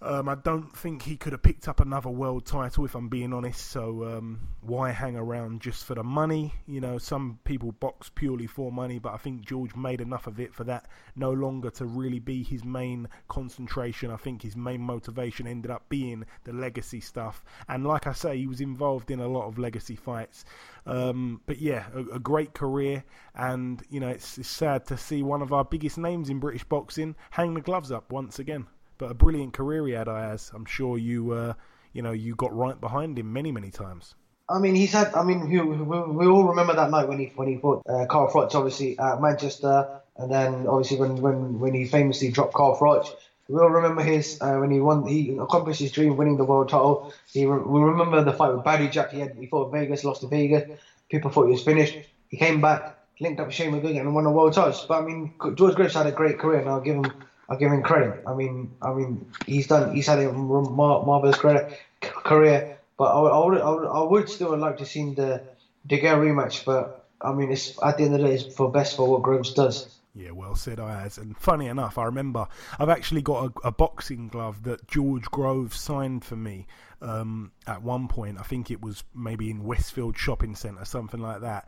Um, 0.05 0.29
I 0.29 0.35
don't 0.35 0.71
think 0.71 1.01
he 1.01 1.17
could 1.17 1.31
have 1.31 1.41
picked 1.41 1.67
up 1.67 1.79
another 1.79 2.11
world 2.11 2.45
title, 2.45 2.85
if 2.85 2.93
I'm 2.93 3.09
being 3.09 3.33
honest. 3.33 3.71
So 3.71 4.05
um, 4.05 4.39
why 4.61 4.91
hang 4.91 5.15
around 5.15 5.61
just 5.61 5.83
for 5.83 5.95
the 5.95 6.03
money? 6.03 6.53
You 6.67 6.79
know, 6.79 6.99
some 6.99 7.39
people 7.43 7.71
box 7.71 8.11
purely 8.13 8.45
for 8.45 8.71
money, 8.71 8.99
but 8.99 9.15
I 9.15 9.17
think 9.17 9.41
George 9.41 9.75
made 9.75 10.01
enough 10.01 10.27
of 10.27 10.39
it 10.39 10.53
for 10.53 10.63
that 10.65 10.87
no 11.15 11.31
longer 11.31 11.71
to 11.71 11.87
really 11.87 12.19
be 12.19 12.43
his 12.43 12.63
main 12.63 13.07
concentration. 13.29 14.11
I 14.11 14.17
think 14.17 14.43
his 14.43 14.55
main 14.55 14.81
motivation 14.81 15.47
ended 15.47 15.71
up 15.71 15.89
being 15.89 16.23
the 16.43 16.53
legacy 16.53 16.99
stuff. 16.99 17.43
And 17.67 17.83
like 17.83 18.05
I 18.05 18.13
say, 18.13 18.37
he 18.37 18.45
was 18.45 18.61
involved 18.61 19.09
in 19.09 19.19
a 19.19 19.27
lot 19.27 19.47
of 19.47 19.57
legacy 19.57 19.95
fights. 19.95 20.45
Um, 20.85 21.41
but 21.47 21.57
yeah, 21.57 21.85
a, 21.95 22.17
a, 22.17 22.19
great 22.19 22.53
career, 22.53 23.03
and 23.33 23.81
you 23.89 23.99
know, 23.99 24.09
it's, 24.09 24.37
it's 24.37 24.47
sad 24.47 24.85
to 24.85 24.97
see 24.97 25.23
one 25.23 25.41
of 25.41 25.51
our 25.51 25.65
biggest 25.65 25.97
names 25.97 26.29
in 26.29 26.39
British 26.39 26.63
boxing 26.63 27.15
hang 27.31 27.55
the 27.55 27.61
gloves 27.61 27.91
up 27.91 28.11
once 28.11 28.37
again 28.37 28.67
but 28.97 29.11
a 29.11 29.13
brilliant 29.13 29.53
career 29.53 29.85
he 29.87 29.93
had, 29.93 30.07
Ayaz. 30.07 30.51
I'm 30.53 30.65
sure 30.65 30.97
you, 30.97 31.31
uh, 31.31 31.53
you 31.93 32.01
know, 32.01 32.11
you 32.11 32.35
got 32.35 32.55
right 32.55 32.79
behind 32.79 33.17
him 33.17 33.31
many, 33.31 33.51
many 33.51 33.71
times. 33.71 34.15
I 34.47 34.59
mean, 34.59 34.75
he's 34.75 34.91
had. 34.91 35.13
I 35.15 35.23
mean, 35.23 35.49
we, 35.49 35.59
we, 35.59 36.01
we 36.01 36.27
all 36.27 36.43
remember 36.49 36.75
that 36.75 36.91
night 36.91 37.07
when 37.07 37.19
he 37.19 37.31
when 37.35 37.47
he 37.47 37.57
fought 37.57 37.83
uh, 37.89 38.05
Carl 38.05 38.31
Froch, 38.31 38.53
obviously 38.53 38.97
at 38.99 39.19
Manchester, 39.19 40.01
and 40.17 40.31
then 40.31 40.67
obviously 40.67 40.97
when 40.97 41.15
when, 41.17 41.59
when 41.59 41.73
he 41.73 41.85
famously 41.85 42.29
dropped 42.29 42.53
Carl 42.53 42.77
Froch. 42.77 43.07
We 43.47 43.59
all 43.59 43.69
remember 43.69 44.01
his 44.01 44.39
uh, 44.41 44.57
when 44.57 44.71
he 44.71 44.79
won. 44.79 45.05
He 45.07 45.35
accomplished 45.37 45.79
his 45.79 45.91
dream, 45.91 46.15
winning 46.17 46.37
the 46.37 46.45
world 46.45 46.69
title. 46.69 47.13
He 47.31 47.45
re- 47.45 47.61
we 47.63 47.79
remember 47.79 48.23
the 48.23 48.33
fight 48.33 48.53
with 48.53 48.63
Badou 48.63 48.91
Jack. 48.91 49.11
He 49.11 49.19
had 49.19 49.35
he 49.35 49.47
fought 49.47 49.71
Vegas, 49.71 50.03
lost 50.03 50.21
to 50.21 50.27
Vegas. 50.27 50.79
People 51.09 51.31
thought 51.31 51.45
he 51.45 51.51
was 51.51 51.63
finished. 51.63 51.97
He 52.29 52.37
came 52.37 52.61
back, 52.61 52.97
linked 53.19 53.39
up 53.39 53.47
with 53.47 53.55
Shane 53.55 53.71
McGuigan, 53.71 54.01
and 54.01 54.15
won 54.15 54.23
the 54.23 54.31
world 54.31 54.53
title. 54.53 54.79
But 54.87 55.03
I 55.03 55.05
mean, 55.05 55.33
George 55.55 55.75
Groves 55.75 55.93
had 55.93 56.07
a 56.07 56.11
great 56.11 56.39
career, 56.39 56.59
and 56.59 56.69
I'll 56.69 56.81
give 56.81 56.95
him 56.95 57.11
I 57.49 57.55
give 57.55 57.71
him 57.71 57.83
credit. 57.83 58.23
I 58.25 58.33
mean, 58.33 58.71
I 58.81 58.93
mean, 58.93 59.29
he's 59.45 59.67
done. 59.67 59.95
He's 59.95 60.07
had 60.07 60.19
a 60.19 60.31
marvelous 60.33 61.37
career. 61.37 62.77
But 62.97 63.03
I, 63.03 63.19
would, 63.19 63.61
I 63.61 63.69
would, 63.69 63.87
I 63.87 64.01
would 64.03 64.29
still 64.29 64.57
like 64.57 64.77
to 64.77 64.85
see 64.85 65.13
the 65.13 65.41
DeGale 65.87 66.17
rematch. 66.17 66.65
But 66.65 67.05
I 67.21 67.33
mean, 67.33 67.51
it's 67.51 67.77
at 67.83 67.97
the 67.97 68.05
end 68.05 68.15
of 68.15 68.21
the 68.21 68.27
day, 68.27 68.35
it's 68.35 68.55
for 68.55 68.71
best 68.71 68.95
for 68.95 69.07
what 69.07 69.21
Groves 69.21 69.53
does. 69.53 69.95
Yeah, 70.15 70.31
well 70.31 70.55
said, 70.55 70.79
Ayaz. 70.79 71.17
And 71.17 71.37
funny 71.37 71.67
enough, 71.67 71.97
I 71.97 72.05
remember 72.05 72.47
I've 72.79 72.89
actually 72.89 73.21
got 73.21 73.51
a, 73.63 73.67
a 73.67 73.71
boxing 73.71 74.29
glove 74.29 74.63
that 74.63 74.87
George 74.87 75.25
Groves 75.25 75.77
signed 75.77 76.23
for 76.23 76.37
me 76.37 76.67
um, 77.01 77.51
at 77.67 77.81
one 77.81 78.07
point. 78.07 78.39
I 78.39 78.43
think 78.43 78.71
it 78.71 78.81
was 78.81 79.03
maybe 79.13 79.49
in 79.49 79.63
Westfield 79.63 80.17
Shopping 80.17 80.55
Centre, 80.55 80.85
something 80.85 81.21
like 81.21 81.41
that. 81.41 81.67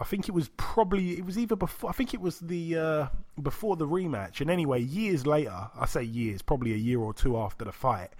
I 0.00 0.04
think 0.04 0.28
it 0.28 0.32
was 0.32 0.48
probably 0.56 1.18
it 1.18 1.24
was 1.24 1.38
either 1.38 1.56
before. 1.56 1.90
I 1.90 1.92
think 1.92 2.14
it 2.14 2.20
was 2.20 2.38
the 2.38 2.76
uh, 2.76 3.06
before 3.42 3.76
the 3.76 3.86
rematch. 3.86 4.40
And 4.40 4.50
anyway, 4.50 4.80
years 4.80 5.26
later, 5.26 5.68
I 5.78 5.86
say 5.86 6.02
years, 6.02 6.42
probably 6.42 6.72
a 6.72 6.76
year 6.76 7.00
or 7.00 7.12
two 7.12 7.36
after 7.36 7.64
the 7.64 7.72
fight, 7.72 8.10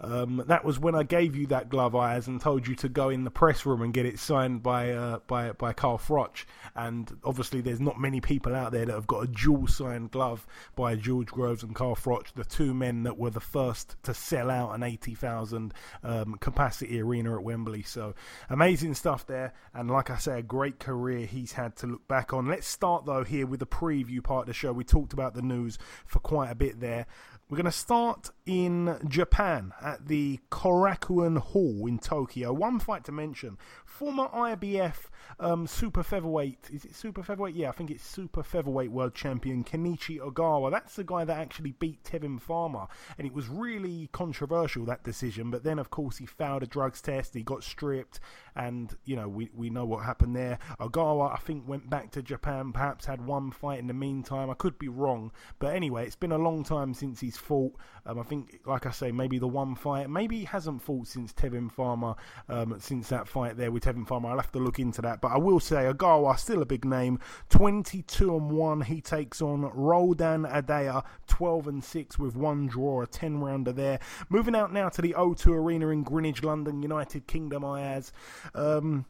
um, 0.00 0.42
that 0.46 0.64
was 0.64 0.78
when 0.78 0.94
I 0.94 1.04
gave 1.04 1.36
you 1.36 1.46
that 1.48 1.68
glove, 1.68 1.94
Ayaz, 1.94 2.26
and 2.26 2.40
told 2.40 2.66
you 2.66 2.74
to 2.76 2.88
go 2.88 3.08
in 3.08 3.24
the 3.24 3.30
press 3.30 3.64
room 3.66 3.82
and 3.82 3.92
get 3.94 4.06
it 4.06 4.18
signed 4.18 4.62
by 4.62 4.90
uh, 4.90 5.20
by 5.26 5.52
by 5.52 5.72
Carl 5.72 5.98
Froch. 5.98 6.44
And 6.74 7.10
obviously, 7.24 7.60
there's 7.60 7.80
not 7.80 8.00
many 8.00 8.20
people 8.20 8.54
out 8.54 8.72
there 8.72 8.86
that 8.86 8.92
have 8.92 9.06
got 9.06 9.24
a 9.24 9.28
dual 9.28 9.68
signed 9.68 10.10
glove 10.10 10.46
by 10.74 10.96
George 10.96 11.28
Groves 11.28 11.62
and 11.62 11.74
Carl 11.74 11.94
Froch, 11.94 12.32
the 12.34 12.44
two 12.44 12.74
men 12.74 13.04
that 13.04 13.16
were 13.16 13.30
the 13.30 13.40
first 13.40 13.96
to 14.02 14.12
sell 14.12 14.50
out 14.50 14.74
an 14.74 14.82
eighty 14.82 15.14
thousand 15.14 15.72
um, 16.08 16.36
capacity 16.40 17.00
arena 17.00 17.36
at 17.36 17.42
Wembley. 17.42 17.82
So 17.82 18.14
amazing 18.48 18.94
stuff 18.94 19.26
there. 19.26 19.52
And 19.74 19.90
like 19.90 20.08
I 20.08 20.16
say, 20.16 20.38
a 20.38 20.42
great 20.42 20.80
career 20.80 21.26
he's 21.26 21.52
had 21.52 21.76
to 21.76 21.86
look 21.86 22.08
back 22.08 22.32
on. 22.32 22.46
Let's 22.46 22.66
start 22.66 23.04
though 23.04 23.24
here 23.24 23.46
with 23.46 23.60
the 23.60 23.66
preview 23.66 24.24
part 24.24 24.42
of 24.42 24.46
the 24.46 24.54
show. 24.54 24.72
We 24.72 24.84
talked 24.84 25.12
about 25.12 25.34
the 25.34 25.42
news 25.42 25.78
for 26.06 26.18
quite 26.20 26.50
a 26.50 26.54
bit 26.54 26.80
there. 26.80 27.06
We're 27.50 27.56
going 27.56 27.64
to 27.64 27.72
start 27.72 28.30
in 28.44 28.98
Japan 29.08 29.72
at 29.80 30.06
the 30.06 30.38
Korakuen 30.50 31.38
Hall 31.38 31.86
in 31.86 31.98
Tokyo. 31.98 32.52
One 32.52 32.78
fight 32.78 33.04
to 33.04 33.12
mention 33.12 33.56
former 33.86 34.28
IBF 34.28 35.08
um, 35.40 35.66
super 35.66 36.02
featherweight. 36.02 36.68
Is 36.70 36.84
it 36.84 36.94
super 36.94 37.22
featherweight? 37.22 37.54
Yeah, 37.54 37.70
I 37.70 37.72
think 37.72 37.90
it's 37.90 38.04
super 38.04 38.42
featherweight 38.42 38.90
world 38.90 39.14
champion 39.14 39.64
Kenichi 39.64 40.18
Ogawa. 40.18 40.70
That's 40.70 40.96
the 40.96 41.04
guy 41.04 41.24
that 41.24 41.38
actually 41.38 41.72
beat 41.72 42.04
Tevin 42.04 42.40
Farmer, 42.40 42.86
and 43.16 43.26
it 43.26 43.32
was 43.32 43.48
really 43.48 44.10
controversial 44.12 44.84
that 44.84 45.04
decision. 45.04 45.50
But 45.50 45.64
then, 45.64 45.78
of 45.78 45.90
course, 45.90 46.18
he 46.18 46.26
failed 46.26 46.62
a 46.62 46.66
drugs 46.66 47.00
test. 47.00 47.34
He 47.34 47.42
got 47.42 47.64
stripped, 47.64 48.20
and 48.56 48.94
you 49.04 49.16
know 49.16 49.28
we 49.28 49.50
we 49.54 49.70
know 49.70 49.86
what 49.86 50.04
happened 50.04 50.36
there. 50.36 50.58
Ogawa, 50.80 51.32
I 51.32 51.38
think, 51.38 51.66
went 51.66 51.88
back 51.88 52.10
to 52.12 52.22
Japan. 52.22 52.72
Perhaps 52.72 53.06
had 53.06 53.24
one 53.24 53.50
fight 53.50 53.78
in 53.78 53.86
the 53.86 53.94
meantime. 53.94 54.50
I 54.50 54.54
could 54.54 54.78
be 54.78 54.88
wrong, 54.88 55.32
but 55.58 55.74
anyway, 55.74 56.06
it's 56.06 56.16
been 56.16 56.32
a 56.32 56.38
long 56.38 56.62
time 56.62 56.94
since 56.94 57.20
he's 57.20 57.37
fought. 57.38 57.74
Um, 58.06 58.18
I 58.18 58.22
think, 58.22 58.60
like 58.66 58.86
I 58.86 58.90
say, 58.90 59.12
maybe 59.12 59.38
the 59.38 59.48
one 59.48 59.74
fight. 59.74 60.08
Maybe 60.08 60.40
he 60.40 60.44
hasn't 60.46 60.82
fought 60.82 61.06
since 61.06 61.32
Tevin 61.32 61.70
Farmer. 61.70 62.14
Um, 62.48 62.76
since 62.80 63.08
that 63.08 63.28
fight 63.28 63.56
there 63.56 63.70
with 63.70 63.84
Tevin 63.84 64.06
Farmer, 64.06 64.30
I'll 64.30 64.36
have 64.36 64.52
to 64.52 64.58
look 64.58 64.78
into 64.78 65.02
that. 65.02 65.20
But 65.20 65.32
I 65.32 65.38
will 65.38 65.60
say, 65.60 65.76
Ogawa 65.76 66.38
still 66.38 66.62
a 66.62 66.66
big 66.66 66.84
name. 66.84 67.18
Twenty-two 67.50 68.36
and 68.36 68.50
one. 68.50 68.80
He 68.80 69.00
takes 69.00 69.42
on 69.42 69.62
Roldan 69.62 70.46
Adair, 70.46 71.02
twelve 71.26 71.68
and 71.68 71.82
six 71.82 72.18
with 72.18 72.36
one 72.36 72.66
draw, 72.66 73.02
a 73.02 73.06
ten 73.06 73.40
rounder 73.40 73.72
there. 73.72 73.98
Moving 74.28 74.54
out 74.54 74.72
now 74.72 74.88
to 74.88 75.02
the 75.02 75.14
O2 75.18 75.46
Arena 75.48 75.88
in 75.88 76.02
Greenwich, 76.02 76.42
London, 76.42 76.82
United 76.82 77.26
Kingdom. 77.26 77.64
Ayaz. 77.64 78.12
Um, 78.54 79.04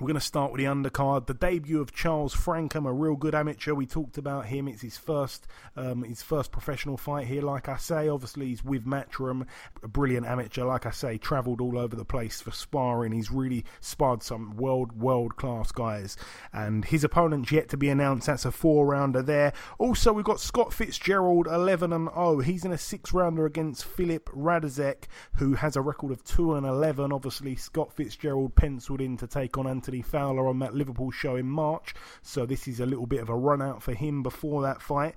we're 0.00 0.06
going 0.06 0.14
to 0.14 0.20
start 0.20 0.52
with 0.52 0.60
the 0.60 0.66
undercard. 0.66 1.26
The 1.26 1.34
debut 1.34 1.80
of 1.80 1.92
Charles 1.92 2.34
Frankham, 2.34 2.86
a 2.86 2.92
real 2.92 3.16
good 3.16 3.34
amateur. 3.34 3.74
We 3.74 3.86
talked 3.86 4.16
about 4.16 4.46
him. 4.46 4.68
It's 4.68 4.82
his 4.82 4.96
first, 4.96 5.48
um, 5.76 6.04
his 6.04 6.22
first 6.22 6.52
professional 6.52 6.96
fight 6.96 7.26
here. 7.26 7.42
Like 7.42 7.68
I 7.68 7.78
say, 7.78 8.08
obviously 8.08 8.46
he's 8.46 8.62
with 8.62 8.86
Matchroom, 8.86 9.46
a 9.82 9.88
brilliant 9.88 10.24
amateur. 10.24 10.64
Like 10.64 10.86
I 10.86 10.92
say, 10.92 11.18
travelled 11.18 11.60
all 11.60 11.76
over 11.76 11.96
the 11.96 12.04
place 12.04 12.40
for 12.40 12.52
sparring. 12.52 13.10
He's 13.10 13.32
really 13.32 13.64
sparred 13.80 14.22
some 14.22 14.56
world, 14.56 14.92
world 14.92 15.34
class 15.34 15.72
guys. 15.72 16.16
And 16.52 16.84
his 16.84 17.02
opponent's 17.02 17.50
yet 17.50 17.68
to 17.70 17.76
be 17.76 17.88
announced. 17.88 18.28
That's 18.28 18.44
a 18.44 18.52
four 18.52 18.86
rounder 18.86 19.22
there. 19.22 19.52
Also, 19.78 20.12
we've 20.12 20.24
got 20.24 20.38
Scott 20.38 20.72
Fitzgerald, 20.72 21.48
11 21.48 21.92
and 21.92 22.08
0. 22.14 22.38
He's 22.40 22.64
in 22.64 22.70
a 22.70 22.78
six 22.78 23.12
rounder 23.12 23.46
against 23.46 23.84
Philip 23.84 24.26
Radazek, 24.30 25.04
who 25.38 25.54
has 25.54 25.74
a 25.74 25.82
record 25.82 26.12
of 26.12 26.22
2 26.22 26.54
and 26.54 26.66
11. 26.66 27.12
Obviously, 27.12 27.56
Scott 27.56 27.92
Fitzgerald 27.92 28.54
penciled 28.54 29.00
in 29.00 29.16
to 29.16 29.26
take 29.26 29.58
on 29.58 29.66
Anthony. 29.66 29.87
Anthony 29.88 30.02
Fowler 30.02 30.46
on 30.46 30.58
that 30.58 30.74
Liverpool 30.74 31.10
show 31.10 31.34
in 31.36 31.46
March. 31.46 31.94
So 32.20 32.44
this 32.44 32.68
is 32.68 32.78
a 32.78 32.84
little 32.84 33.06
bit 33.06 33.20
of 33.20 33.30
a 33.30 33.34
run 33.34 33.62
out 33.62 33.82
for 33.82 33.94
him 33.94 34.22
before 34.22 34.60
that 34.60 34.82
fight. 34.82 35.14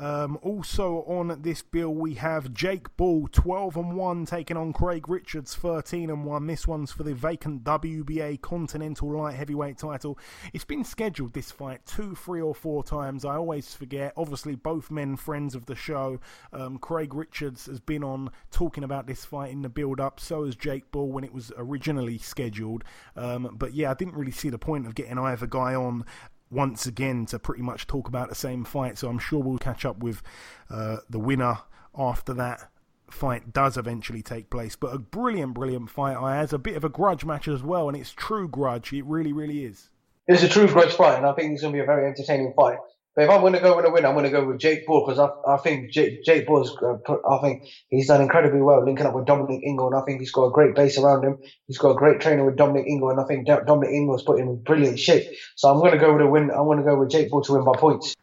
Um, 0.00 0.38
also 0.40 1.04
on 1.06 1.42
this 1.42 1.60
bill 1.60 1.94
we 1.94 2.14
have 2.14 2.54
Jake 2.54 2.96
Ball 2.96 3.28
12 3.32 3.76
and 3.76 3.96
1 3.96 4.24
taking 4.24 4.56
on 4.56 4.72
Craig 4.72 5.08
Richards 5.08 5.54
13 5.54 6.08
and 6.08 6.24
1. 6.24 6.46
This 6.46 6.66
one's 6.66 6.90
for 6.90 7.02
the 7.02 7.14
vacant 7.14 7.64
WBA 7.64 8.40
Continental 8.40 9.14
Light 9.14 9.36
Heavyweight 9.36 9.76
title. 9.76 10.18
It's 10.54 10.64
been 10.64 10.84
scheduled 10.84 11.34
this 11.34 11.50
fight 11.50 11.84
two, 11.84 12.14
three, 12.14 12.40
or 12.40 12.54
four 12.54 12.82
times. 12.82 13.24
I 13.24 13.36
always 13.36 13.74
forget. 13.74 14.14
Obviously, 14.16 14.54
both 14.54 14.90
men 14.90 15.16
friends 15.16 15.54
of 15.54 15.66
the 15.66 15.74
show. 15.74 16.20
Um, 16.52 16.78
Craig 16.78 17.14
Richards 17.14 17.66
has 17.66 17.80
been 17.80 18.02
on 18.02 18.30
talking 18.50 18.84
about 18.84 19.06
this 19.06 19.24
fight 19.24 19.50
in 19.50 19.62
the 19.62 19.68
build 19.68 20.00
up. 20.00 20.18
So 20.18 20.44
has 20.44 20.56
Jake 20.56 20.90
Ball 20.90 21.08
when 21.08 21.24
it 21.24 21.34
was 21.34 21.52
originally 21.58 22.16
scheduled. 22.16 22.84
Um, 23.16 23.54
but 23.58 23.74
yeah, 23.74 23.90
I 23.90 23.94
didn't 23.94 24.09
really 24.14 24.32
see 24.32 24.50
the 24.50 24.58
point 24.58 24.86
of 24.86 24.94
getting 24.94 25.18
either 25.18 25.46
guy 25.46 25.74
on 25.74 26.04
once 26.50 26.86
again 26.86 27.26
to 27.26 27.38
pretty 27.38 27.62
much 27.62 27.86
talk 27.86 28.08
about 28.08 28.28
the 28.28 28.34
same 28.34 28.64
fight. 28.64 28.98
So 28.98 29.08
I'm 29.08 29.18
sure 29.18 29.40
we'll 29.40 29.58
catch 29.58 29.84
up 29.84 29.98
with 29.98 30.22
uh, 30.68 30.98
the 31.08 31.18
winner 31.18 31.58
after 31.96 32.34
that 32.34 32.68
fight 33.10 33.52
does 33.52 33.76
eventually 33.76 34.22
take 34.22 34.50
place. 34.50 34.76
But 34.76 34.94
a 34.94 34.98
brilliant, 34.98 35.54
brilliant 35.54 35.90
fight. 35.90 36.16
I 36.16 36.36
has 36.36 36.52
a 36.52 36.58
bit 36.58 36.76
of 36.76 36.84
a 36.84 36.88
grudge 36.88 37.24
match 37.24 37.48
as 37.48 37.62
well, 37.62 37.88
and 37.88 37.96
it's 37.96 38.12
true 38.12 38.48
grudge. 38.48 38.92
It 38.92 39.04
really, 39.04 39.32
really 39.32 39.64
is. 39.64 39.90
It's 40.26 40.42
a 40.42 40.48
true 40.48 40.68
grudge 40.68 40.92
fight, 40.92 41.16
and 41.16 41.26
I 41.26 41.32
think 41.32 41.52
it's 41.52 41.62
going 41.62 41.72
to 41.72 41.76
be 41.76 41.82
a 41.82 41.86
very 41.86 42.06
entertaining 42.06 42.52
fight. 42.54 42.78
But 43.14 43.24
if 43.24 43.30
I'm 43.30 43.40
going 43.40 43.54
to 43.54 43.60
go 43.60 43.76
with 43.76 43.86
a 43.86 43.90
win, 43.90 44.06
I'm 44.06 44.14
going 44.14 44.24
to 44.24 44.30
go 44.30 44.44
with 44.46 44.58
Jake 44.58 44.86
Ball 44.86 45.04
because 45.04 45.18
I, 45.18 45.52
I 45.52 45.56
think 45.58 45.90
Jake, 45.90 46.24
Jake 46.24 46.46
Ball's, 46.46 46.76
uh, 46.80 46.96
I 47.28 47.38
think 47.42 47.64
he's 47.88 48.06
done 48.06 48.22
incredibly 48.22 48.60
well 48.60 48.84
linking 48.84 49.04
up 49.04 49.14
with 49.14 49.26
Dominic 49.26 49.62
Ingle, 49.64 49.88
and 49.88 49.96
I 49.96 50.04
think 50.04 50.20
he's 50.20 50.30
got 50.30 50.44
a 50.44 50.50
great 50.50 50.74
base 50.74 50.96
around 50.96 51.24
him. 51.24 51.38
He's 51.66 51.78
got 51.78 51.90
a 51.90 51.96
great 51.96 52.20
trainer 52.20 52.44
with 52.44 52.56
Dominic 52.56 52.86
Ingle, 52.86 53.10
and 53.10 53.20
I 53.20 53.24
think 53.24 53.46
Dominic 53.46 53.90
Ingle's 53.90 54.22
put 54.22 54.38
him 54.38 54.48
in 54.48 54.62
brilliant 54.62 54.98
shape. 54.98 55.28
So 55.56 55.68
I'm 55.68 55.80
going 55.80 55.92
to 55.92 55.98
go 55.98 56.12
with 56.12 56.22
a 56.22 56.26
win. 56.26 56.50
I'm 56.50 56.64
going 56.64 56.78
to 56.78 56.84
go 56.84 56.98
with 56.98 57.10
Jake 57.10 57.30
Ball 57.30 57.42
to 57.42 57.52
win 57.52 57.64
by 57.64 57.72
points. 57.72 58.14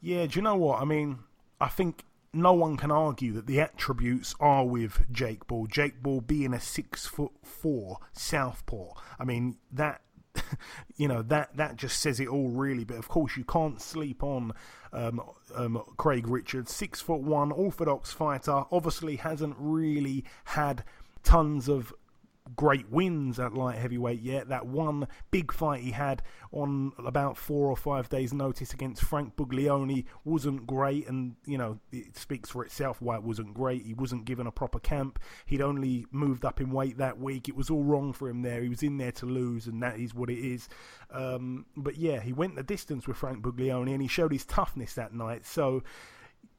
Yeah, 0.00 0.26
do 0.26 0.36
you 0.36 0.42
know 0.42 0.56
what? 0.56 0.82
I 0.82 0.84
mean, 0.84 1.20
I 1.60 1.68
think 1.68 2.04
no 2.34 2.52
one 2.52 2.76
can 2.76 2.90
argue 2.90 3.32
that 3.34 3.46
the 3.46 3.60
attributes 3.60 4.34
are 4.40 4.64
with 4.64 5.04
Jake 5.12 5.46
Ball. 5.46 5.66
Jake 5.66 6.02
Ball 6.02 6.20
being 6.20 6.54
a 6.54 6.60
six 6.60 7.06
foot 7.06 7.32
four 7.42 7.98
southpaw. 8.12 8.94
I 9.18 9.24
mean 9.24 9.58
that 9.70 10.00
you 10.96 11.08
know 11.08 11.22
that 11.22 11.56
that 11.56 11.76
just 11.76 12.00
says 12.00 12.20
it 12.20 12.28
all 12.28 12.48
really. 12.48 12.84
But 12.84 12.96
of 12.96 13.08
course, 13.08 13.36
you 13.36 13.44
can't 13.44 13.80
sleep 13.80 14.22
on 14.22 14.52
um, 14.92 15.20
um, 15.54 15.82
Craig 15.96 16.28
Richards, 16.28 16.72
six 16.72 17.00
foot 17.00 17.20
one, 17.20 17.52
orthodox 17.52 18.12
fighter. 18.12 18.64
Obviously, 18.70 19.16
hasn't 19.16 19.56
really 19.58 20.24
had 20.44 20.84
tons 21.22 21.68
of 21.68 21.92
great 22.56 22.90
wins 22.90 23.38
at 23.38 23.54
light 23.54 23.78
heavyweight 23.78 24.20
yet. 24.20 24.48
That 24.48 24.66
one 24.66 25.06
big 25.30 25.52
fight 25.52 25.82
he 25.82 25.92
had 25.92 26.22
on 26.50 26.92
about 26.98 27.36
four 27.36 27.68
or 27.68 27.76
five 27.76 28.08
days' 28.08 28.32
notice 28.32 28.72
against 28.72 29.02
Frank 29.02 29.36
Buglioni 29.36 30.04
wasn't 30.24 30.66
great, 30.66 31.08
and 31.08 31.36
you 31.46 31.56
know 31.56 31.78
it 31.92 32.16
speaks 32.16 32.50
for 32.50 32.64
itself 32.64 33.00
why 33.00 33.16
it 33.16 33.22
wasn't 33.22 33.54
great. 33.54 33.86
He 33.86 33.94
wasn't 33.94 34.24
given 34.24 34.46
a 34.46 34.52
proper 34.52 34.80
camp. 34.80 35.18
He'd 35.46 35.62
only 35.62 36.06
moved 36.10 36.44
up 36.44 36.60
in 36.60 36.70
weight 36.70 36.98
that 36.98 37.18
week. 37.18 37.48
It 37.48 37.56
was 37.56 37.70
all 37.70 37.84
wrong 37.84 38.12
for 38.12 38.28
him 38.28 38.42
there. 38.42 38.62
He 38.62 38.68
was 38.68 38.82
in 38.82 38.98
there 38.98 39.12
to 39.12 39.26
lose, 39.26 39.66
and 39.66 39.82
that 39.82 39.98
is 39.98 40.14
what 40.14 40.30
it 40.30 40.38
is. 40.38 40.68
Um, 41.10 41.66
but 41.76 41.96
yeah, 41.96 42.20
he 42.20 42.32
went 42.32 42.56
the 42.56 42.62
distance 42.62 43.06
with 43.06 43.16
Frank 43.16 43.42
Buglioni, 43.42 43.92
and 43.92 44.02
he 44.02 44.08
showed 44.08 44.32
his 44.32 44.44
toughness 44.44 44.94
that 44.94 45.14
night. 45.14 45.46
So. 45.46 45.82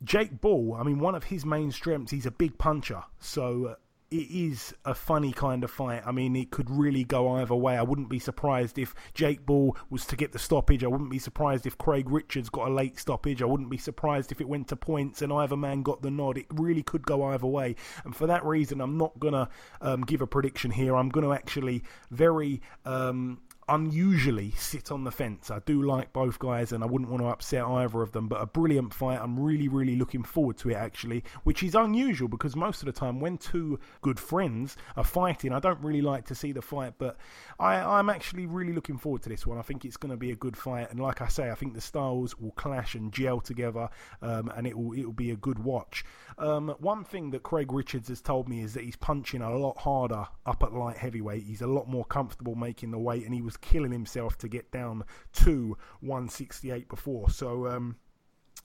Jake 0.04 0.42
Ball, 0.42 0.76
I 0.78 0.84
mean, 0.84 1.00
one 1.00 1.16
of 1.16 1.24
his 1.24 1.46
main 1.46 1.72
strengths, 1.72 2.12
he's 2.12 2.26
a 2.26 2.32
big 2.32 2.58
puncher. 2.58 3.04
So 3.20 3.68
uh, 3.68 3.76
it 4.14 4.30
is 4.32 4.76
a 4.86 4.94
funny 4.94 5.32
kind 5.32 5.64
of 5.64 5.72
fight. 5.72 6.04
I 6.06 6.12
mean, 6.12 6.36
it 6.36 6.52
could 6.52 6.70
really 6.70 7.04
go 7.04 7.30
either 7.30 7.56
way. 7.56 7.76
I 7.76 7.82
wouldn't 7.82 8.10
be 8.10 8.20
surprised 8.20 8.78
if 8.78 8.94
Jake 9.16 9.44
Ball 9.44 9.76
was 9.90 10.06
to 10.06 10.16
get 10.16 10.34
the 10.34 10.40
stoppage. 10.40 10.84
I 10.84 10.88
wouldn't 10.88 11.10
be 11.10 11.18
surprised 11.18 11.66
if 11.66 11.80
Craig 11.80 12.12
Richards 12.12 12.50
got 12.50 12.68
a 12.68 12.72
late 12.72 13.00
stoppage. 13.00 13.42
I 13.42 13.46
wouldn't 13.46 13.72
be 13.72 13.80
surprised 13.80 14.32
if 14.32 14.40
it 14.40 14.48
went 14.48 14.68
to 14.68 14.76
points 14.76 15.24
and 15.24 15.34
either 15.34 15.58
man 15.58 15.82
got 15.82 16.04
the 16.04 16.12
nod. 16.12 16.38
It 16.38 16.46
really 16.54 16.84
could 16.84 17.08
go 17.08 17.24
either 17.24 17.48
way. 17.48 17.76
And 18.06 18.16
for 18.16 18.28
that 18.28 18.46
reason, 18.46 18.82
I'm 18.82 19.00
not 19.00 19.20
going 19.20 19.34
to 19.34 19.50
um, 19.82 20.04
give 20.04 20.22
a 20.22 20.28
prediction 20.28 20.70
here. 20.70 20.96
I'm 20.96 21.10
going 21.10 21.26
to 21.26 21.34
actually 21.34 21.82
very 22.12 22.62
um, 22.86 23.42
unusually 23.68 24.52
sit 24.52 24.92
on 24.92 25.04
the 25.04 25.12
fence. 25.12 25.52
I 25.52 25.60
do 25.60 25.82
like 25.82 26.14
both 26.14 26.40
guys 26.40 26.72
and 26.72 26.84
I 26.84 26.88
wouldn't 26.88 27.10
want 27.10 27.24
to 27.24 27.28
upset 27.28 27.64
either 27.64 28.02
of 28.02 28.12
them, 28.12 28.28
but 28.28 28.42
a 28.42 28.46
brilliant 28.46 28.94
fight. 28.94 29.20
I'm 29.22 29.40
really, 29.40 29.68
really 29.68 29.96
looking 29.96 30.24
forward 30.24 30.58
to 30.60 30.70
it 30.70 30.76
actually, 30.76 31.24
which 31.44 31.64
is 31.64 31.76
unusual 31.76 32.28
because 32.28 32.56
most 32.56 32.82
of 32.82 32.88
the 32.88 32.92
time 32.92 33.20
when 33.20 33.38
two 33.38 33.80
good 34.02 34.20
friends 34.20 34.78
are 34.98 35.04
fighting, 35.04 35.54
I 35.54 35.60
don't 35.60 35.80
really 35.82 36.02
like 36.02 36.26
to 36.28 36.36
see 36.36 36.52
the 36.52 36.62
fight, 36.62 36.94
but 36.98 37.18
I, 37.60 37.76
I'm 37.76 38.10
actually 38.10 38.46
really 38.46 38.74
looking 38.74 38.98
forward 38.98 39.22
to 39.24 39.30
this 39.30 39.46
one. 39.46 39.58
I 39.58 39.62
think 39.62 39.86
it's 39.86 39.98
going 39.98 40.12
to 40.12 40.18
be 40.18 40.32
a 40.32 40.36
good 40.36 40.58
fight, 40.58 40.90
and 40.92 41.00
like 41.00 41.22
I 41.22 41.28
say, 41.28 41.50
I 41.50 41.56
think 41.56 41.74
the 41.74 41.82
styles 41.82 42.38
will 42.38 42.52
clash 42.52 42.96
and 42.96 43.12
gel 43.12 43.40
together, 43.40 43.90
um, 44.22 44.52
and 44.56 44.68
it 44.68 44.78
will 44.78 44.94
it 44.94 45.06
will 45.06 45.14
be 45.14 45.32
a 45.32 45.36
good 45.36 45.60
watch. 45.60 46.04
Um, 46.38 46.76
one 46.80 47.04
thing 47.04 47.32
that 47.32 47.44
Craig 47.44 47.72
Richards 47.72 48.08
has 48.10 48.22
told 48.22 48.50
me 48.50 48.62
is 48.62 48.74
that 48.74 48.84
he's 48.84 48.96
punching 48.96 49.42
a 49.42 49.56
lot 49.56 49.78
harder 49.78 50.28
up 50.46 50.64
at 50.64 50.74
light 50.74 50.98
heavyweight. 50.98 51.44
He's 51.44 51.62
a 51.62 51.68
lot 51.68 51.88
more 51.88 52.06
comfortable 52.06 52.56
making 52.56 52.92
the 52.92 53.00
weight, 53.00 53.26
and 53.26 53.34
he 53.34 53.42
was 53.42 53.53
killing 53.58 53.92
himself 53.92 54.38
to 54.40 54.48
get 54.48 54.72
down 54.72 55.04
to 55.34 55.78
168 56.02 56.90
before. 56.90 57.30
So, 57.30 57.68
um, 57.68 57.98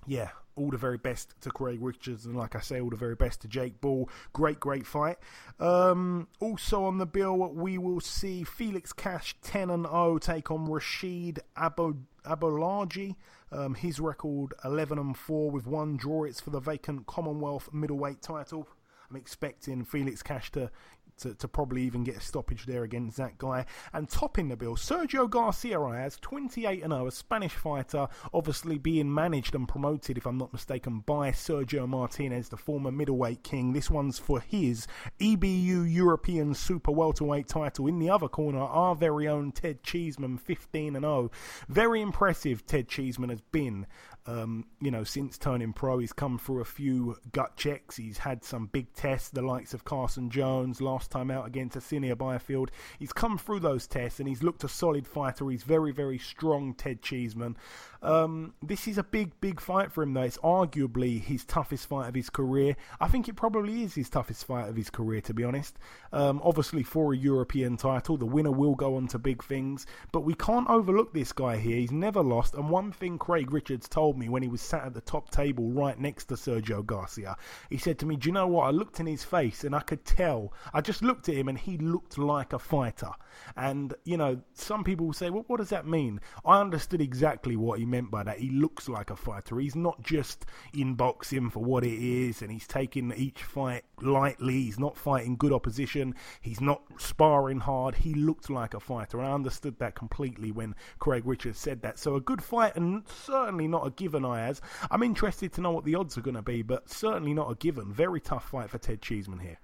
yeah, 0.07 0.31
all 0.59 0.71
the 0.71 0.77
very 0.77 0.99
best 0.99 1.35
to 1.41 1.51
Craig 1.51 1.79
Richards, 1.81 2.27
and 2.27 2.37
like 2.37 2.57
I 2.57 2.61
say, 2.61 2.81
all 2.81 2.91
the 2.91 2.97
very 2.97 3.15
best 3.15 3.43
to 3.43 3.49
Jake 3.49 3.81
Ball. 3.81 4.09
Great, 4.33 4.59
great 4.61 4.87
fight. 4.87 5.19
Um, 5.61 6.29
also 6.41 6.85
on 6.85 6.99
the 6.99 7.07
bill, 7.07 7.37
we 7.37 7.79
will 7.79 8.01
see 8.01 8.45
Felix 8.45 8.93
Cash 8.93 9.37
10 9.43 9.71
and 9.71 9.87
0 9.87 10.19
take 10.19 10.51
on 10.51 10.71
Rashid 10.71 11.41
Abo 11.57 11.97
Abolaghi. 12.25 13.17
Um, 13.51 13.75
his 13.75 13.99
record 13.99 14.53
11 14.65 14.99
and 14.99 15.17
4 15.17 15.51
with 15.51 15.67
one 15.67 15.97
draw. 15.97 16.25
It's 16.25 16.41
for 16.41 16.51
the 16.51 16.61
vacant 16.61 17.07
Commonwealth 17.07 17.71
middleweight 17.73 18.21
title. 18.21 18.69
I'm 19.09 19.17
expecting 19.17 19.85
Felix 19.85 20.23
Cash 20.23 20.53
to 20.53 20.71
to, 21.19 21.35
to 21.35 21.49
probably 21.49 21.83
even 21.83 22.05
get 22.05 22.17
a 22.17 22.21
stoppage 22.21 22.67
there 22.67 22.85
against 22.85 23.17
that 23.17 23.39
guy. 23.39 23.67
And 23.93 24.09
topping 24.09 24.49
the 24.49 24.57
bill, 24.57 24.77
Sergio 24.77 25.29
Garcia 25.29 25.79
has 25.79 26.17
28 26.19 26.83
and 26.83 26.93
0, 26.93 27.07
a 27.07 27.11
Spanish 27.11 27.55
fighter, 27.55 28.09
obviously 28.33 28.79
being 28.79 29.13
managed 29.13 29.55
and 29.55 29.69
promoted, 29.69 30.19
if 30.19 30.27
I'm 30.27 30.39
not 30.39 30.53
mistaken, 30.53 31.01
by 31.01 31.31
Sergio 31.31 31.89
Martinez, 31.89 32.49
the 32.49 32.57
former 32.57 32.91
middleweight 32.91 33.43
king. 33.43 33.73
This 33.73 33.91
one's 33.91 34.19
for 34.19 34.41
his 34.41 34.87
EBU 35.21 35.93
European 35.93 36.55
Super 36.55 36.93
Welterweight 36.93 37.49
title. 37.49 37.87
In 37.87 37.99
the 37.99 38.11
other 38.11 38.29
corner, 38.29 38.61
our 38.61 38.95
very 38.95 39.29
own 39.29 39.53
Ted 39.53 39.83
Cheeseman, 39.83 40.39
15 40.39 40.97
and 40.97 41.05
0. 41.05 41.31
Very 41.69 42.01
impressive, 42.01 42.67
Ted 42.67 42.89
Cheeseman 42.89 43.31
has 43.31 43.41
been 43.41 43.87
um, 44.29 44.67
you 44.81 44.91
know, 44.91 45.05
since 45.05 45.39
turning 45.39 45.73
pro, 45.73 45.99
he's 45.99 46.13
come 46.13 46.39
through 46.39 46.61
a 46.61 46.67
few 46.67 47.17
gut 47.33 47.57
checks. 47.57 47.97
He's 47.97 48.19
had 48.19 48.45
some 48.45 48.67
big 48.67 48.93
tests, 48.93 49.31
the 49.31 49.41
likes 49.41 49.73
of 49.73 49.85
Carson 49.85 50.29
Jones 50.29 50.83
last 50.83 51.08
time 51.09 51.31
out 51.31 51.47
against 51.47 51.77
Asinia 51.77 52.17
Byfield. 52.17 52.71
He's 52.99 53.13
come 53.13 53.39
through 53.39 53.61
those 53.61 53.87
tests 53.87 54.21
and 54.21 54.29
he's 54.29 54.43
looked 54.43 54.65
a 54.65 54.69
solid 54.69 55.07
fighter. 55.07 55.49
He's 55.51 55.63
very, 55.63 55.93
very 55.93 56.19
strong, 56.19 56.75
Ted 56.75 57.03
Cheeseman. 57.03 57.57
Um, 58.01 58.55
this 58.63 58.87
is 58.87 58.97
a 58.99 59.03
big, 59.03 59.33
big 59.41 59.61
fight 59.61 59.91
for 59.91 60.03
him, 60.03 60.15
though. 60.15 60.23
It's 60.23 60.39
arguably 60.39 61.21
his 61.21 61.45
toughest 61.45 61.89
fight 61.89 62.09
of 62.09 62.15
his 62.15 62.31
career. 62.31 62.77
I 63.01 63.09
think 63.09 63.29
it 63.29 63.35
probably 63.35 63.83
is 63.83 63.95
his 63.95 64.09
toughest 64.09 64.47
fight 64.47 64.69
of 64.69 64.77
his 64.77 64.91
career, 64.91 65.21
to 65.23 65.35
be 65.35 65.45
honest. 65.45 65.79
Um, 66.13 66.41
obviously, 66.45 66.83
for 66.83 67.13
a 67.13 67.17
European 67.17 67.77
title, 67.77 68.17
the 68.17 68.27
winner 68.27 68.53
will 68.53 68.75
go 68.75 68.97
on 68.97 69.09
to 69.09 69.19
big 69.19 69.43
things, 69.43 69.87
but 70.13 70.21
we 70.21 70.35
can't 70.35 70.71
overlook 70.71 71.13
this 71.13 71.33
guy 71.33 71.57
here. 71.57 71.77
He's 71.77 71.91
never 71.91 72.23
lost, 72.23 72.55
and 72.55 72.71
one 72.71 72.93
thing 72.93 73.19
Craig 73.19 73.53
Richards 73.53 73.89
told 73.89 74.17
me 74.17 74.29
when 74.29 74.43
he 74.43 74.49
was 74.49 74.61
sat 74.61 74.85
at 74.85 74.95
the 74.95 75.01
top 75.01 75.31
table 75.31 75.71
right 75.71 75.99
next 75.99 76.27
to 76.27 76.35
Sergio 76.35 76.85
Garcia, 76.85 77.37
he 77.69 77.79
said 77.79 77.99
to 77.99 78.07
me, 78.07 78.17
Do 78.17 78.29
you 78.29 78.33
know 78.33 78.47
what? 78.47 78.67
I 78.67 78.71
looked 78.71 79.01
in 79.01 79.07
his 79.07 79.25
face 79.25 79.65
and 79.65 79.75
I 79.75 79.81
could 79.81 80.05
tell. 80.05 80.53
I 80.73 80.81
just 80.81 80.98
looked 81.03 81.29
at 81.29 81.35
him 81.35 81.49
and 81.49 81.59
he 81.59 81.79
looked 81.79 82.19
like 82.19 82.53
a 82.53 82.59
fighter. 82.59 83.11
And, 83.57 83.95
you 84.05 84.17
know, 84.17 84.41
some 84.55 84.85
people 84.85 85.07
will 85.07 85.13
say, 85.13 85.31
Well, 85.31 85.45
what 85.47 85.59
does 85.59 85.71
that 85.71 85.87
mean? 85.87 86.21
I 86.45 86.61
understood 86.61 87.01
exactly 87.01 87.57
what 87.57 87.79
he 87.79 87.87
meant 87.87 88.11
by 88.11 88.23
that. 88.25 88.39
He 88.39 88.51
looks 88.51 88.89
like 88.89 89.11
a 89.11 89.17
fighter. 89.17 89.59
He's 89.59 89.77
not 89.77 90.03
just 90.03 90.47
in 90.75 90.95
boxing 90.95 91.51
for 91.51 91.61
what 91.61 91.85
it 91.85 91.99
is, 91.99 92.43
and 92.43 92.51
he's 92.51 92.67
taking 92.67 93.13
each 93.17 93.43
fight 93.43 93.85
lightly. 94.01 94.55
He's 94.55 94.79
not 94.79 94.97
fighting 94.97 95.37
good 95.37 95.53
opposition. 95.53 96.15
He's 96.41 96.61
not 96.61 96.83
sparring 96.99 97.61
hard. 97.61 97.97
He 97.97 98.15
looked 98.15 98.51
like 98.51 98.75
a 98.75 98.81
fighter, 98.81 99.19
and 99.19 99.29
I 99.29 99.33
understood 99.33 99.79
that 99.79 99.95
completely 99.95 100.53
when 100.53 100.75
Craig 100.99 101.23
Richards 101.27 101.59
said 101.59 101.83
that. 101.83 101.99
So 101.99 102.15
a 102.15 102.21
good 102.21 102.43
fight, 102.43 102.77
and 102.77 103.05
certainly 103.09 103.69
not 103.69 103.87
a 103.87 103.91
given. 103.91 104.25
I 104.25 104.43
as 104.49 104.61
I'm 104.91 105.03
interested 105.03 105.53
to 105.55 105.61
know 105.61 105.73
what 105.73 105.85
the 105.85 105.95
odds 105.95 106.17
are 106.19 106.23
going 106.23 106.35
to 106.35 106.43
be, 106.43 106.63
but 106.63 106.89
certainly 106.89 107.35
not 107.35 107.51
a 107.51 107.55
given. 107.55 107.93
Very 107.93 108.21
tough 108.21 108.49
fight 108.49 108.71
for 108.71 108.79
Ted 108.79 109.03
Cheeseman 109.03 109.41
here. 109.41 109.59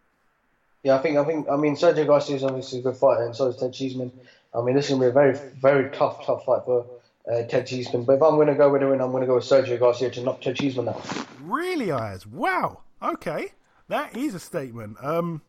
Yeah, 0.84 0.96
I 0.96 0.98
think 0.98 1.16
I 1.16 1.24
think 1.24 1.48
I 1.48 1.56
mean 1.56 1.74
Sergio 1.74 2.06
Garcia 2.06 2.36
is 2.36 2.44
obviously 2.44 2.80
a 2.80 2.82
good 2.82 2.96
fighter, 2.96 3.24
and 3.24 3.34
so 3.34 3.46
is 3.46 3.56
Ted 3.56 3.72
Cheeseman. 3.72 4.12
I 4.54 4.60
mean, 4.60 4.76
this 4.76 4.84
is 4.84 4.94
to 4.94 5.00
be 5.00 5.06
a 5.06 5.10
very 5.10 5.36
very 5.60 5.90
tough 5.90 6.24
tough 6.24 6.44
fight 6.44 6.62
for 6.64 6.86
uh, 7.30 7.42
Ted 7.44 7.66
Cheeseman. 7.66 8.04
But 8.04 8.16
if 8.16 8.22
I'm 8.22 8.34
going 8.34 8.48
to 8.48 8.54
go 8.54 8.70
with 8.70 8.82
a 8.82 8.88
win, 8.88 9.00
I'm 9.00 9.10
going 9.10 9.22
to 9.22 9.26
go 9.26 9.36
with 9.36 9.44
Sergio 9.44 9.78
Garcia 9.78 10.10
to 10.10 10.20
knock 10.22 10.42
Ted 10.42 10.56
Cheeseman 10.56 10.88
out. 10.88 11.26
Really, 11.42 11.90
Ayaz? 11.90 12.26
Wow. 12.26 12.82
Okay, 13.02 13.52
that 13.88 14.14
is 14.14 14.34
a 14.34 14.40
statement. 14.40 14.98
Um, 15.02 15.40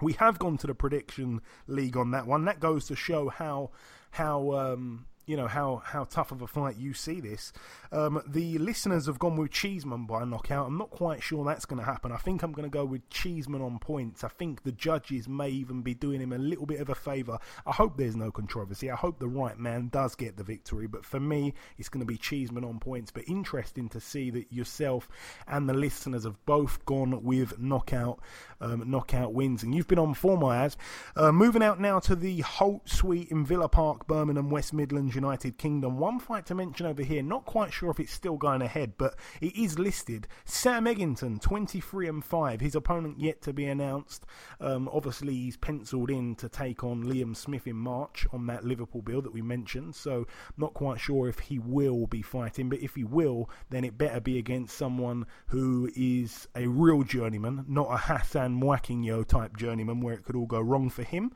we 0.00 0.14
have 0.14 0.40
gone 0.40 0.58
to 0.58 0.66
the 0.66 0.74
prediction 0.74 1.40
league 1.68 1.96
on 1.96 2.10
that 2.10 2.26
one. 2.26 2.44
That 2.44 2.58
goes 2.58 2.86
to 2.86 2.96
show 2.96 3.28
how 3.28 3.70
how 4.10 4.52
um, 4.52 5.06
you 5.26 5.36
know 5.36 5.46
how 5.46 5.82
how 5.84 6.04
tough 6.04 6.32
of 6.32 6.42
a 6.42 6.46
fight 6.46 6.76
you 6.76 6.94
see 6.94 7.20
this. 7.20 7.52
Um, 7.92 8.22
the 8.26 8.58
listeners 8.58 9.06
have 9.06 9.18
gone 9.18 9.36
with 9.36 9.50
Cheeseman 9.50 10.06
by 10.06 10.24
knockout. 10.24 10.66
I'm 10.66 10.78
not 10.78 10.90
quite 10.90 11.22
sure 11.22 11.44
that's 11.44 11.64
going 11.64 11.78
to 11.78 11.84
happen. 11.84 12.12
I 12.12 12.16
think 12.16 12.42
I'm 12.42 12.52
going 12.52 12.68
to 12.68 12.72
go 12.72 12.84
with 12.84 13.08
Cheeseman 13.08 13.62
on 13.62 13.78
points. 13.78 14.24
I 14.24 14.28
think 14.28 14.64
the 14.64 14.72
judges 14.72 15.28
may 15.28 15.48
even 15.48 15.82
be 15.82 15.94
doing 15.94 16.20
him 16.20 16.32
a 16.32 16.38
little 16.38 16.66
bit 16.66 16.80
of 16.80 16.88
a 16.88 16.94
favour. 16.94 17.38
I 17.66 17.72
hope 17.72 17.96
there's 17.96 18.16
no 18.16 18.30
controversy. 18.30 18.90
I 18.90 18.96
hope 18.96 19.18
the 19.18 19.28
right 19.28 19.58
man 19.58 19.88
does 19.88 20.14
get 20.14 20.36
the 20.36 20.42
victory. 20.42 20.86
But 20.86 21.04
for 21.04 21.20
me, 21.20 21.54
it's 21.78 21.88
going 21.88 22.00
to 22.00 22.06
be 22.06 22.18
Cheeseman 22.18 22.64
on 22.64 22.80
points. 22.80 23.10
But 23.10 23.28
interesting 23.28 23.88
to 23.90 24.00
see 24.00 24.30
that 24.30 24.52
yourself 24.52 25.08
and 25.46 25.68
the 25.68 25.74
listeners 25.74 26.24
have 26.24 26.44
both 26.46 26.84
gone 26.84 27.22
with 27.22 27.58
knockout 27.58 28.20
um, 28.60 28.90
knockout 28.90 29.32
wins. 29.32 29.62
And 29.62 29.74
you've 29.74 29.88
been 29.88 29.98
on 29.98 30.14
form, 30.14 30.42
ass. 30.42 30.76
Uh, 31.16 31.32
moving 31.32 31.62
out 31.62 31.80
now 31.80 31.98
to 32.00 32.16
the 32.16 32.40
Holt 32.40 32.88
Suite 32.88 33.30
in 33.30 33.44
Villa 33.44 33.68
Park, 33.68 34.06
Birmingham, 34.06 34.50
West 34.50 34.72
Midlands, 34.72 35.13
United 35.14 35.58
Kingdom. 35.58 35.98
One 35.98 36.18
fight 36.18 36.46
to 36.46 36.54
mention 36.54 36.86
over 36.86 37.02
here. 37.02 37.22
Not 37.22 37.44
quite 37.44 37.72
sure 37.72 37.90
if 37.90 38.00
it's 38.00 38.12
still 38.12 38.36
going 38.36 38.62
ahead, 38.62 38.94
but 38.98 39.14
it 39.40 39.56
is 39.56 39.78
listed. 39.78 40.26
Sam 40.44 40.84
Eggington, 40.84 41.40
23 41.40 42.08
and 42.08 42.24
5. 42.24 42.60
His 42.60 42.74
opponent 42.74 43.20
yet 43.20 43.42
to 43.42 43.52
be 43.52 43.66
announced. 43.66 44.26
Um, 44.60 44.88
obviously, 44.92 45.34
he's 45.34 45.56
penciled 45.56 46.10
in 46.10 46.34
to 46.36 46.48
take 46.48 46.84
on 46.84 47.04
Liam 47.04 47.36
Smith 47.36 47.66
in 47.66 47.76
March 47.76 48.26
on 48.32 48.46
that 48.46 48.64
Liverpool 48.64 49.02
bill 49.02 49.22
that 49.22 49.32
we 49.32 49.42
mentioned. 49.42 49.94
So, 49.94 50.26
not 50.56 50.74
quite 50.74 51.00
sure 51.00 51.28
if 51.28 51.38
he 51.38 51.58
will 51.58 52.06
be 52.06 52.22
fighting, 52.22 52.68
but 52.68 52.80
if 52.80 52.94
he 52.94 53.04
will, 53.04 53.50
then 53.70 53.84
it 53.84 53.98
better 53.98 54.20
be 54.20 54.38
against 54.38 54.76
someone 54.76 55.26
who 55.48 55.90
is 55.94 56.48
a 56.54 56.66
real 56.66 57.02
journeyman, 57.02 57.64
not 57.68 57.88
a 57.90 57.96
Hassan 57.96 58.60
Mwakinyo 58.60 59.26
type 59.26 59.56
journeyman 59.56 60.00
where 60.00 60.14
it 60.14 60.24
could 60.24 60.36
all 60.36 60.46
go 60.46 60.60
wrong 60.60 60.90
for 60.90 61.02
him. 61.02 61.32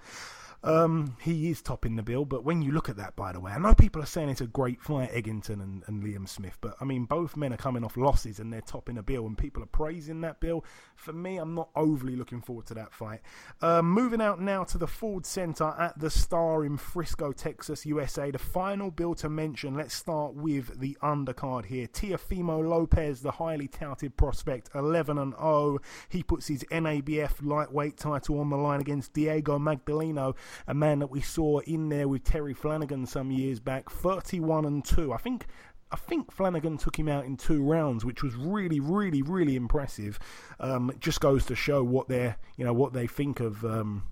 Um, 0.64 1.16
he 1.20 1.50
is 1.50 1.62
topping 1.62 1.94
the 1.94 2.02
bill, 2.02 2.24
but 2.24 2.42
when 2.44 2.62
you 2.62 2.72
look 2.72 2.88
at 2.88 2.96
that, 2.96 3.14
by 3.14 3.32
the 3.32 3.38
way, 3.38 3.52
I 3.52 3.59
know 3.59 3.74
people 3.74 4.02
are 4.02 4.06
saying 4.06 4.28
it's 4.28 4.40
a 4.40 4.46
great 4.46 4.82
fight, 4.82 5.12
Eggington 5.12 5.62
and, 5.62 5.84
and 5.86 6.02
Liam 6.02 6.28
Smith, 6.28 6.59
but 6.61 6.74
I 6.80 6.84
mean, 6.84 7.04
both 7.04 7.36
men 7.36 7.52
are 7.52 7.59
coming 7.59 7.84
off 7.84 7.96
losses 7.96 8.40
and 8.40 8.52
they're 8.52 8.61
topping 8.61 8.98
a 8.98 9.02
bill, 9.02 9.26
and 9.26 9.38
people 9.38 9.62
are 9.62 9.66
praising 9.66 10.20
that 10.22 10.40
bill. 10.40 10.64
For 10.96 11.12
me, 11.12 11.36
I'm 11.36 11.54
not 11.54 11.68
overly 11.76 12.16
looking 12.16 12.40
forward 12.40 12.66
to 12.66 12.74
that 12.74 12.92
fight. 12.92 13.20
Um, 13.62 13.90
moving 13.90 14.20
out 14.20 14.40
now 14.40 14.64
to 14.64 14.78
the 14.78 14.88
Ford 14.88 15.24
Center 15.24 15.74
at 15.78 15.98
the 15.98 16.11
Star 16.11 16.64
in 16.64 16.76
Frisco, 16.76 17.30
Texas, 17.30 17.86
USA. 17.86 18.32
The 18.32 18.38
final 18.38 18.90
bill 18.90 19.14
to 19.16 19.28
mention, 19.28 19.74
let's 19.74 19.94
start 19.94 20.34
with 20.34 20.80
the 20.80 20.98
undercard 21.02 21.66
here. 21.66 21.86
Teofimo 21.86 22.68
Lopez, 22.68 23.20
the 23.20 23.30
highly 23.30 23.68
touted 23.68 24.16
prospect, 24.16 24.70
11 24.74 25.18
and 25.18 25.34
0. 25.34 25.78
He 26.09 26.24
puts 26.24 26.48
his 26.48 26.64
NABF 26.64 27.46
lightweight 27.46 27.96
title 27.96 28.40
on 28.40 28.50
the 28.50 28.56
line 28.56 28.80
against 28.80 29.12
Diego 29.12 29.59
Magdaleno 29.59 30.34
a 30.66 30.74
man 30.74 30.99
that 31.01 31.11
we 31.11 31.20
saw 31.20 31.59
in 31.61 31.88
there 31.88 32.09
with 32.09 32.24
Terry 32.24 32.55
Flanagan 32.55 33.07
some 33.07 33.30
years 33.30 33.61
back, 33.61 33.90
31 33.90 34.64
and 34.64 34.84
2. 34.84 35.12
I 35.12 35.16
think 35.18 35.46
I 35.90 35.96
think 35.96 36.30
Flanagan 36.30 36.76
took 36.76 36.99
him 36.99 37.09
out 37.09 37.24
in 37.24 37.36
two 37.36 37.62
rounds, 37.64 38.05
which 38.05 38.22
was 38.22 38.34
really, 38.34 38.78
really, 38.78 39.22
really 39.22 39.57
impressive. 39.57 40.18
Um, 40.61 40.92
just 41.01 41.20
goes 41.20 41.46
to 41.46 41.55
show 41.55 41.82
what 41.82 42.09
they 42.09 42.34
you 42.57 42.64
know, 42.64 42.74
what 42.74 42.92
they 42.92 43.07
think 43.07 43.40
of 43.40 43.64
um, 43.64 44.03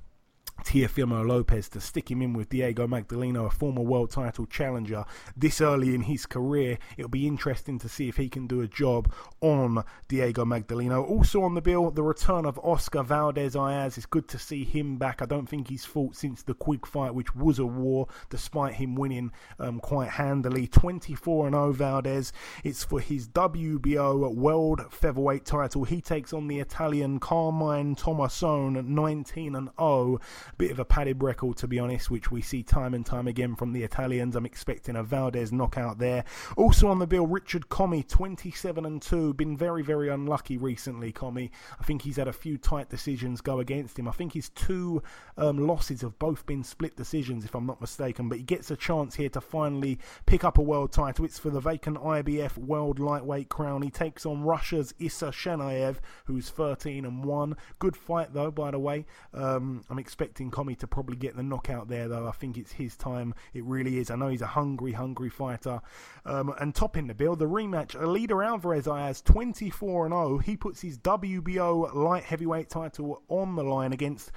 Teofimo 0.65 1.27
Lopez 1.27 1.69
to 1.71 1.81
stick 1.81 2.11
him 2.11 2.23
in 2.23 2.33
with 2.33 2.49
Diego 2.49 2.87
Magdaleno, 2.87 3.47
a 3.47 3.51
former 3.51 3.83
world 3.83 4.11
title 4.11 4.47
challenger, 4.47 5.05
this 5.37 5.61
early 5.61 5.95
in 5.95 6.03
his 6.03 6.27
career. 6.27 6.79
It'll 6.97 7.09
be 7.09 7.27
interesting 7.27 7.79
to 7.81 7.89
see 7.89 8.09
if 8.09 8.17
he 8.17 8.29
can 8.29 8.47
do 8.47 8.61
a 8.61 8.69
job 8.69 9.13
on 9.41 9.85
Diego 10.09 10.45
Magdaleno. 10.45 11.09
Also 11.09 11.43
on 11.43 11.55
the 11.55 11.63
bill, 11.63 11.91
the 11.91 12.03
return 12.03 12.45
of 12.45 12.59
Oscar 12.61 13.03
Valdez 13.03 13.55
Ayaz. 13.55 13.97
It's 13.97 14.07
good 14.07 14.29
to 14.29 14.39
see 14.39 14.65
him 14.65 14.97
back. 14.97 15.23
I 15.23 15.27
don't 15.27 15.49
think 15.49 15.69
he's 15.69 15.85
fought 15.85 16.17
since 16.17 16.43
the 16.43 16.55
Quigg 16.55 16.87
fight, 16.87 17.15
which 17.15 17.35
was 17.35 17.59
a 17.59 17.67
war, 17.67 18.09
despite 18.31 18.75
him 18.75 18.95
winning 18.95 19.33
um, 19.59 19.81
quite 19.81 20.11
handily. 20.11 20.67
24 20.67 21.51
0 21.51 21.73
Valdez. 21.73 22.33
It's 22.65 22.85
for 22.85 23.01
his 23.01 23.29
WBO 23.29 24.35
World 24.35 24.83
Featherweight 24.91 25.45
title. 25.45 25.85
He 25.85 26.01
takes 26.01 26.33
on 26.33 26.49
the 26.49 26.61
Italian 26.61 27.21
Carmine 27.21 27.95
Tommasone, 27.95 28.85
19 28.85 29.71
0. 29.79 30.21
Bit 30.59 30.71
of 30.71 30.79
a 30.79 30.85
padded 30.85 31.23
record, 31.23 31.57
to 31.59 31.69
be 31.69 31.79
honest, 31.79 32.11
which 32.11 32.31
we 32.31 32.41
see 32.43 32.63
time 32.63 32.95
and 32.95 33.05
time 33.05 33.27
again 33.27 33.55
from 33.55 33.73
the 33.73 33.83
Italians. 33.83 34.37
I'm 34.37 34.47
expecting 34.47 34.97
a 34.97 35.03
Valdez 35.03 35.53
knockout 35.53 35.99
there. 35.99 36.25
Also 36.57 36.89
on 36.89 36.99
the 36.99 37.07
bill, 37.07 37.27
Richard 37.27 37.69
Commey, 37.69 38.07
27 38.07 38.87
and 38.87 39.01
2. 39.01 39.35
Been 39.35 39.57
very, 39.57 39.83
very 39.83 40.09
unlucky 40.09 40.57
recently, 40.57 41.13
Commey. 41.13 41.51
I 41.81 41.85
think 41.85 42.03
he's 42.03 42.17
had 42.17 42.29
a 42.29 42.33
few 42.33 42.59
tight 42.59 42.89
decisions 42.89 43.41
go 43.41 43.61
against 43.61 43.99
him. 43.99 44.09
I 44.09 44.13
think 44.13 44.33
his 44.33 44.49
two 44.51 45.03
um, 45.37 45.67
losses 45.67 46.03
have 46.03 46.19
both 46.19 46.47
been 46.47 46.63
split 46.63 46.97
decisions, 46.97 47.45
if 47.45 47.55
I'm 47.55 47.67
not 47.67 47.81
mistaken. 47.81 48.29
But 48.29 48.39
he 48.39 48.45
gets 48.45 48.71
a 48.71 48.77
chance 48.77 49.15
here 49.15 49.29
to 49.31 49.41
finally 49.41 49.99
pick 50.27 50.45
up 50.45 50.59
a 50.59 50.63
world 50.63 50.93
title. 50.93 51.25
It's 51.25 51.39
for 51.39 51.51
the 51.51 51.61
vacant 51.61 51.99
IBF 51.99 52.57
World 52.59 52.99
Lightweight 52.99 53.49
crown. 53.49 53.83
He 53.83 53.91
takes 53.91 54.27
on 54.27 54.43
Russia's 54.43 54.95
Isa 54.99 55.27
Chaniev, 55.27 55.97
who's 56.27 56.51
13 56.51 57.05
and 57.05 57.25
1. 57.25 57.57
Good 57.79 57.97
fight, 57.97 58.33
though, 58.33 58.51
by 58.51 58.71
the 58.71 58.79
way. 58.79 59.07
Um, 59.33 59.85
I'm 59.89 59.99
expecting 59.99 60.36
expecting 60.37 60.51
Commey 60.51 60.79
to 60.79 60.87
probably 60.87 61.17
get 61.17 61.35
the 61.35 61.43
knockout 61.43 61.89
there, 61.89 62.09
though. 62.09 62.29
I 62.29 62.33
think 62.33 62.59
it's 62.59 62.73
his 62.73 62.95
time. 62.95 63.35
It 63.55 63.65
really 63.65 63.99
is. 63.99 64.11
I 64.11 64.17
know 64.17 64.29
he's 64.29 64.43
a 64.43 64.47
hungry, 64.47 64.93
hungry 64.93 65.31
fighter. 65.31 65.81
Um, 66.27 66.53
and 66.61 66.75
topping 66.75 67.07
the 67.07 67.15
bill, 67.15 67.37
the 67.37 67.47
rematch, 67.47 67.99
Eleider 67.99 68.45
Alvarez 68.45 68.85
has 68.85 69.23
24 69.23 70.07
and 70.07 70.13
0. 70.13 70.39
He 70.39 70.57
puts 70.59 70.83
his 70.83 70.99
WBO 70.99 71.95
light 71.95 72.25
heavyweight 72.25 72.69
title 72.69 73.23
on 73.29 73.57
the 73.57 73.65
line 73.65 73.95
against 73.95 74.31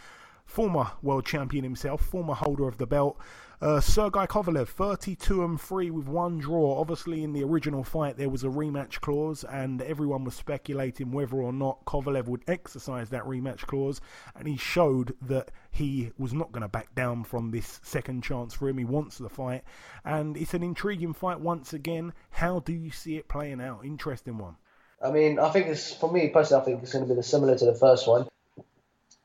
former 0.50 0.92
world 1.04 1.26
champion 1.26 1.64
himself, 1.64 2.02
former 2.02 2.34
holder 2.34 2.68
of 2.68 2.78
the 2.78 2.88
belt. 2.88 3.20
Uh, 3.62 3.80
Sergey 3.80 4.26
Kovalev, 4.26 4.70
32 4.70 5.44
and 5.44 5.62
3 5.62 5.92
with 5.92 6.08
one 6.08 6.40
draw. 6.40 6.80
Obviously, 6.80 7.24
in 7.24 7.34
the 7.34 7.44
original 7.44 7.84
fight, 7.84 8.18
there 8.18 8.30
was 8.30 8.44
a 8.44 8.48
rematch 8.48 9.00
clause, 9.00 9.44
and 9.44 9.82
everyone 9.82 10.24
was 10.24 10.34
speculating 10.34 11.12
whether 11.12 11.36
or 11.36 11.54
not 11.54 11.86
Kovalev 11.86 12.26
would 12.26 12.44
exercise 12.48 13.10
that 13.10 13.26
rematch 13.26 13.68
clause. 13.68 14.02
And 14.36 14.48
he 14.48 14.58
showed 14.58 15.14
that 15.24 15.52
he 15.72 16.12
was 16.18 16.34
not 16.34 16.52
going 16.52 16.64
to 16.64 16.70
back 16.70 16.96
down 16.96 17.26
from 17.26 17.52
this 17.52 17.80
second 17.84 18.24
chance 18.24 18.54
for 18.54 18.70
him. 18.70 18.78
He 18.78 18.86
wants 18.86 19.18
the 19.18 19.30
fight, 19.30 19.64
and 20.04 20.36
it's 20.36 20.54
an 20.54 20.64
intriguing 20.64 21.14
fight 21.14 21.40
once 21.40 21.74
again. 21.74 22.14
How 22.32 22.60
do 22.62 22.74
you 22.74 22.92
see 22.92 23.18
it 23.18 23.28
playing 23.28 23.62
out? 23.62 23.86
Interesting 23.86 24.38
one. 24.38 24.56
I 25.04 25.12
mean, 25.12 25.38
I 25.38 25.50
think 25.50 25.68
it's 25.68 25.94
for 25.94 26.12
me 26.12 26.30
personally. 26.30 26.62
I 26.62 26.66
think 26.66 26.84
it's 26.84 26.94
going 26.94 27.08
to 27.08 27.14
be 27.14 27.22
similar 27.22 27.56
to 27.56 27.66
the 27.66 27.76
first 27.76 28.08
one. 28.08 28.28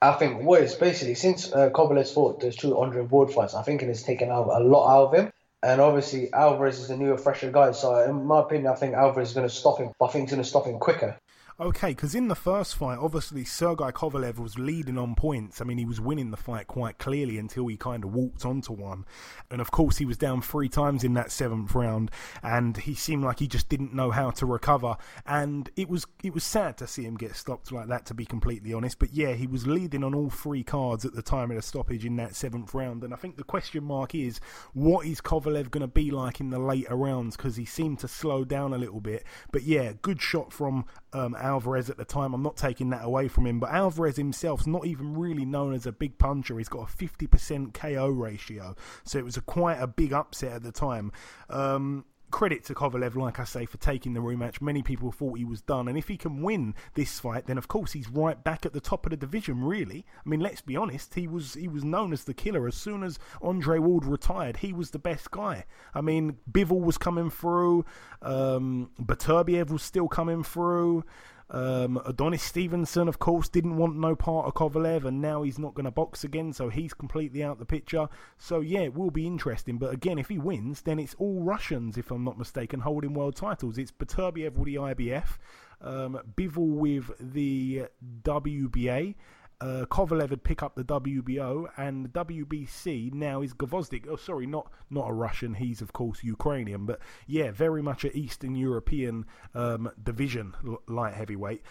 I 0.03 0.13
think 0.13 0.43
what 0.43 0.63
is 0.63 0.75
basically 0.75 1.15
since 1.15 1.53
uh, 1.53 1.71
Kovalev's 1.71 2.13
fought 2.13 2.41
those 2.41 2.57
two 2.57 2.79
Andre 2.79 3.03
Ward 3.03 3.33
fights, 3.33 3.55
I 3.55 3.63
think 3.63 3.83
it 3.83 3.89
has 3.89 4.03
taken 4.03 4.31
out 4.31 4.49
a 4.49 4.63
lot 4.63 4.95
out 4.95 5.07
of 5.07 5.15
him. 5.15 5.33
And 5.63 5.81
obviously 5.81 6.31
Alvarez 6.33 6.79
is 6.79 6.91
a 6.91 6.97
newer, 6.97 7.17
fresher 7.17 7.51
guy. 7.51 7.73
So 7.73 7.97
in 7.99 8.27
my 8.27 8.41
opinion, 8.41 8.71
I 8.71 8.75
think 8.75 8.95
Alvarez 8.95 9.29
is 9.29 9.35
going 9.35 9.49
to 9.49 9.55
stop 9.55 9.79
him. 9.79 9.93
But 9.99 10.07
I 10.07 10.13
think 10.13 10.25
he's 10.25 10.33
going 10.33 10.43
to 10.43 10.49
stop 10.49 10.67
him 10.67 10.79
quicker. 10.79 11.19
Okay, 11.61 11.91
because 11.91 12.17
in 12.17 12.27
the 12.27 12.35
first 12.35 12.75
fight, 12.75 12.99
obviously 12.99 13.45
Sergei 13.45 13.93
Kovalev 13.93 14.41
was 14.41 14.59
leading 14.59 14.99
on 14.99 15.15
points. 15.15 15.61
I 15.61 15.65
mean, 15.65 15.79
he 15.79 15.85
was 15.85 16.01
winning 16.01 16.33
the 16.33 16.37
fight 16.37 16.67
quite 16.67 16.99
clearly 16.99 17.39
until 17.39 17.69
he 17.69 17.77
kind 17.77 18.03
of 18.03 18.13
walked 18.13 18.45
onto 18.45 18.73
one. 18.73 19.05
And 19.53 19.61
of 19.61 19.71
course, 19.71 19.99
he 19.99 20.05
was 20.05 20.17
down 20.17 20.43
three 20.43 20.69
times 20.69 21.05
in 21.05 21.15
that 21.15 21.31
seventh 21.31 21.73
round, 21.73 22.11
and 22.43 22.77
he 22.77 22.97
seemed 22.97 23.23
like 23.23 23.39
he 23.39 23.47
just 23.47 23.69
didn't 23.69 23.95
know 23.95 24.11
how 24.11 24.33
to 24.33 24.47
recover. 24.47 24.97
And 25.27 25.71
it 25.77 25.89
was 25.89 26.07
it 26.25 26.35
was 26.35 26.43
sad 26.43 26.77
to 26.79 26.89
see 26.89 27.05
him 27.05 27.17
get 27.17 27.37
stopped 27.37 27.71
like 27.71 27.87
that, 27.87 28.05
to 28.07 28.15
be 28.15 28.27
completely 28.27 28.73
honest. 28.73 28.99
But 28.99 29.15
yeah, 29.15 29.35
he 29.35 29.47
was 29.47 29.65
leading 29.65 30.03
on 30.03 30.13
all 30.13 30.31
three 30.31 30.65
cards 30.65 31.05
at 31.05 31.15
the 31.15 31.23
time 31.23 31.53
of 31.53 31.57
the 31.57 31.63
stoppage 31.63 32.05
in 32.05 32.17
that 32.17 32.35
seventh 32.35 32.75
round. 32.75 33.05
And 33.05 33.15
I 33.15 33.17
think 33.17 33.37
the 33.37 33.45
question 33.45 33.85
mark 33.85 34.13
is, 34.17 34.41
what 34.73 35.07
is 35.07 35.21
Kovalev 35.21 35.71
going 35.71 35.83
to 35.83 35.87
be 35.87 36.11
like 36.11 36.41
in 36.41 36.51
the 36.51 36.59
later 36.59 36.97
rounds? 36.97 37.37
Because 37.37 37.55
he 37.55 37.65
seemed 37.65 38.01
to 38.01 38.09
slow 38.09 38.45
down 38.45 38.73
a 38.73 38.79
little 38.79 39.01
bit. 39.01 39.23
But 39.53 39.63
yeah, 39.63 39.93
good 40.03 40.21
shot 40.21 40.53
from 40.53 40.87
um, 41.13 41.37
Alvarez 41.45 41.91
at 41.91 41.97
the 41.97 42.05
time. 42.05 42.35
I'm 42.35 42.43
not 42.43 42.57
taking 42.57 42.91
that 42.91 43.05
away 43.05 43.29
from 43.29 43.47
him, 43.47 43.61
but 43.61 43.71
Alvarez 43.71 44.17
himself's 44.17 44.67
not 44.67 44.87
even 44.87 45.15
really 45.15 45.45
known 45.45 45.75
as 45.75 45.87
a 45.87 45.93
big 45.93 46.19
puncher. 46.19 46.59
He's 46.59 46.69
got 46.69 46.91
a 46.91 46.97
50% 46.97 47.75
KO 47.75 48.09
ratio, 48.09 48.75
so 49.05 49.19
it 49.19 49.25
was 49.25 49.37
a 49.37 49.43
quite 49.43 49.77
a 49.77 49.87
big 49.87 50.13
upset 50.13 50.53
at 50.53 50.63
the 50.63 50.73
time. 50.73 51.13
Um, 51.51 52.05
credit 52.35 52.65
to 52.65 52.75
Kovalev, 52.75 53.15
like 53.15 53.39
I 53.39 53.45
say, 53.45 53.65
for 53.65 53.77
taking 53.77 54.13
the 54.13 54.21
rematch. 54.21 54.61
Many 54.61 54.83
people 54.83 55.13
thought 55.13 55.39
he 55.39 55.45
was 55.45 55.63
done, 55.63 55.87
and 55.87 55.97
if 55.97 56.09
he 56.09 56.17
can 56.17 56.43
win 56.43 56.75
this 56.95 57.21
fight, 57.21 57.47
then 57.47 57.57
of 57.57 57.69
course 57.69 57.93
he's 57.93 58.09
right 58.09 58.43
back 58.43 58.67
at 58.67 58.73
the 58.73 58.81
top 58.81 59.07
of 59.07 59.11
the 59.11 59.17
division. 59.17 59.63
Really, 59.63 60.05
I 60.19 60.29
mean, 60.29 60.41
let's 60.41 60.61
be 60.61 60.77
honest, 60.77 61.15
he 61.15 61.29
was 61.29 61.55
he 61.55 61.69
was 61.69 61.85
known 61.85 62.13
as 62.13 62.25
the 62.25 62.35
killer 62.35 62.67
as 62.67 62.75
soon 62.75 63.05
as 63.05 63.21
Andre 63.41 63.79
Ward 63.79 64.05
retired. 64.05 64.57
He 64.57 64.73
was 64.73 64.91
the 64.91 64.99
best 64.99 65.31
guy. 65.31 65.65
I 65.95 66.01
mean, 66.01 66.39
Bivol 66.51 66.81
was 66.81 66.99
coming 66.99 67.31
through, 67.31 67.85
um, 68.21 68.91
Beterbiev 69.01 69.71
was 69.71 69.85
still 69.85 70.09
coming 70.09 70.43
through. 70.43 71.05
Um, 71.51 72.01
Adonis 72.07 72.43
Stevenson, 72.43 73.07
of 73.07 73.19
course, 73.19 73.49
didn't 73.49 73.77
want 73.77 73.97
no 73.97 74.17
part 74.17 74.47
of 74.47 74.55
Kovalev, 74.55 75.05
and 75.05 75.21
now 75.21 75.43
he's 75.43 75.59
not 75.59 75.75
going 75.75 75.85
to 75.85 75.91
box 75.91 76.25
again, 76.25 76.53
so 76.53 76.69
he's 76.69 76.95
completely 76.95 77.45
out 77.45 77.59
the 77.59 77.67
picture. 77.67 78.09
So 78.39 78.61
yeah, 78.61 78.81
it 78.81 78.95
will 78.95 79.11
be 79.11 79.27
interesting. 79.27 79.79
But 79.79 79.93
again, 79.93 80.19
if 80.19 80.29
he 80.29 80.39
wins, 80.39 80.83
then 80.83 80.99
it's 80.99 81.15
all 81.15 81.43
Russians, 81.43 81.99
if 81.99 82.11
I'm 82.11 82.25
not 82.25 82.39
mistaken, 82.39 82.81
holding 82.81 83.15
world 83.15 83.37
titles. 83.37 83.79
It's 83.79 83.93
Beterbiev 83.93 84.55
with 84.55 84.67
the 84.67 84.77
IBF, 84.77 85.39
um, 85.81 86.19
Bivol 86.35 86.77
with 86.77 87.11
the 87.21 87.85
WBA, 88.23 89.15
uh, 89.61 89.87
Kovalev 89.91 90.31
would 90.31 90.45
pick 90.45 90.63
up 90.63 90.75
the 90.75 90.85
WBO, 90.85 91.67
and 91.77 92.05
the 92.05 92.25
WBC 92.25 93.13
now 93.13 93.43
is 93.43 93.55
Gvozdyk. 93.55 94.07
Oh, 94.09 94.17
sorry, 94.17 94.47
not 94.47 94.71
not 94.91 95.09
a 95.09 95.13
Russian. 95.13 95.55
He's 95.55 95.81
of 95.81 95.93
course 95.93 96.23
Ukrainian, 96.23 96.87
but 96.87 97.01
yeah, 97.27 97.51
very 97.51 97.83
much 97.83 98.05
an 98.05 98.11
Eastern 98.15 98.55
European 98.55 99.27
um, 99.55 99.91
division 100.03 100.55
light 100.89 101.15
heavyweight. 101.15 101.63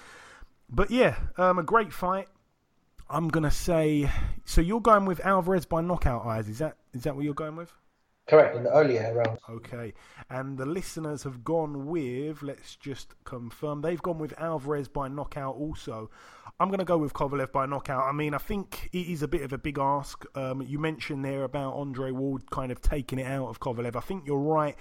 But 0.69 0.91
yeah, 0.91 1.15
um, 1.37 1.59
a 1.59 1.63
great 1.63 1.93
fight. 1.93 2.27
I'm 3.09 3.27
gonna 3.27 3.51
say. 3.51 4.09
So 4.45 4.61
you're 4.61 4.81
going 4.81 5.05
with 5.05 5.25
Alvarez 5.25 5.65
by 5.65 5.81
knockout 5.81 6.25
eyes? 6.25 6.49
Is 6.49 6.59
that 6.59 6.77
is 6.93 7.03
that 7.03 7.15
what 7.15 7.25
you're 7.25 7.33
going 7.33 7.55
with? 7.55 7.73
Correct, 8.27 8.55
in 8.55 8.63
the 8.63 8.71
earlier 8.71 9.13
rounds. 9.13 9.41
Okay, 9.49 9.93
and 10.29 10.57
the 10.57 10.65
listeners 10.65 11.23
have 11.23 11.43
gone 11.43 11.87
with, 11.87 12.41
let's 12.41 12.77
just 12.77 13.15
confirm, 13.25 13.81
they've 13.81 14.01
gone 14.01 14.17
with 14.17 14.33
Alvarez 14.39 14.87
by 14.87 15.09
knockout 15.09 15.55
also. 15.55 16.09
I'm 16.59 16.67
going 16.67 16.79
to 16.79 16.85
go 16.85 16.99
with 16.99 17.13
Kovalev 17.13 17.51
by 17.51 17.65
knockout. 17.65 18.03
I 18.03 18.11
mean, 18.11 18.35
I 18.35 18.37
think 18.37 18.87
it 18.93 19.07
is 19.07 19.23
a 19.23 19.27
bit 19.27 19.41
of 19.41 19.53
a 19.53 19.57
big 19.57 19.79
ask. 19.79 20.23
Um, 20.37 20.61
you 20.61 20.77
mentioned 20.77 21.25
there 21.25 21.45
about 21.45 21.73
Andre 21.73 22.11
Ward 22.11 22.49
kind 22.51 22.71
of 22.71 22.79
taking 22.79 23.17
it 23.17 23.25
out 23.25 23.47
of 23.47 23.59
Kovalev. 23.59 23.95
I 23.95 24.01
think 24.01 24.27
you're 24.27 24.37
right 24.37 24.75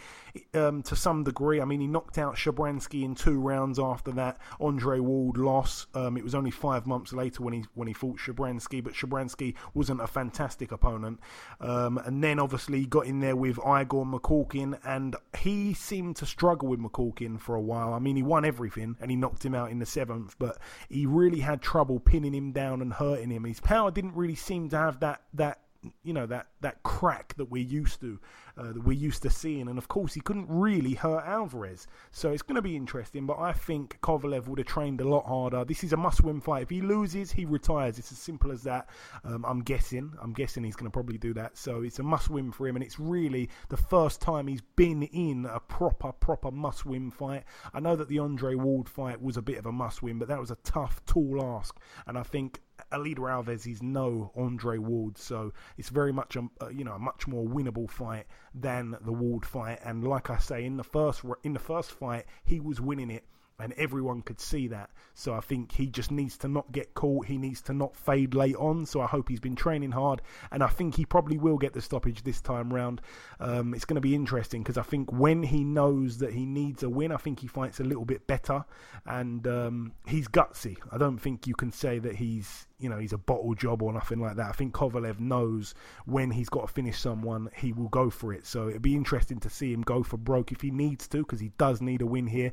um, 0.52 0.82
to 0.82 0.94
some 0.94 1.24
degree. 1.24 1.62
I 1.62 1.64
mean, 1.64 1.80
he 1.80 1.86
knocked 1.86 2.18
out 2.18 2.36
Shabransky 2.36 3.04
in 3.04 3.14
two 3.14 3.40
rounds 3.40 3.78
after 3.78 4.12
that 4.12 4.36
Andre 4.60 4.98
Ward 4.98 5.38
loss. 5.38 5.86
Um, 5.94 6.18
it 6.18 6.22
was 6.22 6.34
only 6.34 6.50
five 6.50 6.86
months 6.86 7.14
later 7.14 7.42
when 7.42 7.54
he 7.54 7.64
when 7.72 7.88
he 7.88 7.94
fought 7.94 8.18
Shabransky, 8.18 8.84
but 8.84 8.92
Shabransky 8.92 9.54
wasn't 9.72 10.02
a 10.02 10.06
fantastic 10.06 10.72
opponent. 10.72 11.20
Um, 11.58 11.96
and 11.96 12.22
then 12.22 12.38
obviously 12.38 12.80
he 12.80 12.86
got 12.86 13.06
in 13.06 13.20
there 13.20 13.34
with 13.34 13.58
Igor 13.58 14.04
Mikhalkin, 14.04 14.78
and 14.84 15.16
he 15.38 15.72
seemed 15.72 16.16
to 16.16 16.26
struggle 16.26 16.68
with 16.68 16.80
Mikhalkin 16.80 17.40
for 17.40 17.54
a 17.54 17.62
while. 17.62 17.94
I 17.94 17.98
mean, 17.98 18.16
he 18.16 18.22
won 18.22 18.44
everything 18.44 18.94
and 19.00 19.10
he 19.10 19.16
knocked 19.16 19.42
him 19.42 19.54
out 19.54 19.70
in 19.70 19.78
the 19.78 19.86
seventh, 19.86 20.36
but 20.38 20.58
he 20.90 21.06
really 21.06 21.40
had 21.40 21.62
trouble 21.72 21.98
pinning 21.98 22.34
him 22.34 22.52
down 22.52 22.82
and 22.82 22.92
hurting 22.92 23.30
him. 23.30 23.44
His 23.44 23.58
power 23.58 23.90
didn't 23.90 24.14
really 24.14 24.34
seem 24.34 24.68
to 24.68 24.76
have 24.76 25.00
that 25.00 25.22
that 25.32 25.58
you 26.02 26.12
know 26.12 26.26
that 26.26 26.48
that 26.60 26.82
crack 26.82 27.34
that 27.36 27.46
we're 27.46 27.62
used 27.62 28.00
to 28.00 28.18
uh, 28.56 28.72
that 28.72 28.84
we're 28.84 28.92
used 28.92 29.22
to 29.22 29.30
seeing. 29.30 29.68
And 29.68 29.78
of 29.78 29.88
course 29.88 30.14
he 30.14 30.20
couldn't 30.20 30.46
really 30.48 30.94
hurt 30.94 31.24
Alvarez. 31.24 31.86
So 32.10 32.30
it's 32.30 32.42
going 32.42 32.56
to 32.56 32.62
be 32.62 32.76
interesting 32.76 33.26
but 33.26 33.38
I 33.38 33.52
think 33.52 33.98
Kovalev 34.02 34.46
would 34.48 34.58
have 34.58 34.66
trained 34.66 35.00
a 35.00 35.08
lot 35.08 35.26
harder. 35.26 35.64
This 35.64 35.84
is 35.84 35.92
a 35.92 35.96
must 35.96 36.22
win 36.22 36.40
fight. 36.40 36.62
If 36.62 36.70
he 36.70 36.80
loses 36.80 37.32
he 37.32 37.44
retires. 37.44 37.98
It's 37.98 38.12
as 38.12 38.18
simple 38.18 38.52
as 38.52 38.62
that. 38.62 38.88
Um, 39.24 39.44
I'm 39.44 39.62
guessing. 39.62 40.12
I'm 40.20 40.32
guessing 40.32 40.64
he's 40.64 40.76
going 40.76 40.90
to 40.90 40.94
probably 40.94 41.18
do 41.18 41.34
that. 41.34 41.56
So 41.56 41.82
it's 41.82 41.98
a 41.98 42.02
must 42.02 42.30
win 42.30 42.52
for 42.52 42.66
him 42.66 42.76
and 42.76 42.84
it's 42.84 42.98
really 42.98 43.48
the 43.68 43.76
first 43.76 44.20
time 44.20 44.46
he's 44.46 44.62
been 44.76 45.02
in 45.02 45.46
a 45.46 45.60
proper 45.60 46.12
proper 46.12 46.50
must 46.50 46.86
win 46.86 47.10
fight. 47.10 47.44
I 47.74 47.80
know 47.80 47.96
that 47.96 48.08
the 48.08 48.18
Andre 48.18 48.54
Ward 48.54 48.88
fight 48.88 49.20
was 49.20 49.36
a 49.36 49.42
bit 49.42 49.58
of 49.58 49.66
a 49.66 49.72
must 49.72 50.02
win 50.02 50.18
but 50.18 50.28
that 50.28 50.40
was 50.40 50.50
a 50.50 50.56
tough 50.56 51.04
tall 51.06 51.42
ask. 51.42 51.76
And 52.06 52.18
I 52.18 52.22
think 52.22 52.60
Eleider 52.92 53.28
Alves 53.30 53.66
is 53.66 53.82
no 53.82 54.30
Andre 54.36 54.78
Ward, 54.78 55.18
so 55.18 55.52
it's 55.76 55.88
very 55.88 56.12
much 56.12 56.36
a 56.36 56.48
you 56.72 56.84
know 56.84 56.92
a 56.92 56.98
much 56.98 57.26
more 57.26 57.46
winnable 57.46 57.90
fight 57.90 58.26
than 58.54 58.96
the 59.00 59.12
Ward 59.12 59.44
fight. 59.44 59.80
And 59.84 60.06
like 60.06 60.30
I 60.30 60.38
say, 60.38 60.64
in 60.64 60.76
the 60.76 60.84
first 60.84 61.22
in 61.42 61.52
the 61.52 61.58
first 61.58 61.90
fight, 61.92 62.26
he 62.44 62.60
was 62.60 62.80
winning 62.80 63.10
it 63.10 63.24
and 63.62 63.72
everyone 63.74 64.22
could 64.22 64.40
see 64.40 64.66
that. 64.68 64.90
So 65.14 65.34
I 65.34 65.40
think 65.40 65.72
he 65.72 65.86
just 65.86 66.10
needs 66.10 66.36
to 66.38 66.48
not 66.48 66.72
get 66.72 66.94
caught. 66.94 67.26
He 67.26 67.38
needs 67.38 67.62
to 67.62 67.72
not 67.72 67.96
fade 67.96 68.34
late 68.34 68.56
on. 68.56 68.86
So 68.86 69.00
I 69.00 69.06
hope 69.06 69.28
he's 69.28 69.40
been 69.40 69.54
training 69.54 69.92
hard, 69.92 70.20
and 70.50 70.62
I 70.62 70.66
think 70.66 70.96
he 70.96 71.04
probably 71.04 71.38
will 71.38 71.58
get 71.58 71.72
the 71.72 71.80
stoppage 71.80 72.22
this 72.24 72.40
time 72.40 72.72
round. 72.72 73.00
Um, 73.38 73.74
it's 73.74 73.84
going 73.84 73.94
to 73.94 74.00
be 74.00 74.14
interesting 74.14 74.62
because 74.62 74.78
I 74.78 74.82
think 74.82 75.12
when 75.12 75.42
he 75.42 75.62
knows 75.64 76.18
that 76.18 76.32
he 76.32 76.44
needs 76.44 76.82
a 76.82 76.90
win, 76.90 77.12
I 77.12 77.18
think 77.18 77.40
he 77.40 77.46
fights 77.46 77.78
a 77.78 77.84
little 77.84 78.04
bit 78.04 78.26
better, 78.26 78.64
and 79.06 79.46
um, 79.46 79.92
he's 80.06 80.28
gutsy. 80.28 80.76
I 80.90 80.98
don't 80.98 81.18
think 81.18 81.46
you 81.46 81.54
can 81.54 81.70
say 81.70 81.98
that 82.00 82.16
he's 82.16 82.66
you 82.82 82.88
know 82.88 82.98
he's 82.98 83.12
a 83.12 83.18
bottle 83.18 83.54
job 83.54 83.82
or 83.82 83.92
nothing 83.92 84.20
like 84.20 84.36
that. 84.36 84.48
I 84.48 84.52
think 84.52 84.74
Kovalev 84.74 85.20
knows 85.20 85.74
when 86.04 86.30
he's 86.30 86.48
got 86.48 86.66
to 86.66 86.72
finish 86.72 86.98
someone, 86.98 87.48
he 87.56 87.72
will 87.72 87.88
go 87.88 88.10
for 88.10 88.32
it. 88.32 88.46
So 88.46 88.68
it'd 88.68 88.82
be 88.82 88.96
interesting 88.96 89.38
to 89.40 89.50
see 89.50 89.72
him 89.72 89.82
go 89.82 90.02
for 90.02 90.16
broke 90.16 90.52
if 90.52 90.60
he 90.60 90.70
needs 90.70 91.06
to, 91.08 91.18
because 91.18 91.40
he 91.40 91.52
does 91.58 91.80
need 91.80 92.02
a 92.02 92.06
win 92.06 92.26
here. 92.26 92.52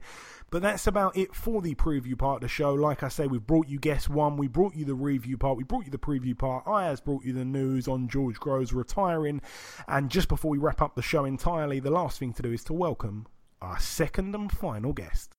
But 0.52 0.62
that's 0.62 0.88
about 0.88 1.18
it 1.18 1.34
for 1.34 1.62
the 1.62 1.76
preview 1.76 2.18
part 2.18 2.38
of 2.38 2.42
the 2.42 2.48
show. 2.48 2.74
Like 2.74 3.04
I 3.04 3.10
say, 3.10 3.28
we've 3.28 3.46
brought 3.46 3.68
you 3.68 3.80
guest 3.80 4.10
one, 4.10 4.38
we 4.38 4.48
brought 4.48 4.76
you 4.76 4.86
the 4.86 4.96
review 4.96 5.38
part, 5.38 5.58
we 5.58 5.64
brought 5.64 5.86
you 5.86 5.92
the 5.92 5.98
preview 5.98 6.38
part. 6.38 6.68
I 6.68 6.86
has 6.86 7.02
brought 7.02 7.24
you 7.24 7.34
the 7.34 7.46
news 7.46 7.88
on 7.88 8.08
George 8.08 8.40
Groves 8.40 8.74
retiring, 8.74 9.42
and 9.88 10.10
just 10.10 10.28
before 10.28 10.52
we 10.52 10.58
wrap 10.58 10.82
up 10.82 10.96
the 10.96 11.02
show 11.02 11.26
entirely, 11.26 11.80
the 11.80 11.92
last 11.92 12.20
thing 12.20 12.34
to 12.34 12.42
do 12.42 12.52
is 12.52 12.64
to 12.66 12.74
welcome 12.74 13.28
our 13.62 13.80
second 13.80 14.34
and 14.36 14.52
final 14.52 14.94
guest. 14.94 15.32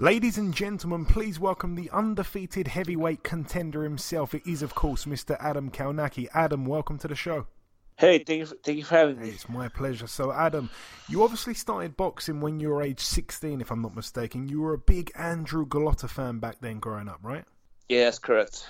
Ladies 0.00 0.38
and 0.38 0.54
gentlemen, 0.54 1.04
please 1.04 1.40
welcome 1.40 1.74
the 1.74 1.90
undefeated 1.90 2.68
heavyweight 2.68 3.24
contender 3.24 3.82
himself. 3.82 4.32
It 4.32 4.46
is, 4.46 4.62
of 4.62 4.72
course, 4.72 5.06
Mr. 5.06 5.36
Adam 5.40 5.72
Kownacki. 5.72 6.28
Adam, 6.32 6.66
welcome 6.66 6.98
to 6.98 7.08
the 7.08 7.16
show. 7.16 7.48
Hey, 7.96 8.20
thank 8.20 8.38
you, 8.38 8.46
for, 8.46 8.54
thank 8.62 8.78
you 8.78 8.84
for 8.84 8.94
having 8.94 9.18
me. 9.18 9.30
It's 9.30 9.48
my 9.48 9.66
pleasure. 9.66 10.06
So, 10.06 10.30
Adam, 10.30 10.70
you 11.08 11.24
obviously 11.24 11.52
started 11.52 11.96
boxing 11.96 12.40
when 12.40 12.60
you 12.60 12.68
were 12.68 12.80
age 12.80 13.00
16, 13.00 13.60
if 13.60 13.72
I'm 13.72 13.82
not 13.82 13.96
mistaken. 13.96 14.48
You 14.48 14.60
were 14.60 14.74
a 14.74 14.78
big 14.78 15.10
Andrew 15.16 15.66
Golota 15.66 16.08
fan 16.08 16.38
back 16.38 16.58
then 16.60 16.78
growing 16.78 17.08
up, 17.08 17.18
right? 17.20 17.44
Yeah, 17.88 18.04
that's 18.04 18.20
correct. 18.20 18.68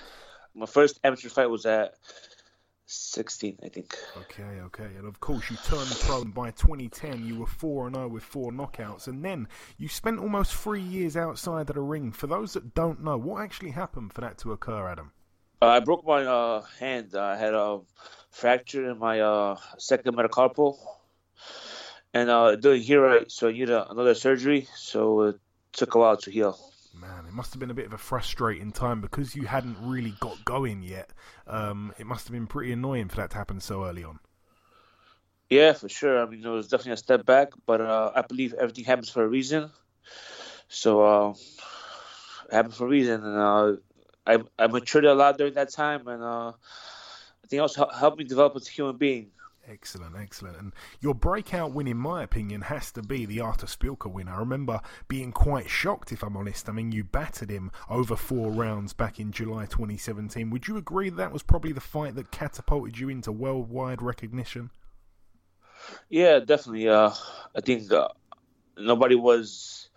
My 0.55 0.65
first 0.65 0.99
amateur 1.03 1.29
fight 1.29 1.51
was 1.51 1.67
at 1.67 1.93
16, 2.91 3.59
I 3.63 3.69
think. 3.69 3.95
Okay, 4.17 4.61
okay. 4.61 4.89
And 4.97 5.05
of 5.05 5.19
course, 5.19 5.49
you 5.51 5.57
turned 5.57 5.89
pro 6.01 6.25
by 6.25 6.49
2010. 6.51 7.23
You 7.23 7.39
were 7.39 7.45
4 7.45 7.87
and 7.87 7.95
0 7.95 8.07
with 8.07 8.23
four 8.23 8.51
knockouts. 8.51 9.07
And 9.07 9.23
then 9.23 9.47
you 9.77 9.87
spent 9.87 10.19
almost 10.19 10.55
three 10.55 10.81
years 10.81 11.15
outside 11.15 11.69
of 11.69 11.75
the 11.75 11.81
ring. 11.81 12.11
For 12.11 12.25
those 12.25 12.53
that 12.53 12.73
don't 12.73 13.03
know, 13.03 13.15
what 13.15 13.43
actually 13.43 13.71
happened 13.71 14.11
for 14.13 14.21
that 14.21 14.39
to 14.39 14.53
occur, 14.53 14.87
Adam? 14.87 15.11
Uh, 15.61 15.67
I 15.67 15.79
broke 15.81 16.05
my 16.05 16.25
uh, 16.25 16.63
hand. 16.79 17.15
I 17.15 17.37
had 17.37 17.53
a 17.53 17.81
fracture 18.31 18.89
in 18.89 18.97
my 18.97 19.19
uh, 19.19 19.57
second 19.77 20.15
metacarpal, 20.15 20.77
and 22.13 22.29
uh, 22.29 22.51
it 22.53 22.61
didn't 22.61 22.81
heal 22.81 23.01
right, 23.01 23.29
so 23.29 23.49
I 23.49 23.51
needed 23.51 23.69
another 23.69 24.15
surgery. 24.15 24.67
So 24.75 25.21
it 25.23 25.39
took 25.73 25.93
a 25.93 25.99
while 25.99 26.17
to 26.17 26.31
heal. 26.31 26.57
Man, 26.93 27.25
it 27.27 27.33
must 27.33 27.53
have 27.53 27.59
been 27.59 27.69
a 27.69 27.75
bit 27.75 27.85
of 27.85 27.93
a 27.93 27.97
frustrating 27.97 28.71
time 28.71 28.99
because 28.99 29.35
you 29.35 29.45
hadn't 29.45 29.77
really 29.79 30.13
got 30.19 30.43
going 30.43 30.81
yet. 30.81 31.11
Um, 31.47 31.93
it 31.97 32.05
must 32.05 32.27
have 32.27 32.33
been 32.33 32.47
pretty 32.47 32.71
annoying 32.71 33.09
for 33.09 33.17
that 33.17 33.29
to 33.31 33.37
happen 33.37 33.59
so 33.59 33.85
early 33.85 34.03
on. 34.03 34.19
Yeah, 35.49 35.73
for 35.73 35.89
sure. 35.89 36.21
I 36.21 36.25
mean, 36.25 36.43
it 36.43 36.49
was 36.49 36.67
definitely 36.67 36.93
a 36.93 36.97
step 36.97 37.25
back, 37.25 37.49
but 37.65 37.81
uh, 37.81 38.11
I 38.15 38.21
believe 38.21 38.53
everything 38.53 38.85
happens 38.85 39.09
for 39.09 39.23
a 39.23 39.27
reason. 39.27 39.71
So 40.67 41.01
uh, 41.01 41.33
it 42.45 42.53
happened 42.53 42.75
for 42.75 42.85
a 42.85 42.89
reason, 42.89 43.23
and 43.23 43.37
uh, 43.37 43.75
I 44.25 44.39
I 44.57 44.67
matured 44.67 45.05
a 45.05 45.13
lot 45.13 45.37
during 45.37 45.55
that 45.55 45.71
time, 45.71 46.07
and 46.07 46.21
uh, 46.21 46.49
I 46.49 47.47
think 47.47 47.59
it 47.59 47.61
also 47.61 47.87
helped 47.87 48.17
me 48.19 48.25
develop 48.25 48.55
as 48.55 48.67
a 48.67 48.71
human 48.71 48.97
being. 48.97 49.31
Excellent, 49.69 50.15
excellent. 50.17 50.57
And 50.57 50.73
your 50.99 51.13
breakout 51.13 51.73
win, 51.73 51.87
in 51.87 51.97
my 51.97 52.23
opinion, 52.23 52.61
has 52.61 52.91
to 52.93 53.03
be 53.03 53.27
the 53.27 53.39
Artur 53.39 53.67
Szpilka 53.67 54.11
win. 54.11 54.27
I 54.27 54.39
remember 54.39 54.81
being 55.07 55.31
quite 55.31 55.69
shocked, 55.69 56.11
if 56.11 56.23
I'm 56.23 56.35
honest. 56.35 56.67
I 56.67 56.71
mean, 56.71 56.91
you 56.91 57.03
battered 57.03 57.51
him 57.51 57.71
over 57.87 58.15
four 58.15 58.51
rounds 58.51 58.93
back 58.93 59.19
in 59.19 59.31
July 59.31 59.65
2017. 59.65 60.49
Would 60.49 60.67
you 60.67 60.77
agree 60.77 61.09
that, 61.09 61.17
that 61.17 61.31
was 61.31 61.43
probably 61.43 61.71
the 61.71 61.81
fight 61.81 62.15
that 62.15 62.31
catapulted 62.31 62.97
you 62.97 63.09
into 63.09 63.31
worldwide 63.31 64.01
recognition? 64.01 64.71
Yeah, 66.09 66.39
definitely. 66.39 66.89
Uh, 66.89 67.11
I 67.55 67.61
think 67.61 67.91
uh, 67.91 68.07
nobody 68.75 69.15
was, 69.15 69.89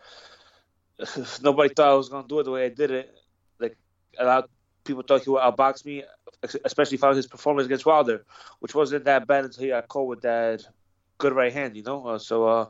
nobody 1.43 1.73
thought 1.73 1.89
I 1.89 1.95
was 1.95 2.11
gonna 2.11 2.29
do 2.29 2.41
it 2.41 2.45
the 2.45 2.51
way 2.51 2.66
I 2.66 2.68
did 2.68 2.91
it. 2.91 3.14
Like 3.59 3.79
a 4.18 4.25
lot 4.27 4.45
of 4.45 4.51
people 4.85 5.03
thought 5.03 5.23
he 5.23 5.31
would 5.31 5.41
outbox 5.41 5.87
me, 5.87 6.05
especially 6.64 6.97
following 6.97 7.16
his 7.16 7.26
performance 7.26 7.66
against 7.66 7.87
Wilder, 7.87 8.24
which 8.61 8.74
wasn't 8.74 9.05
that 9.05 9.26
bad 9.26 9.45
until 9.45 9.62
he 9.62 9.70
got 9.70 9.89
caught 9.89 10.09
with 10.09 10.22
that 10.22 10.66
good 11.18 11.33
right 11.33 11.53
hand, 11.53 11.76
you 11.76 11.83
know. 11.83 12.07
Uh, 12.07 12.18
so 12.18 12.47
uh, 12.47 12.66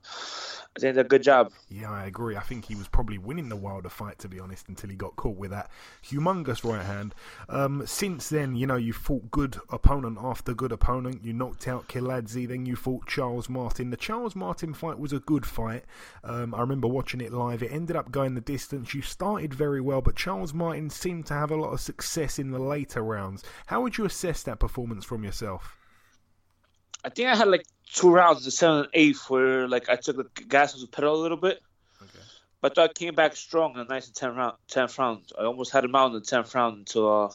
I 0.74 0.80
think 0.80 0.96
a 0.96 1.04
good 1.04 1.22
job. 1.22 1.52
Yeah, 1.68 1.90
I 1.90 2.06
agree. 2.06 2.34
I 2.34 2.40
think 2.40 2.64
he 2.64 2.74
was 2.74 2.88
probably 2.88 3.18
winning 3.18 3.50
the 3.50 3.56
Wilder 3.56 3.90
fight, 3.90 4.18
to 4.20 4.28
be 4.28 4.40
honest, 4.40 4.70
until 4.70 4.88
he 4.88 4.96
got 4.96 5.16
caught 5.16 5.36
with 5.36 5.50
that 5.50 5.70
humongous 6.02 6.64
right 6.64 6.84
hand. 6.84 7.14
Um, 7.50 7.86
since 7.86 8.30
then, 8.30 8.56
you 8.56 8.66
know, 8.66 8.76
you 8.76 8.94
fought 8.94 9.30
good 9.30 9.60
opponent 9.68 10.16
after 10.18 10.54
good 10.54 10.72
opponent. 10.72 11.24
You 11.24 11.34
knocked 11.34 11.68
out 11.68 11.88
Kiladze, 11.88 12.48
then 12.48 12.64
you 12.64 12.74
fought 12.74 13.06
Charles 13.06 13.50
Martin. 13.50 13.90
The 13.90 13.98
Charles 13.98 14.34
Martin 14.34 14.72
fight 14.72 14.98
was 14.98 15.12
a 15.12 15.20
good 15.20 15.44
fight. 15.44 15.84
Um, 16.24 16.54
I 16.54 16.60
remember 16.60 16.88
watching 16.88 17.20
it 17.20 17.34
live. 17.34 17.62
It 17.62 17.70
ended 17.70 17.96
up 17.96 18.10
going 18.10 18.34
the 18.34 18.40
distance. 18.40 18.94
You 18.94 19.02
started 19.02 19.52
very 19.52 19.80
well, 19.82 20.00
but 20.00 20.16
Charles 20.16 20.54
Martin 20.54 20.88
seemed 20.88 21.26
to 21.26 21.34
have 21.34 21.50
a 21.50 21.56
lot 21.56 21.74
of 21.74 21.82
success 21.82 22.38
in 22.38 22.50
the 22.50 22.58
later 22.58 23.02
rounds. 23.02 23.44
How 23.66 23.82
would 23.82 23.98
you 23.98 24.06
assess 24.06 24.42
that 24.44 24.60
performance 24.60 25.04
from 25.04 25.22
yourself? 25.22 25.76
I 27.04 27.10
think 27.10 27.28
I 27.28 27.36
had 27.36 27.48
like 27.48 27.66
two 27.92 28.10
rounds, 28.10 28.44
the 28.44 28.50
seventh 28.50 28.86
and 28.86 28.94
eighth, 28.94 29.28
where 29.28 29.68
like 29.68 29.88
I 29.88 29.96
took 29.96 30.16
the 30.16 30.44
gas 30.44 30.74
off 30.74 30.80
the 30.80 30.86
pedal 30.86 31.14
a 31.14 31.22
little 31.22 31.36
bit. 31.36 31.60
Okay. 32.00 32.24
But 32.60 32.78
I 32.78 32.88
came 32.88 33.14
back 33.14 33.36
strong 33.36 33.72
in 33.72 33.78
the 33.78 33.84
ninth 33.84 34.06
and 34.06 34.14
tenth 34.14 34.36
round. 34.36 34.56
Tenth 34.68 34.98
round, 34.98 35.32
I 35.38 35.44
almost 35.44 35.72
had 35.72 35.84
him 35.84 35.94
out 35.94 36.08
in 36.08 36.12
the 36.14 36.20
tenth 36.20 36.54
round 36.54 36.78
until 36.78 37.24
uh, 37.24 37.28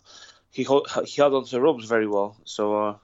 he 0.51 0.63
hold, 0.63 0.87
he 1.05 1.21
held 1.21 1.33
onto 1.33 1.51
the 1.51 1.61
ropes 1.61 1.85
very 1.85 2.07
well. 2.07 2.37
So, 2.45 2.75
uh, 2.75 2.95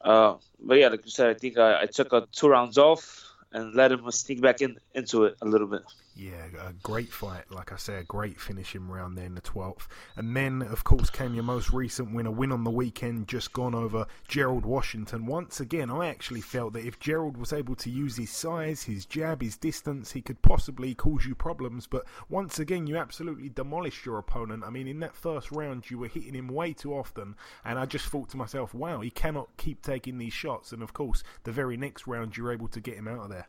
uh, 0.00 0.36
but 0.60 0.78
yeah, 0.78 0.88
like 0.88 1.04
you 1.04 1.10
said, 1.10 1.28
I 1.28 1.34
think 1.34 1.58
I, 1.58 1.82
I 1.82 1.86
took 1.86 2.12
uh, 2.12 2.22
two 2.32 2.48
rounds 2.48 2.78
off 2.78 3.24
and 3.52 3.74
let 3.74 3.92
him 3.92 4.10
sneak 4.10 4.40
back 4.40 4.60
in 4.60 4.78
into 4.94 5.24
it 5.24 5.36
a 5.42 5.46
little 5.46 5.66
bit. 5.66 5.82
Yeah, 6.20 6.46
a 6.66 6.72
great 6.82 7.12
fight. 7.12 7.44
Like 7.48 7.70
I 7.70 7.76
say, 7.76 7.94
a 7.94 8.02
great 8.02 8.40
finishing 8.40 8.88
round 8.88 9.16
there 9.16 9.24
in 9.24 9.36
the 9.36 9.40
12th. 9.40 9.86
And 10.16 10.36
then, 10.36 10.62
of 10.62 10.82
course, 10.82 11.10
came 11.10 11.32
your 11.32 11.44
most 11.44 11.72
recent 11.72 12.12
win, 12.12 12.26
a 12.26 12.30
win 12.32 12.50
on 12.50 12.64
the 12.64 12.72
weekend, 12.72 13.28
just 13.28 13.52
gone 13.52 13.72
over 13.72 14.04
Gerald 14.26 14.66
Washington. 14.66 15.26
Once 15.26 15.60
again, 15.60 15.92
I 15.92 16.08
actually 16.08 16.40
felt 16.40 16.72
that 16.72 16.84
if 16.84 16.98
Gerald 16.98 17.36
was 17.36 17.52
able 17.52 17.76
to 17.76 17.88
use 17.88 18.16
his 18.16 18.30
size, 18.30 18.82
his 18.82 19.06
jab, 19.06 19.40
his 19.40 19.56
distance, 19.56 20.10
he 20.10 20.20
could 20.20 20.42
possibly 20.42 20.92
cause 20.92 21.24
you 21.24 21.36
problems. 21.36 21.86
But 21.86 22.04
once 22.28 22.58
again, 22.58 22.88
you 22.88 22.96
absolutely 22.96 23.50
demolished 23.50 24.04
your 24.04 24.18
opponent. 24.18 24.64
I 24.64 24.70
mean, 24.70 24.88
in 24.88 24.98
that 24.98 25.14
first 25.14 25.52
round, 25.52 25.88
you 25.88 25.98
were 25.98 26.08
hitting 26.08 26.34
him 26.34 26.48
way 26.48 26.72
too 26.72 26.94
often. 26.94 27.36
And 27.64 27.78
I 27.78 27.86
just 27.86 28.06
thought 28.06 28.28
to 28.30 28.36
myself, 28.36 28.74
wow, 28.74 29.02
he 29.02 29.10
cannot 29.10 29.56
keep 29.56 29.82
taking 29.82 30.18
these 30.18 30.32
shots. 30.32 30.72
And 30.72 30.82
of 30.82 30.92
course, 30.92 31.22
the 31.44 31.52
very 31.52 31.76
next 31.76 32.08
round, 32.08 32.36
you're 32.36 32.52
able 32.52 32.68
to 32.68 32.80
get 32.80 32.96
him 32.96 33.06
out 33.06 33.20
of 33.20 33.30
there. 33.30 33.46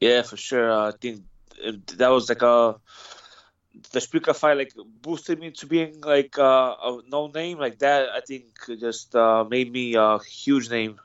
Yeah, 0.00 0.22
for 0.22 0.36
sure. 0.36 0.72
I 0.72 0.92
think 0.92 1.22
that 1.96 2.08
was 2.08 2.28
like 2.28 2.42
a 2.42 2.80
the 3.92 4.00
Szpilka 4.00 4.34
fight 4.34 4.56
like 4.56 4.72
boosted 5.02 5.38
me 5.38 5.50
to 5.52 5.66
being 5.66 6.00
like 6.00 6.38
uh, 6.38 6.74
a 6.82 7.00
no 7.08 7.28
name 7.28 7.58
like 7.58 7.78
that. 7.78 8.08
I 8.10 8.20
think 8.20 8.44
just 8.80 9.14
uh, 9.14 9.44
made 9.44 9.72
me 9.72 9.94
a 9.94 10.18
huge 10.18 10.70
name. 10.70 11.00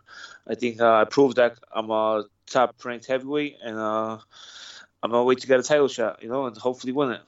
I 0.47 0.55
think 0.55 0.81
uh, 0.81 0.93
I 1.01 1.05
proved 1.05 1.37
that 1.37 1.57
I'm 1.73 1.89
a 1.89 2.25
top 2.47 2.75
ranked 2.83 3.07
heavyweight 3.07 3.57
and 3.63 3.77
uh, 3.77 4.17
I'm 5.03 5.11
on 5.11 5.19
my 5.19 5.21
way 5.21 5.35
to 5.35 5.47
get 5.47 5.59
a 5.59 5.63
title 5.63 5.87
shot, 5.87 6.21
you 6.23 6.29
know, 6.29 6.45
and 6.45 6.57
hopefully 6.57 6.93
win 6.93 7.11
it. 7.11 7.21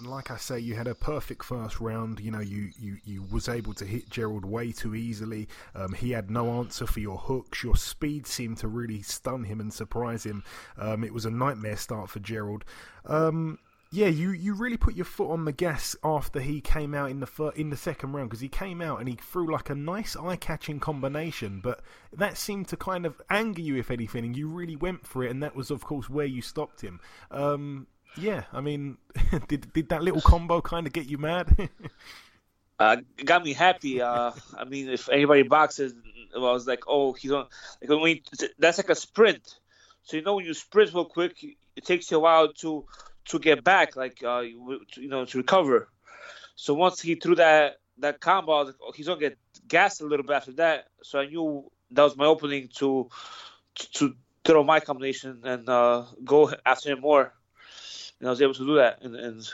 And 0.00 0.08
like 0.08 0.30
I 0.30 0.38
say, 0.38 0.58
you 0.58 0.76
had 0.76 0.86
a 0.86 0.94
perfect 0.94 1.44
first 1.44 1.78
round. 1.78 2.20
You 2.20 2.30
know, 2.30 2.40
you, 2.40 2.70
you, 2.80 2.96
you 3.04 3.22
was 3.30 3.50
able 3.50 3.74
to 3.74 3.84
hit 3.84 4.08
Gerald 4.08 4.46
way 4.46 4.72
too 4.72 4.94
easily. 4.94 5.46
Um, 5.74 5.92
he 5.92 6.12
had 6.12 6.30
no 6.30 6.52
answer 6.52 6.86
for 6.86 7.00
your 7.00 7.18
hooks. 7.18 7.62
Your 7.62 7.76
speed 7.76 8.26
seemed 8.26 8.56
to 8.58 8.68
really 8.68 9.02
stun 9.02 9.44
him 9.44 9.60
and 9.60 9.70
surprise 9.70 10.24
him. 10.24 10.42
Um, 10.78 11.04
it 11.04 11.12
was 11.12 11.26
a 11.26 11.30
nightmare 11.30 11.76
start 11.76 12.08
for 12.08 12.18
Gerald. 12.18 12.64
Um, 13.04 13.58
yeah, 13.92 14.06
you, 14.06 14.30
you 14.30 14.54
really 14.54 14.78
put 14.78 14.94
your 14.94 15.04
foot 15.04 15.30
on 15.32 15.44
the 15.44 15.52
gas 15.52 15.94
after 16.02 16.40
he 16.40 16.62
came 16.62 16.94
out 16.94 17.10
in 17.10 17.20
the 17.20 17.26
fir- 17.26 17.50
in 17.50 17.68
the 17.68 17.76
second 17.76 18.12
round 18.12 18.30
because 18.30 18.40
he 18.40 18.48
came 18.48 18.80
out 18.80 19.00
and 19.00 19.08
he 19.08 19.16
threw 19.16 19.52
like 19.52 19.68
a 19.68 19.74
nice 19.74 20.16
eye 20.16 20.36
catching 20.36 20.80
combination, 20.80 21.60
but 21.60 21.82
that 22.16 22.38
seemed 22.38 22.68
to 22.68 22.76
kind 22.78 23.04
of 23.04 23.20
anger 23.28 23.60
you 23.60 23.76
if 23.76 23.90
anything, 23.90 24.24
and 24.24 24.34
you 24.34 24.48
really 24.48 24.76
went 24.76 25.06
for 25.06 25.24
it, 25.24 25.30
and 25.30 25.42
that 25.42 25.54
was 25.54 25.70
of 25.70 25.84
course 25.84 26.08
where 26.08 26.24
you 26.24 26.40
stopped 26.40 26.80
him. 26.80 27.00
Um, 27.30 27.88
yeah, 28.16 28.44
I 28.52 28.60
mean, 28.60 28.98
did 29.48 29.72
did 29.72 29.88
that 29.90 30.02
little 30.02 30.20
combo 30.20 30.60
kind 30.60 30.86
of 30.86 30.92
get 30.92 31.06
you 31.06 31.18
mad? 31.18 31.68
uh, 32.78 32.96
got 33.24 33.44
me 33.44 33.52
happy. 33.52 34.00
Uh, 34.00 34.32
I 34.56 34.64
mean, 34.64 34.88
if 34.88 35.08
anybody 35.08 35.42
boxes, 35.42 35.94
I 36.34 36.38
was 36.38 36.66
like, 36.66 36.84
oh, 36.86 37.12
he's 37.12 37.32
on. 37.32 37.46
Like 37.80 38.00
when 38.00 38.16
you, 38.16 38.48
that's 38.58 38.78
like 38.78 38.90
a 38.90 38.94
sprint. 38.94 39.58
So 40.02 40.16
you 40.16 40.22
know 40.22 40.36
when 40.36 40.44
you 40.44 40.54
sprint 40.54 40.92
real 40.92 41.04
quick, 41.04 41.44
it 41.76 41.84
takes 41.84 42.10
you 42.10 42.16
a 42.16 42.20
while 42.20 42.52
to 42.54 42.84
to 43.26 43.38
get 43.38 43.62
back, 43.62 43.96
like 43.96 44.22
uh, 44.24 44.40
you, 44.40 44.80
you 44.96 45.08
know, 45.08 45.24
to 45.24 45.38
recover. 45.38 45.88
So 46.56 46.74
once 46.74 47.00
he 47.00 47.14
threw 47.14 47.36
that 47.36 47.76
that 47.98 48.20
combo, 48.20 48.52
I 48.52 48.58
was 48.60 48.66
like, 48.68 48.76
oh, 48.82 48.92
he's 48.92 49.06
gonna 49.06 49.20
get 49.20 49.38
gassed 49.68 50.00
a 50.00 50.06
little 50.06 50.26
bit 50.26 50.36
after 50.36 50.52
that. 50.52 50.88
So 51.02 51.20
I 51.20 51.26
knew 51.26 51.70
that 51.92 52.02
was 52.02 52.16
my 52.16 52.26
opening 52.26 52.68
to 52.76 53.08
to, 53.76 53.92
to 53.92 54.16
throw 54.44 54.64
my 54.64 54.80
combination 54.80 55.42
and 55.44 55.68
uh, 55.68 56.06
go 56.24 56.52
after 56.66 56.90
him 56.90 57.00
more 57.00 57.34
and 58.20 58.28
I 58.28 58.30
was 58.30 58.40
able 58.42 58.54
to 58.54 58.66
do 58.66 58.76
that 58.76 59.02
and 59.02 59.16
and, 59.16 59.48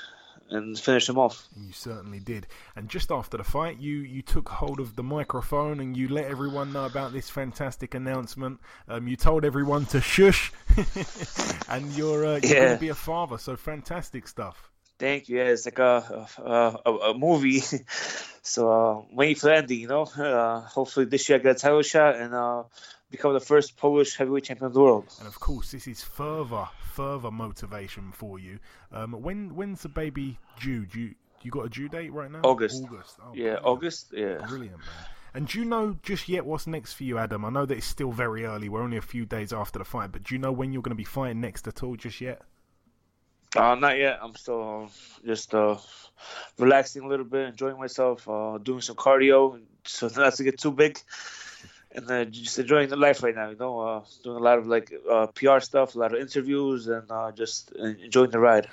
and 0.50 0.78
finish 0.78 1.08
him 1.08 1.18
off. 1.18 1.48
You 1.56 1.72
certainly 1.72 2.18
did. 2.18 2.46
And 2.74 2.88
just 2.88 3.10
after 3.10 3.36
the 3.36 3.44
fight, 3.44 3.78
you 3.78 3.98
you 3.98 4.22
took 4.22 4.48
hold 4.48 4.80
of 4.80 4.96
the 4.96 5.02
microphone 5.02 5.80
and 5.80 5.96
you 5.96 6.08
let 6.08 6.26
everyone 6.26 6.72
know 6.72 6.84
about 6.84 7.12
this 7.12 7.30
fantastic 7.30 7.94
announcement. 7.94 8.60
Um, 8.88 9.08
you 9.08 9.16
told 9.16 9.44
everyone 9.44 9.86
to 9.86 10.00
shush, 10.00 10.52
and 11.68 11.92
you're 11.92 12.26
uh, 12.26 12.40
you're 12.42 12.52
yeah. 12.52 12.64
going 12.64 12.74
to 12.74 12.80
be 12.80 12.88
a 12.88 12.94
father. 12.94 13.38
So 13.38 13.56
fantastic 13.56 14.28
stuff. 14.28 14.70
Thank 14.98 15.28
you. 15.28 15.38
Yeah, 15.38 15.44
it's 15.44 15.66
like 15.66 15.78
a 15.78 16.26
a, 16.38 16.76
a, 16.84 16.92
a 17.10 17.18
movie. 17.18 17.60
so 18.42 18.70
uh, 18.70 19.02
waiting 19.12 19.36
for 19.36 19.46
the 19.46 19.56
ending, 19.56 19.80
you 19.80 19.88
know. 19.88 20.02
Uh, 20.02 20.60
hopefully 20.60 21.06
this 21.06 21.28
year 21.28 21.38
I 21.38 21.42
get 21.42 21.56
a 21.56 21.58
title 21.58 21.82
shot 21.82 22.16
and 22.16 22.34
uh, 22.34 22.64
become 23.10 23.32
the 23.32 23.40
first 23.40 23.76
Polish 23.76 24.16
heavyweight 24.16 24.44
champion 24.44 24.66
of 24.66 24.74
the 24.74 24.80
world. 24.80 25.06
And 25.18 25.28
of 25.28 25.38
course, 25.38 25.70
this 25.72 25.86
is 25.86 26.02
further 26.02 26.68
further 26.92 27.30
motivation 27.30 28.10
for 28.12 28.38
you. 28.38 28.58
Um, 28.92 29.12
when 29.12 29.54
when's 29.54 29.82
the 29.82 29.88
baby 29.88 30.38
due? 30.60 30.86
Do 30.86 31.00
you, 31.00 31.14
you 31.42 31.50
got 31.50 31.66
a 31.66 31.68
due 31.68 31.88
date 31.88 32.12
right 32.12 32.30
now? 32.30 32.40
August. 32.42 32.82
August. 32.84 33.16
Oh, 33.20 33.32
yeah, 33.34 33.42
brilliant. 33.42 33.66
August. 33.66 34.06
Yeah. 34.12 34.46
Brilliant, 34.48 34.78
man. 34.78 34.88
And 35.34 35.46
do 35.46 35.58
you 35.58 35.66
know 35.66 35.98
just 36.02 36.30
yet 36.30 36.46
what's 36.46 36.66
next 36.66 36.94
for 36.94 37.04
you, 37.04 37.18
Adam? 37.18 37.44
I 37.44 37.50
know 37.50 37.66
that 37.66 37.76
it's 37.76 37.86
still 37.86 38.10
very 38.10 38.46
early. 38.46 38.70
We're 38.70 38.82
only 38.82 38.96
a 38.96 39.02
few 39.02 39.26
days 39.26 39.52
after 39.52 39.78
the 39.78 39.84
fight, 39.84 40.10
but 40.10 40.22
do 40.22 40.34
you 40.34 40.38
know 40.38 40.50
when 40.50 40.72
you're 40.72 40.80
going 40.80 40.96
to 40.96 40.96
be 40.96 41.04
fighting 41.04 41.42
next 41.42 41.68
at 41.68 41.82
all 41.82 41.94
just 41.94 42.22
yet? 42.22 42.40
Uh, 43.54 43.74
not 43.74 43.98
yet. 43.98 44.18
I'm 44.22 44.34
still 44.34 44.84
uh, 44.84 45.26
just 45.26 45.54
uh, 45.54 45.76
relaxing 46.58 47.02
a 47.02 47.08
little 47.08 47.26
bit, 47.26 47.48
enjoying 47.48 47.78
myself, 47.78 48.26
uh, 48.28 48.56
doing 48.58 48.80
some 48.80 48.96
cardio, 48.96 49.60
so 49.84 50.08
not 50.16 50.34
to 50.34 50.44
get 50.44 50.58
too 50.58 50.72
big 50.72 50.98
and 51.96 52.10
uh, 52.10 52.24
just 52.26 52.58
enjoying 52.58 52.88
the 52.88 52.96
life 52.96 53.22
right 53.22 53.34
now. 53.34 53.50
You 53.50 53.56
know, 53.56 53.80
uh, 53.80 54.04
doing 54.22 54.36
a 54.36 54.40
lot 54.40 54.58
of 54.58 54.66
like 54.66 54.92
uh, 55.10 55.26
PR 55.28 55.60
stuff, 55.60 55.94
a 55.94 55.98
lot 55.98 56.14
of 56.14 56.20
interviews, 56.20 56.86
and 56.86 57.10
uh, 57.10 57.32
just 57.32 57.72
enjoying 57.72 58.30
the 58.30 58.38
ride. 58.38 58.68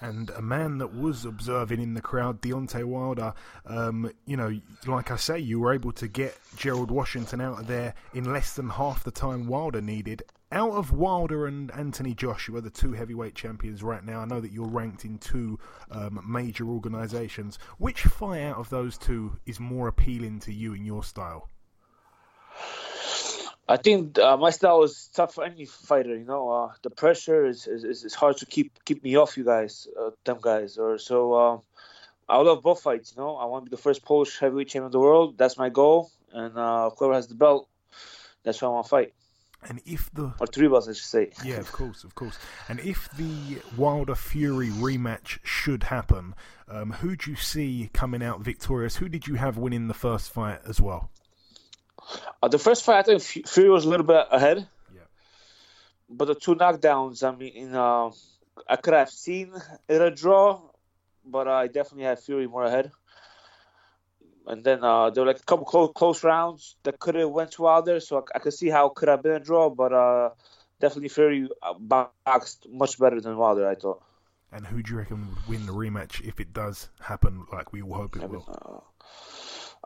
And 0.00 0.30
a 0.30 0.42
man 0.42 0.78
that 0.78 0.94
was 0.94 1.24
observing 1.24 1.82
in 1.82 1.94
the 1.94 2.00
crowd, 2.00 2.40
Deontay 2.40 2.84
Wilder, 2.84 3.34
um, 3.66 4.12
you 4.26 4.36
know, 4.36 4.56
like 4.86 5.10
I 5.10 5.16
say, 5.16 5.40
you 5.40 5.58
were 5.58 5.74
able 5.74 5.90
to 5.94 6.06
get 6.06 6.38
Gerald 6.56 6.92
Washington 6.92 7.40
out 7.40 7.58
of 7.58 7.66
there 7.66 7.94
in 8.14 8.32
less 8.32 8.54
than 8.54 8.68
half 8.68 9.02
the 9.02 9.10
time 9.10 9.48
Wilder 9.48 9.80
needed. 9.80 10.22
out 10.52 10.70
of 10.70 10.92
Wilder 10.92 11.46
and 11.46 11.70
Anthony 11.72 12.14
Joshua, 12.14 12.60
the 12.60 12.70
two 12.70 12.92
heavyweight 12.92 13.34
champions 13.34 13.82
right 13.82 14.04
now, 14.04 14.20
I 14.20 14.24
know 14.24 14.40
that 14.40 14.52
you're 14.52 14.68
ranked 14.68 15.04
in 15.04 15.18
two 15.18 15.58
um, 15.90 16.24
major 16.26 16.68
organisations. 16.68 17.58
Which 17.78 18.02
fight 18.02 18.42
out 18.42 18.56
of 18.56 18.70
those 18.70 18.96
two 18.98 19.36
is 19.46 19.58
more 19.58 19.88
appealing 19.88 20.38
to 20.40 20.52
you 20.52 20.74
in 20.74 20.84
your 20.84 21.02
style? 21.02 21.48
I 23.68 23.76
think 23.76 24.18
uh, 24.18 24.36
my 24.38 24.48
style 24.50 24.82
is 24.82 25.10
tough 25.12 25.34
for 25.34 25.44
any 25.44 25.66
fighter. 25.66 26.16
You 26.16 26.24
know, 26.24 26.50
uh, 26.50 26.72
the 26.82 26.90
pressure 26.90 27.46
is, 27.46 27.66
is, 27.66 27.84
is 27.84 28.14
hard 28.14 28.38
to 28.38 28.46
keep 28.46 28.82
keep 28.84 29.04
me 29.04 29.16
off 29.16 29.36
you 29.36 29.44
guys, 29.44 29.86
uh, 30.00 30.10
them 30.24 30.38
guys. 30.40 30.78
Or 30.78 30.96
so 30.96 31.34
um, 31.34 31.62
I 32.28 32.38
would 32.38 32.46
love 32.46 32.62
both 32.62 32.80
fights. 32.80 33.12
You 33.14 33.22
know, 33.22 33.36
I 33.36 33.44
want 33.44 33.66
to 33.66 33.70
be 33.70 33.76
the 33.76 33.82
first 33.82 34.02
Polish 34.02 34.38
heavyweight 34.38 34.68
champion 34.68 34.86
of 34.86 34.92
the 34.92 35.00
world. 35.00 35.36
That's 35.36 35.58
my 35.58 35.68
goal, 35.68 36.10
and 36.32 36.56
uh, 36.56 36.90
whoever 36.90 37.12
has 37.12 37.26
the 37.26 37.34
belt, 37.34 37.68
that's 38.42 38.58
who 38.58 38.66
I 38.66 38.70
want 38.70 38.86
to 38.86 38.90
fight. 38.90 39.12
And 39.68 39.80
if 39.84 40.10
the 40.14 40.32
or 40.40 40.46
three 40.46 40.68
belts, 40.68 40.88
I 40.88 40.92
should 40.92 41.04
say. 41.04 41.30
Yeah, 41.44 41.56
of 41.56 41.70
course, 41.80 42.04
of 42.04 42.14
course. 42.14 42.38
And 42.70 42.80
if 42.80 43.10
the 43.18 43.60
Wilder 43.76 44.14
Fury 44.14 44.68
rematch 44.68 45.40
should 45.42 45.84
happen, 45.84 46.34
um, 46.68 46.92
who 46.92 47.16
do 47.16 47.30
you 47.30 47.36
see 47.36 47.90
coming 47.92 48.22
out 48.22 48.40
victorious? 48.40 48.96
Who 48.96 49.10
did 49.10 49.26
you 49.26 49.34
have 49.34 49.58
winning 49.58 49.88
the 49.88 49.94
first 49.94 50.32
fight 50.32 50.60
as 50.66 50.80
well? 50.80 51.10
Uh, 52.42 52.48
the 52.48 52.58
first 52.58 52.84
fight, 52.84 52.98
I 52.98 53.02
think 53.02 53.46
Fury 53.48 53.70
was 53.70 53.84
a 53.84 53.88
little 53.88 54.06
bit 54.06 54.26
ahead. 54.30 54.66
Yeah. 54.94 55.00
But 56.08 56.26
the 56.26 56.34
two 56.34 56.54
knockdowns, 56.54 57.26
I 57.26 57.34
mean, 57.36 57.74
uh, 57.74 58.10
I 58.68 58.76
could 58.76 58.94
have 58.94 59.10
seen 59.10 59.52
it 59.88 60.00
a 60.00 60.10
draw, 60.10 60.60
but 61.24 61.48
I 61.48 61.66
definitely 61.66 62.04
had 62.04 62.20
Fury 62.20 62.46
more 62.46 62.64
ahead. 62.64 62.90
And 64.46 64.64
then 64.64 64.82
uh, 64.82 65.10
there 65.10 65.24
were 65.24 65.28
like 65.28 65.40
a 65.40 65.44
couple 65.44 65.66
close, 65.66 65.90
close 65.94 66.24
rounds 66.24 66.76
that 66.82 66.98
could 66.98 67.14
have 67.16 67.28
went 67.28 67.52
to 67.52 67.62
Wilder, 67.62 68.00
so 68.00 68.18
I, 68.18 68.36
I, 68.36 68.38
could 68.38 68.54
see 68.54 68.68
how 68.68 68.86
it 68.86 68.94
could 68.94 69.08
have 69.08 69.22
been 69.22 69.32
a 69.32 69.40
draw. 69.40 69.68
But 69.68 69.92
uh, 69.92 70.30
definitely 70.80 71.10
Fury 71.10 71.48
uh, 71.62 71.74
boxed 71.78 72.66
much 72.70 72.98
better 72.98 73.20
than 73.20 73.36
Wilder, 73.36 73.68
I 73.68 73.74
thought. 73.74 74.02
And 74.50 74.66
who 74.66 74.82
do 74.82 74.92
you 74.92 74.98
reckon 74.98 75.28
would 75.28 75.48
win 75.48 75.66
the 75.66 75.72
rematch 75.72 76.26
if 76.26 76.40
it 76.40 76.54
does 76.54 76.88
happen, 77.00 77.44
like 77.52 77.72
we 77.74 77.82
all 77.82 77.92
hope 77.92 78.16
it 78.16 78.28
will? 78.30 78.84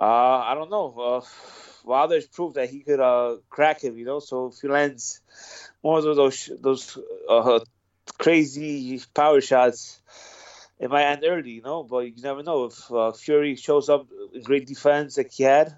Uh, 0.01 0.05
I 0.05 0.55
don't 0.55 0.71
know. 0.71 0.95
Uh, 0.99 1.21
Wilder's 1.85 2.27
proved 2.27 2.57
that 2.57 2.71
he 2.71 2.81
could 2.81 3.01
uh, 3.01 3.37
crack 3.49 3.83
him, 3.83 3.97
you 3.99 4.05
know. 4.05 4.21
So 4.21 4.47
if 4.47 4.61
he 4.61 4.69
lands 4.69 5.21
more 5.83 5.99
of 5.99 6.17
those 6.17 6.51
those 6.61 6.99
uh, 7.29 7.61
crazy 8.19 9.01
power 9.15 9.41
shots, 9.41 10.01
it 10.79 10.91
might 10.91 11.05
end 11.05 11.25
early, 11.27 11.53
you 11.53 11.63
know. 11.63 11.83
But 11.83 12.01
you 12.01 12.23
never 12.23 12.43
know 12.43 12.65
if 12.67 12.93
uh, 12.93 13.13
Fury 13.13 13.57
shows 13.57 13.89
up 13.89 14.07
great 14.45 14.67
defense 14.67 15.17
like 15.17 15.33
he 15.33 15.45
had, 15.45 15.75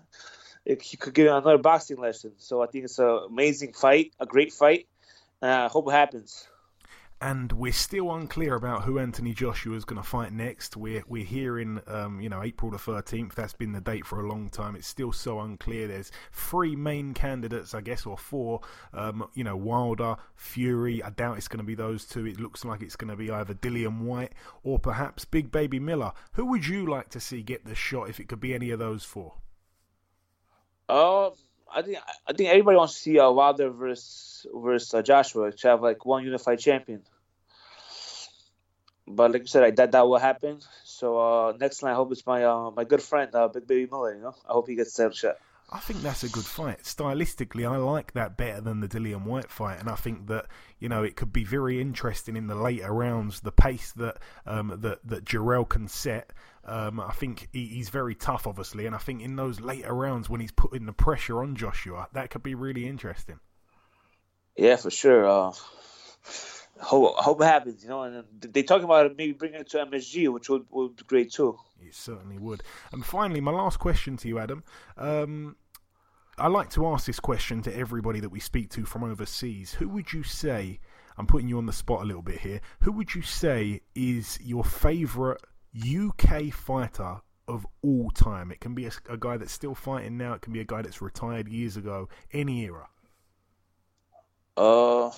it, 0.65 0.83
he 0.83 0.97
could 0.97 1.15
get 1.15 1.29
another 1.29 1.59
boxing 1.59 1.99
lesson. 1.99 2.33
So 2.39 2.63
I 2.63 2.67
think 2.67 2.85
it's 2.85 2.99
an 2.99 3.21
amazing 3.29 3.73
fight, 3.73 4.13
a 4.21 4.27
great 4.27 4.53
fight. 4.53 4.89
I 5.43 5.69
hope 5.69 5.89
it 5.89 5.93
happens 5.93 6.49
and 7.25 7.53
we're 7.53 7.73
still 7.73 8.15
unclear 8.15 8.55
about 8.55 8.83
who 8.83 8.99
Anthony 8.99 9.33
Joshua 9.33 9.75
is 9.77 9.87
going 9.87 10.01
to 10.01 10.07
fight 10.07 10.31
next. 10.31 10.77
We're 10.77 11.03
we're 11.09 11.25
hearing, 11.25 11.81
um, 11.87 12.21
you 12.21 12.29
know, 12.29 12.43
April 12.43 12.71
the 12.71 12.79
thirteenth. 12.79 13.35
That's 13.35 13.55
been 13.55 13.73
the 13.73 13.81
date 13.81 14.05
for 14.05 14.21
a 14.21 14.29
long 14.29 14.51
time. 14.51 14.77
It's 14.77 14.87
still 14.87 15.11
so 15.11 15.41
unclear. 15.41 15.89
There's 15.89 16.13
three 16.33 16.77
main 16.77 17.15
candidates, 17.15 17.73
I 17.73 17.81
guess, 17.81 18.05
or 18.05 18.19
four. 18.19 18.61
Um, 18.93 19.27
you 19.33 19.43
know, 19.43 19.57
Wilder, 19.57 20.17
Fury. 20.37 21.03
I 21.03 21.09
doubt 21.09 21.39
it's 21.39 21.49
going 21.49 21.61
to 21.61 21.65
be 21.65 21.75
those 21.75 22.05
two. 22.05 22.27
It 22.27 22.39
looks 22.39 22.63
like 22.63 22.83
it's 22.83 22.95
going 22.95 23.11
to 23.11 23.17
be 23.17 23.31
either 23.31 23.55
Dillian 23.55 24.03
Whyte 24.03 24.35
or 24.63 24.79
perhaps 24.79 25.25
Big 25.25 25.51
Baby 25.51 25.81
Miller. 25.81 26.13
Who 26.33 26.45
would 26.45 26.67
you 26.67 26.87
like 26.87 27.09
to 27.11 27.21
see 27.21 27.41
get 27.41 27.65
the 27.65 27.75
shot 27.75 28.11
if 28.11 28.21
it 28.21 28.29
could 28.29 28.41
be 28.41 28.53
any 28.53 28.69
of 28.69 28.79
those 28.79 29.03
four? 29.03 29.33
Uh, 30.91 31.31
I 31.75 31.81
think 31.81 31.97
I 32.27 32.35
think 32.35 32.51
everybody 32.51 32.77
wants 32.77 32.93
to 32.93 33.01
see 33.01 33.19
uh, 33.19 33.31
Wilder 33.31 33.71
versus 33.71 34.47
versus 34.55 34.93
uh, 34.93 35.01
Joshua 35.01 35.53
to 35.53 35.69
have 35.69 35.81
like 35.81 36.05
one 36.05 36.23
unified 36.23 36.59
champion 36.59 37.03
but 39.07 39.33
like 39.33 39.43
you 39.43 39.47
said, 39.49 39.63
I, 39.63 39.71
that 39.73 39.93
that 39.93 40.07
will 40.07 40.19
happen. 40.19 40.61
So 40.85 41.19
uh, 41.19 41.53
next 41.59 41.79
time, 41.79 41.91
I 41.91 41.95
hope 41.95 42.13
it's 42.13 42.27
my 42.27 42.45
uh, 42.45 42.71
my 42.71 42.85
good 42.85 43.03
friend, 43.03 43.35
uh, 43.35 43.49
Big 43.49 43.67
Baby 43.67 43.89
Miller. 43.91 44.15
You 44.15 44.23
know, 44.23 44.35
I 44.49 44.53
hope 44.53 44.69
he 44.69 44.75
gets 44.75 44.95
that 44.95 45.15
shot. 45.15 45.37
I 45.71 45.79
think 45.79 46.03
that's 46.03 46.23
a 46.23 46.29
good 46.29 46.45
fight. 46.45 46.83
Stylistically, 46.83 47.69
I 47.69 47.77
like 47.79 48.13
that 48.13 48.37
better 48.37 48.61
than 48.61 48.81
the 48.81 48.89
Dillian 48.89 49.25
Whyte 49.25 49.51
fight, 49.51 49.81
and 49.81 49.89
I 49.89 49.97
think 49.97 50.29
that 50.29 50.47
you 50.79 50.89
know 50.89 51.03
it 51.03 51.17
could 51.17 51.33
be 51.33 51.45
very 51.45 51.81
interesting 51.81 52.37
in 52.37 52.47
the 52.47 52.55
later 52.55 52.93
rounds. 52.93 53.41
The 53.41 53.53
pace 53.53 53.93
that 53.93 54.19
um, 54.47 54.79
that 54.83 55.07
that 55.07 55.25
Jarrell 55.25 55.69
can 55.69 55.89
set, 55.89 56.33
um, 56.65 57.01
I 57.01 57.13
think 57.13 57.49
he, 57.53 57.67
he's 57.67 57.89
very 57.89 58.15
tough, 58.15 58.47
obviously, 58.47 58.87
and 58.87 58.95
I 58.95 58.99
think 58.99 59.23
in 59.23 59.37
those 59.37 59.61
later 59.61 59.93
rounds 59.93 60.29
when 60.29 60.41
he's 60.41 60.53
putting 60.53 60.87
the 60.87 60.93
pressure 60.93 61.43
on 61.43 61.57
Joshua, 61.57 62.09
that 62.13 62.31
could 62.31 62.43
be 62.43 62.55
really 62.55 62.87
interesting. 62.87 63.41
Yeah, 64.57 64.77
for 64.77 64.91
sure. 64.91 65.27
Uh, 65.27 65.53
hope, 66.81 67.17
hope 67.17 67.41
it 67.41 67.45
happens, 67.45 67.83
you 67.83 67.89
know. 67.89 68.03
And 68.03 68.25
they 68.41 68.63
talk 68.63 68.83
about 68.83 69.17
maybe 69.17 69.33
bringing 69.33 69.61
it 69.61 69.71
to 69.71 69.79
MSG, 69.79 70.33
which 70.33 70.49
would, 70.49 70.67
would 70.71 70.97
be 70.97 71.05
great 71.05 71.33
too. 71.33 71.59
It 71.81 71.95
certainly 71.95 72.39
would. 72.39 72.63
And 72.93 73.05
finally, 73.05 73.41
my 73.41 73.53
last 73.53 73.79
question 73.79 74.17
to 74.19 74.29
you, 74.29 74.39
Adam. 74.39 74.65
Um, 74.97 75.57
I 76.37 76.49
like 76.49 76.71
to 76.71 76.87
ask 76.87 77.07
this 77.07 77.21
question 77.21 77.63
to 77.63 77.77
everybody 77.77 78.21
that 78.21 78.31
we 78.31 78.41
speak 78.41 78.71
to 78.71 78.85
from 78.85 79.05
overseas. 79.05 79.75
Who 79.75 79.89
would 79.91 80.13
you 80.13 80.23
say? 80.23 80.81
I'm 81.17 81.27
putting 81.27 81.49
you 81.49 81.59
on 81.59 81.67
the 81.67 81.73
spot 81.73 82.03
a 82.03 82.05
little 82.05 82.23
bit 82.23 82.41
here. 82.41 82.61
Who 82.81 82.91
would 82.93 83.15
you 83.15 83.23
say 83.23 83.83
is 83.95 84.39
your 84.43 84.65
favourite 84.65 85.41
UK 85.79 86.53
fighter 86.53 87.21
of 87.47 87.67
all 87.83 88.11
time? 88.11 88.51
It 88.51 88.61
can 88.61 88.75
be 88.75 88.87
a, 88.87 88.91
a 89.09 89.17
guy 89.17 89.37
that's 89.37 89.53
still 89.53 89.77
fighting 89.77 90.17
now. 90.17 90.33
It 90.33 90.43
can 90.43 90.53
be 90.53 90.61
a 90.61 90.65
guy 90.65 90.83
that's 90.83 91.01
retired 91.01 91.49
years 91.49 91.77
ago. 91.77 92.09
Any 92.33 92.65
era. 92.65 92.89
Uh, 94.57 95.11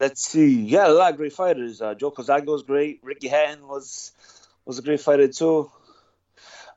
let's 0.00 0.26
see. 0.26 0.62
Yeah, 0.62 0.88
a 0.88 0.90
lot 0.90 1.12
of 1.12 1.16
great 1.16 1.32
fighters. 1.32 1.80
Uh, 1.80 1.94
Joe 1.94 2.10
Calzaghe 2.10 2.46
was 2.46 2.62
great. 2.62 3.00
Ricky 3.02 3.28
Hatton 3.28 3.66
was 3.66 4.12
was 4.64 4.78
a 4.78 4.82
great 4.82 5.00
fighter 5.00 5.28
too. 5.28 5.70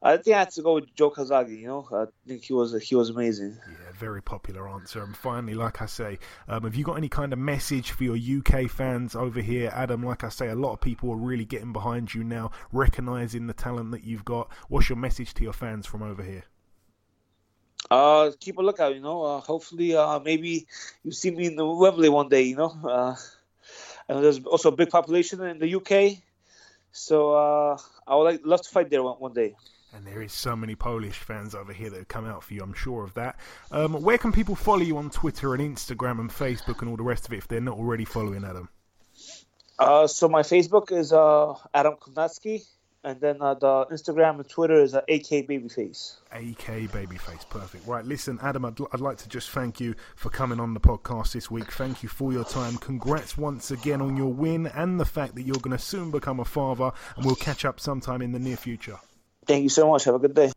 I 0.02 0.16
think 0.16 0.34
I 0.34 0.40
had 0.40 0.52
to 0.52 0.62
go 0.62 0.76
with 0.76 0.96
Joe 0.96 1.12
Calzaghe. 1.12 1.60
You 1.60 1.68
know, 1.68 1.88
I 1.92 2.06
think 2.26 2.44
he 2.44 2.54
was 2.54 2.82
he 2.82 2.96
was 2.96 3.10
amazing. 3.10 3.58
Yeah, 3.68 3.92
very 3.98 4.22
popular 4.22 4.70
answer. 4.70 5.04
And 5.04 5.16
finally, 5.16 5.56
like 5.56 5.82
I 5.82 5.88
say, 5.88 6.20
um, 6.48 6.64
have 6.64 6.76
you 6.76 6.86
got 6.86 6.98
any 6.98 7.10
kind 7.10 7.34
of 7.34 7.40
message 7.40 7.92
for 7.92 8.06
your 8.06 8.16
UK 8.40 8.70
fans 8.70 9.16
over 9.16 9.42
here, 9.42 9.70
Adam? 9.74 10.04
Like 10.04 10.24
I 10.24 10.30
say, 10.30 10.48
a 10.48 10.56
lot 10.56 10.74
of 10.74 10.82
people 10.82 11.12
are 11.12 11.18
really 11.18 11.46
getting 11.46 11.74
behind 11.74 12.14
you 12.14 12.24
now, 12.24 12.52
recognizing 12.72 13.48
the 13.48 13.54
talent 13.54 13.92
that 13.92 14.06
you've 14.06 14.26
got. 14.26 14.50
What's 14.70 14.88
your 14.88 14.98
message 14.98 15.34
to 15.34 15.44
your 15.44 15.54
fans 15.54 15.86
from 15.86 16.02
over 16.02 16.24
here? 16.24 16.46
Uh, 17.90 18.32
keep 18.40 18.58
a 18.58 18.62
lookout. 18.62 18.94
You 18.94 19.02
know, 19.02 19.24
uh, 19.24 19.40
hopefully, 19.40 19.96
uh, 19.96 20.20
maybe 20.20 20.68
you 21.04 21.12
see 21.12 21.32
me 21.32 21.48
in 21.48 21.56
the 21.56 21.66
Wembley 21.66 22.10
one 22.10 22.30
day. 22.30 22.44
You 22.44 22.56
know, 22.56 22.78
uh, 22.84 23.16
and 24.08 24.24
there's 24.24 24.44
also 24.46 24.70
a 24.70 24.76
big 24.76 24.90
population 24.90 25.42
in 25.42 25.60
the 25.60 25.76
UK, 25.76 26.22
so 26.92 27.34
uh, 27.34 27.78
I 28.08 28.16
would 28.16 28.24
like 28.24 28.42
love 28.44 28.62
to 28.62 28.70
fight 28.70 28.90
there 28.90 29.02
one, 29.02 29.16
one 29.16 29.34
day. 29.34 29.56
And 29.92 30.06
there 30.06 30.22
is 30.22 30.34
so 30.34 30.56
many 30.56 30.76
Polish 30.76 31.18
fans 31.18 31.56
over 31.56 31.74
here 31.74 31.90
that 31.90 31.98
have 31.98 32.08
come 32.08 32.26
out 32.26 32.44
for 32.44 32.54
you. 32.54 32.62
I'm 32.62 32.74
sure 32.74 33.04
of 33.04 33.16
that. 33.16 33.40
Um, 33.72 33.94
where 34.04 34.20
can 34.20 34.32
people 34.32 34.54
follow 34.54 34.82
you 34.82 34.98
on 34.98 35.10
Twitter 35.10 35.56
and 35.56 35.76
Instagram 35.76 36.20
and 36.20 36.30
Facebook 36.30 36.82
and 36.82 36.92
all 36.92 36.98
the 36.98 37.04
rest 37.04 37.26
of 37.26 37.34
it 37.34 37.38
if 37.38 37.48
they're 37.48 37.60
not 37.60 37.76
already 37.76 38.06
following 38.06 38.46
Adam? 38.46 38.70
Uh, 39.80 40.06
so 40.06 40.30
my 40.30 40.42
Facebook 40.42 40.92
is 40.92 41.12
uh, 41.12 41.56
Adam 41.74 41.96
Kownacki 41.96 42.68
and 43.04 43.20
then 43.22 43.42
uh, 43.42 43.54
the 43.54 43.86
Instagram 43.92 44.40
and 44.40 44.50
Twitter 44.50 44.82
is 44.82 44.94
uh, 44.94 45.00
AK 45.08 45.48
Babyface. 45.48 46.18
AK 46.32 46.90
Babyface, 46.92 47.50
perfect. 47.50 47.88
Right, 47.88 48.06
listen, 48.06 48.40
Adam, 48.42 48.66
I'd, 48.66 48.78
I'd 48.92 49.00
like 49.00 49.18
to 49.18 49.30
just 49.30 49.52
thank 49.52 49.80
you 49.80 49.96
for 50.16 50.30
coming 50.30 50.60
on 50.60 50.74
the 50.74 50.80
podcast 50.80 51.34
this 51.34 51.50
week. 51.50 51.72
Thank 51.72 52.04
you 52.04 52.10
for 52.10 52.34
your 52.34 52.44
time. 52.44 52.78
Congrats 52.78 53.38
once 53.38 53.72
again 53.72 54.02
on 54.02 54.18
your 54.18 54.34
win 54.34 54.68
and 54.68 55.00
the 55.00 55.06
fact 55.06 55.36
that 55.36 55.44
you're 55.44 55.60
going 55.60 55.76
to 55.76 55.84
soon 55.84 56.12
become 56.12 56.40
a 56.40 56.46
father, 56.46 56.92
and 57.16 57.26
we'll 57.26 57.36
catch 57.36 57.66
up 57.66 57.80
sometime 57.80 58.22
in 58.22 58.32
the 58.32 58.40
near 58.40 58.58
future. 58.58 59.00
Thank 59.46 59.64
you 59.64 59.70
so 59.70 59.90
much. 59.90 60.04
Have 60.04 60.16
a 60.16 60.20
good 60.20 60.36
day. 60.36 60.52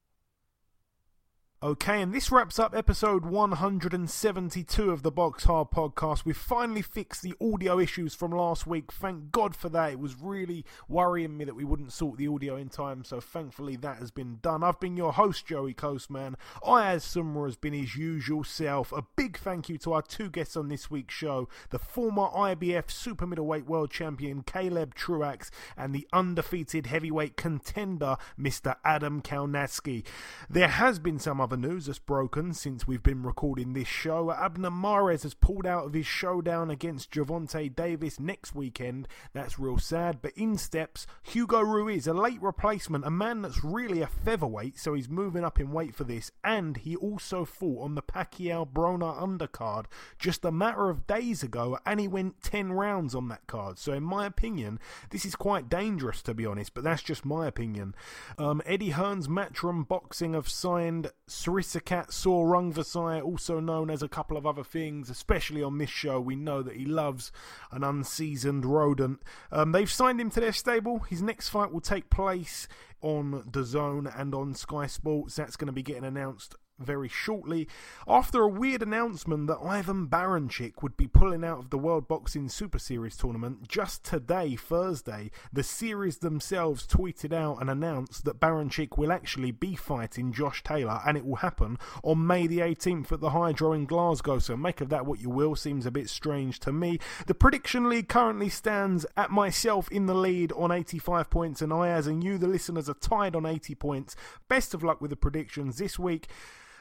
Okay, 1.65 2.03
and 2.03 2.13
this 2.13 2.33
wraps 2.33 2.59
up 2.59 2.75
episode 2.75 3.25
172 3.25 4.91
of 4.91 5.05
the 5.05 5.13
Box 5.13 5.45
Hard 5.45 5.71
podcast. 5.71 6.25
We've 6.25 6.37
finally 6.37 6.83
fixed 6.83 7.23
the 7.23 7.35
audio 7.41 7.79
issues 7.79 8.17
from 8.17 8.33
last 8.33 8.67
week. 8.67 8.91
Thank 8.91 9.31
God 9.31 9.55
for 9.55 9.69
that. 9.69 9.93
It 9.93 10.01
was 10.01 10.17
really 10.21 10.65
worrying 10.89 11.37
me 11.37 11.45
that 11.45 11.55
we 11.55 11.63
wouldn't 11.63 11.93
sort 11.93 12.19
the 12.19 12.27
audio 12.27 12.57
in 12.57 12.69
time, 12.69 13.05
so 13.05 13.21
thankfully 13.21 13.77
that 13.77 13.99
has 13.99 14.11
been 14.11 14.41
done. 14.43 14.65
I've 14.65 14.81
been 14.81 14.97
your 14.97 15.13
host, 15.13 15.47
Joey 15.47 15.73
Coastman. 15.73 16.35
Ayaz 16.67 17.05
Summer 17.05 17.47
has 17.47 17.55
been 17.55 17.75
his 17.75 17.95
usual 17.95 18.43
self. 18.43 18.91
A 18.91 19.05
big 19.15 19.39
thank 19.39 19.69
you 19.69 19.79
to 19.79 19.93
our 19.93 20.03
two 20.03 20.31
guests 20.31 20.57
on 20.57 20.67
this 20.67 20.91
week's 20.91 21.15
show 21.15 21.49
the 21.71 21.79
former 21.79 22.27
IBF 22.35 22.91
Super 22.91 23.25
Middleweight 23.25 23.67
World 23.67 23.93
Champion 23.93 24.43
Caleb 24.43 24.97
Truax 24.97 25.53
and 25.77 25.95
the 25.95 26.09
undefeated 26.13 26.87
heavyweight 26.87 27.37
contender, 27.37 28.17
Mr. 28.37 28.75
Adam 28.85 29.23
Kownacki. 29.23 30.05
There 30.51 30.67
has 30.67 30.99
been 30.99 31.21
some 31.21 31.41
other 31.41 31.52
other 31.53 31.69
news 31.69 31.85
that's 31.85 31.99
broken 31.99 32.55
since 32.55 32.87
we've 32.87 33.03
been 33.03 33.23
recording 33.23 33.75
this 33.75 33.87
show, 33.87 34.33
Abner 34.33 34.71
Mares 34.71 35.23
has 35.23 35.35
pulled 35.35 35.67
out 35.67 35.85
of 35.85 35.93
his 35.93 36.07
showdown 36.07 36.71
against 36.71 37.11
Gervonta 37.11 37.77
Davis 37.77 38.19
next 38.19 38.55
weekend. 38.55 39.07
That's 39.35 39.59
real 39.59 39.77
sad. 39.77 40.23
But 40.23 40.33
in 40.35 40.57
steps 40.57 41.07
Hugo 41.23 41.61
Ruiz, 41.61 42.07
a 42.07 42.15
late 42.15 42.41
replacement, 42.41 43.05
a 43.05 43.11
man 43.11 43.43
that's 43.43 43.63
really 43.63 44.01
a 44.01 44.07
featherweight, 44.07 44.79
so 44.79 44.95
he's 44.95 45.11
moving 45.11 45.45
up 45.45 45.61
in 45.61 45.73
weight 45.73 45.95
for 45.95 46.05
this. 46.05 46.33
And 46.43 46.79
he 46.79 46.97
also 46.97 47.45
fought 47.45 47.85
on 47.85 47.97
the 47.97 48.03
Pacquiao 48.03 48.67
Broner 48.67 49.15
undercard 49.21 49.85
just 50.19 50.47
a 50.47 50.51
matter 50.51 50.89
of 50.89 51.07
days 51.07 51.43
ago, 51.43 51.79
and 51.85 52.01
he 52.01 52.09
went 52.09 52.43
10 52.43 52.73
rounds 52.73 53.15
on 53.15 53.29
that 53.29 53.47
card. 53.47 53.79
So, 53.79 53.93
in 53.93 54.05
my 54.05 54.25
opinion, 54.25 54.81
this 55.11 55.27
is 55.27 55.37
quite 55.37 55.69
dangerous 55.69 56.23
to 56.23 56.33
be 56.33 56.47
honest, 56.47 56.73
but 56.73 56.83
that's 56.83 57.03
just 57.03 57.27
my 57.27 57.47
opinion. 57.47 57.95
Um, 58.39 58.63
Eddie 58.65 58.93
Hearn's 58.93 59.29
Matchroom 59.29 59.87
Boxing 59.87 60.33
have 60.33 60.49
signed 60.49 61.11
Srisaket 61.43 62.13
Sor 62.13 62.47
Rungvisai, 62.47 63.21
also 63.21 63.59
known 63.59 63.91
as 63.91 64.01
a 64.01 64.09
couple 64.09 64.37
of 64.37 64.47
other 64.47 64.63
things, 64.63 65.11
especially 65.11 65.61
on 65.61 65.79
this 65.79 65.91
show. 65.91 66.21
We 66.21 66.37
know 66.37 66.63
that 66.63 66.77
he 66.77 66.85
loves 66.85 67.33
an 67.73 67.83
unseasoned 67.83 68.65
rodent. 68.65 69.23
Um, 69.51 69.73
they've 69.73 69.91
signed 69.91 70.21
him 70.21 70.31
to 70.31 70.41
their 70.41 70.53
stable. 70.53 71.01
His 71.01 71.21
next 71.21 71.49
fight 71.49 71.73
will 71.73 71.81
take 71.81 72.11
place 72.11 72.69
on 73.01 73.43
DAZN 73.51 74.13
and 74.17 74.35
on 74.37 74.55
Sky 74.55 74.87
Sports. 74.87 75.35
That's 75.35 75.57
going 75.57 75.67
to 75.67 75.73
be 75.73 75.83
getting 75.83 76.05
announced 76.05 76.55
very 76.79 77.09
shortly 77.09 77.69
after 78.07 78.43
a 78.43 78.49
weird 78.49 78.83
announcement 78.83 79.47
that 79.47 79.59
Ivan 79.63 80.07
Baranchyk 80.07 80.83
would 80.83 80.97
be 80.97 81.07
pulling 81.07 81.45
out 81.45 81.59
of 81.59 81.71
the 81.71 81.79
World 81.79 82.09
Boxing 82.09 82.49
Super 82.49 82.79
Series 82.79 83.17
tournament. 83.17 83.69
Just 83.69 84.05
today, 84.05 84.57
Thursday, 84.57 85.31
the 85.53 85.63
series 85.63 86.19
themselves 86.19 86.87
tweeted 86.87 87.33
out 87.33 87.61
and 87.61 87.71
announced 87.71 88.25
that 88.25 88.41
Baranchyk 88.41 88.97
will 88.97 89.13
actually 89.13 89.51
be 89.51 89.75
fighting 89.77 90.33
Josh 90.33 90.63
Taylor 90.63 91.01
and 91.07 91.17
it 91.17 91.25
will 91.25 91.37
happen 91.37 91.79
on 92.03 92.27
May 92.27 92.47
the 92.47 92.59
18th 92.59 93.13
at 93.13 93.21
the 93.21 93.31
Hydro 93.31 93.73
in 93.73 93.87
Glasgow. 93.87 94.39
So 94.39 94.57
make 94.57 94.81
of 94.81 94.89
that 94.91 95.07
what 95.07 95.21
you 95.21 95.31
will. 95.31 95.57
Seems 95.57 95.87
a 95.87 95.91
bit 95.91 96.09
strange 96.09 96.59
to 96.61 96.73
me. 96.73 96.99
The 97.27 97.35
prediction 97.35 97.89
league 97.89 98.09
currently 98.09 98.49
stands 98.49 99.07
at 99.17 99.31
myself 99.31 99.91
in 99.91 100.07
the 100.07 100.15
lead 100.15 100.53
on 100.53 100.73
85 100.73 101.31
points 101.31 101.63
and 101.63 101.73
I, 101.73 101.89
as 101.89 102.07
and 102.07 102.23
you, 102.23 102.39
the 102.39 102.49
listeners, 102.49 102.89
are 102.89 102.95
tied 102.95 103.37
on 103.37 103.47
80 103.47 103.75
points. 103.75 104.17
Best 104.49 104.75
of 104.75 104.83
luck 104.83 105.01
with 105.01 105.11
the 105.11 105.17
predictions 105.17 105.79
this 105.79 105.99
week. 105.99 106.29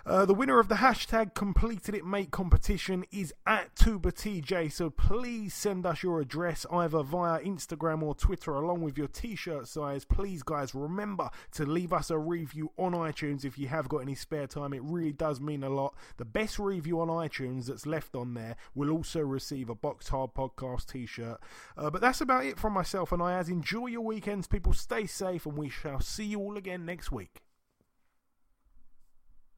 Uh, 0.06 0.26
the 0.26 0.34
winner 0.34 0.60
of 0.60 0.68
the 0.68 0.76
hashtag 0.76 1.36
completed 1.36 1.94
it 1.94 2.06
mate 2.06 2.32
competition 2.32 3.06
is 3.12 3.34
at 3.46 3.76
Tuba 3.76 4.12
TJ, 4.12 4.72
So 4.72 4.90
please 4.90 5.54
send 5.54 5.86
us 5.86 6.02
your 6.02 6.20
address 6.20 6.66
either 6.72 7.04
via 7.04 7.40
Instagram 7.40 8.02
or 8.02 8.16
Twitter 8.16 8.54
along 8.54 8.82
with 8.82 8.98
your 8.98 9.08
t-shirt 9.08 9.68
size. 9.68 10.04
Please, 10.06 10.42
guys, 10.42 10.74
remember 10.74 11.30
to 11.52 11.66
leave 11.66 11.94
us 11.94 12.10
a 12.10 12.18
review 12.18 12.72
on 12.78 12.94
iTunes 12.94 13.46
if 13.46 13.60
you 13.60 13.68
have 13.68 13.90
got 13.90 14.00
any 14.00 14.16
spare 14.16 14.48
time. 14.48 14.74
It 14.74 14.84
really 14.84 15.14
does 15.14 15.40
mean 15.40 15.64
a 15.64 15.70
lot. 15.70 15.96
The 16.18 16.26
best 16.26 16.58
review 16.58 17.00
on 17.00 17.08
iTunes 17.08 17.68
that's 17.68 17.86
left 17.86 18.16
on 18.16 18.34
there 18.34 18.56
will 18.74 18.90
also 18.90 19.20
receive 19.22 19.70
a 19.70 19.76
Box 19.76 20.08
Hard 20.10 20.34
Podcast 20.34 20.88
t-shirt. 20.88 21.40
Uh, 21.78 21.90
but 21.92 22.02
that's 22.02 22.22
about 22.22 22.46
it 22.46 22.58
from 22.58 22.74
myself 22.74 23.12
and 23.12 23.22
I. 23.22 23.38
As 23.38 23.50
enjoy 23.50 23.88
your 23.88 24.02
weekends, 24.02 24.48
people. 24.48 24.74
Stay 24.74 25.06
safe, 25.06 25.46
and 25.46 25.58
we 25.58 25.70
shall 25.70 26.00
see 26.00 26.26
you 26.26 26.40
all 26.40 26.58
again 26.58 26.86
next 26.86 27.12
week. 27.12 27.42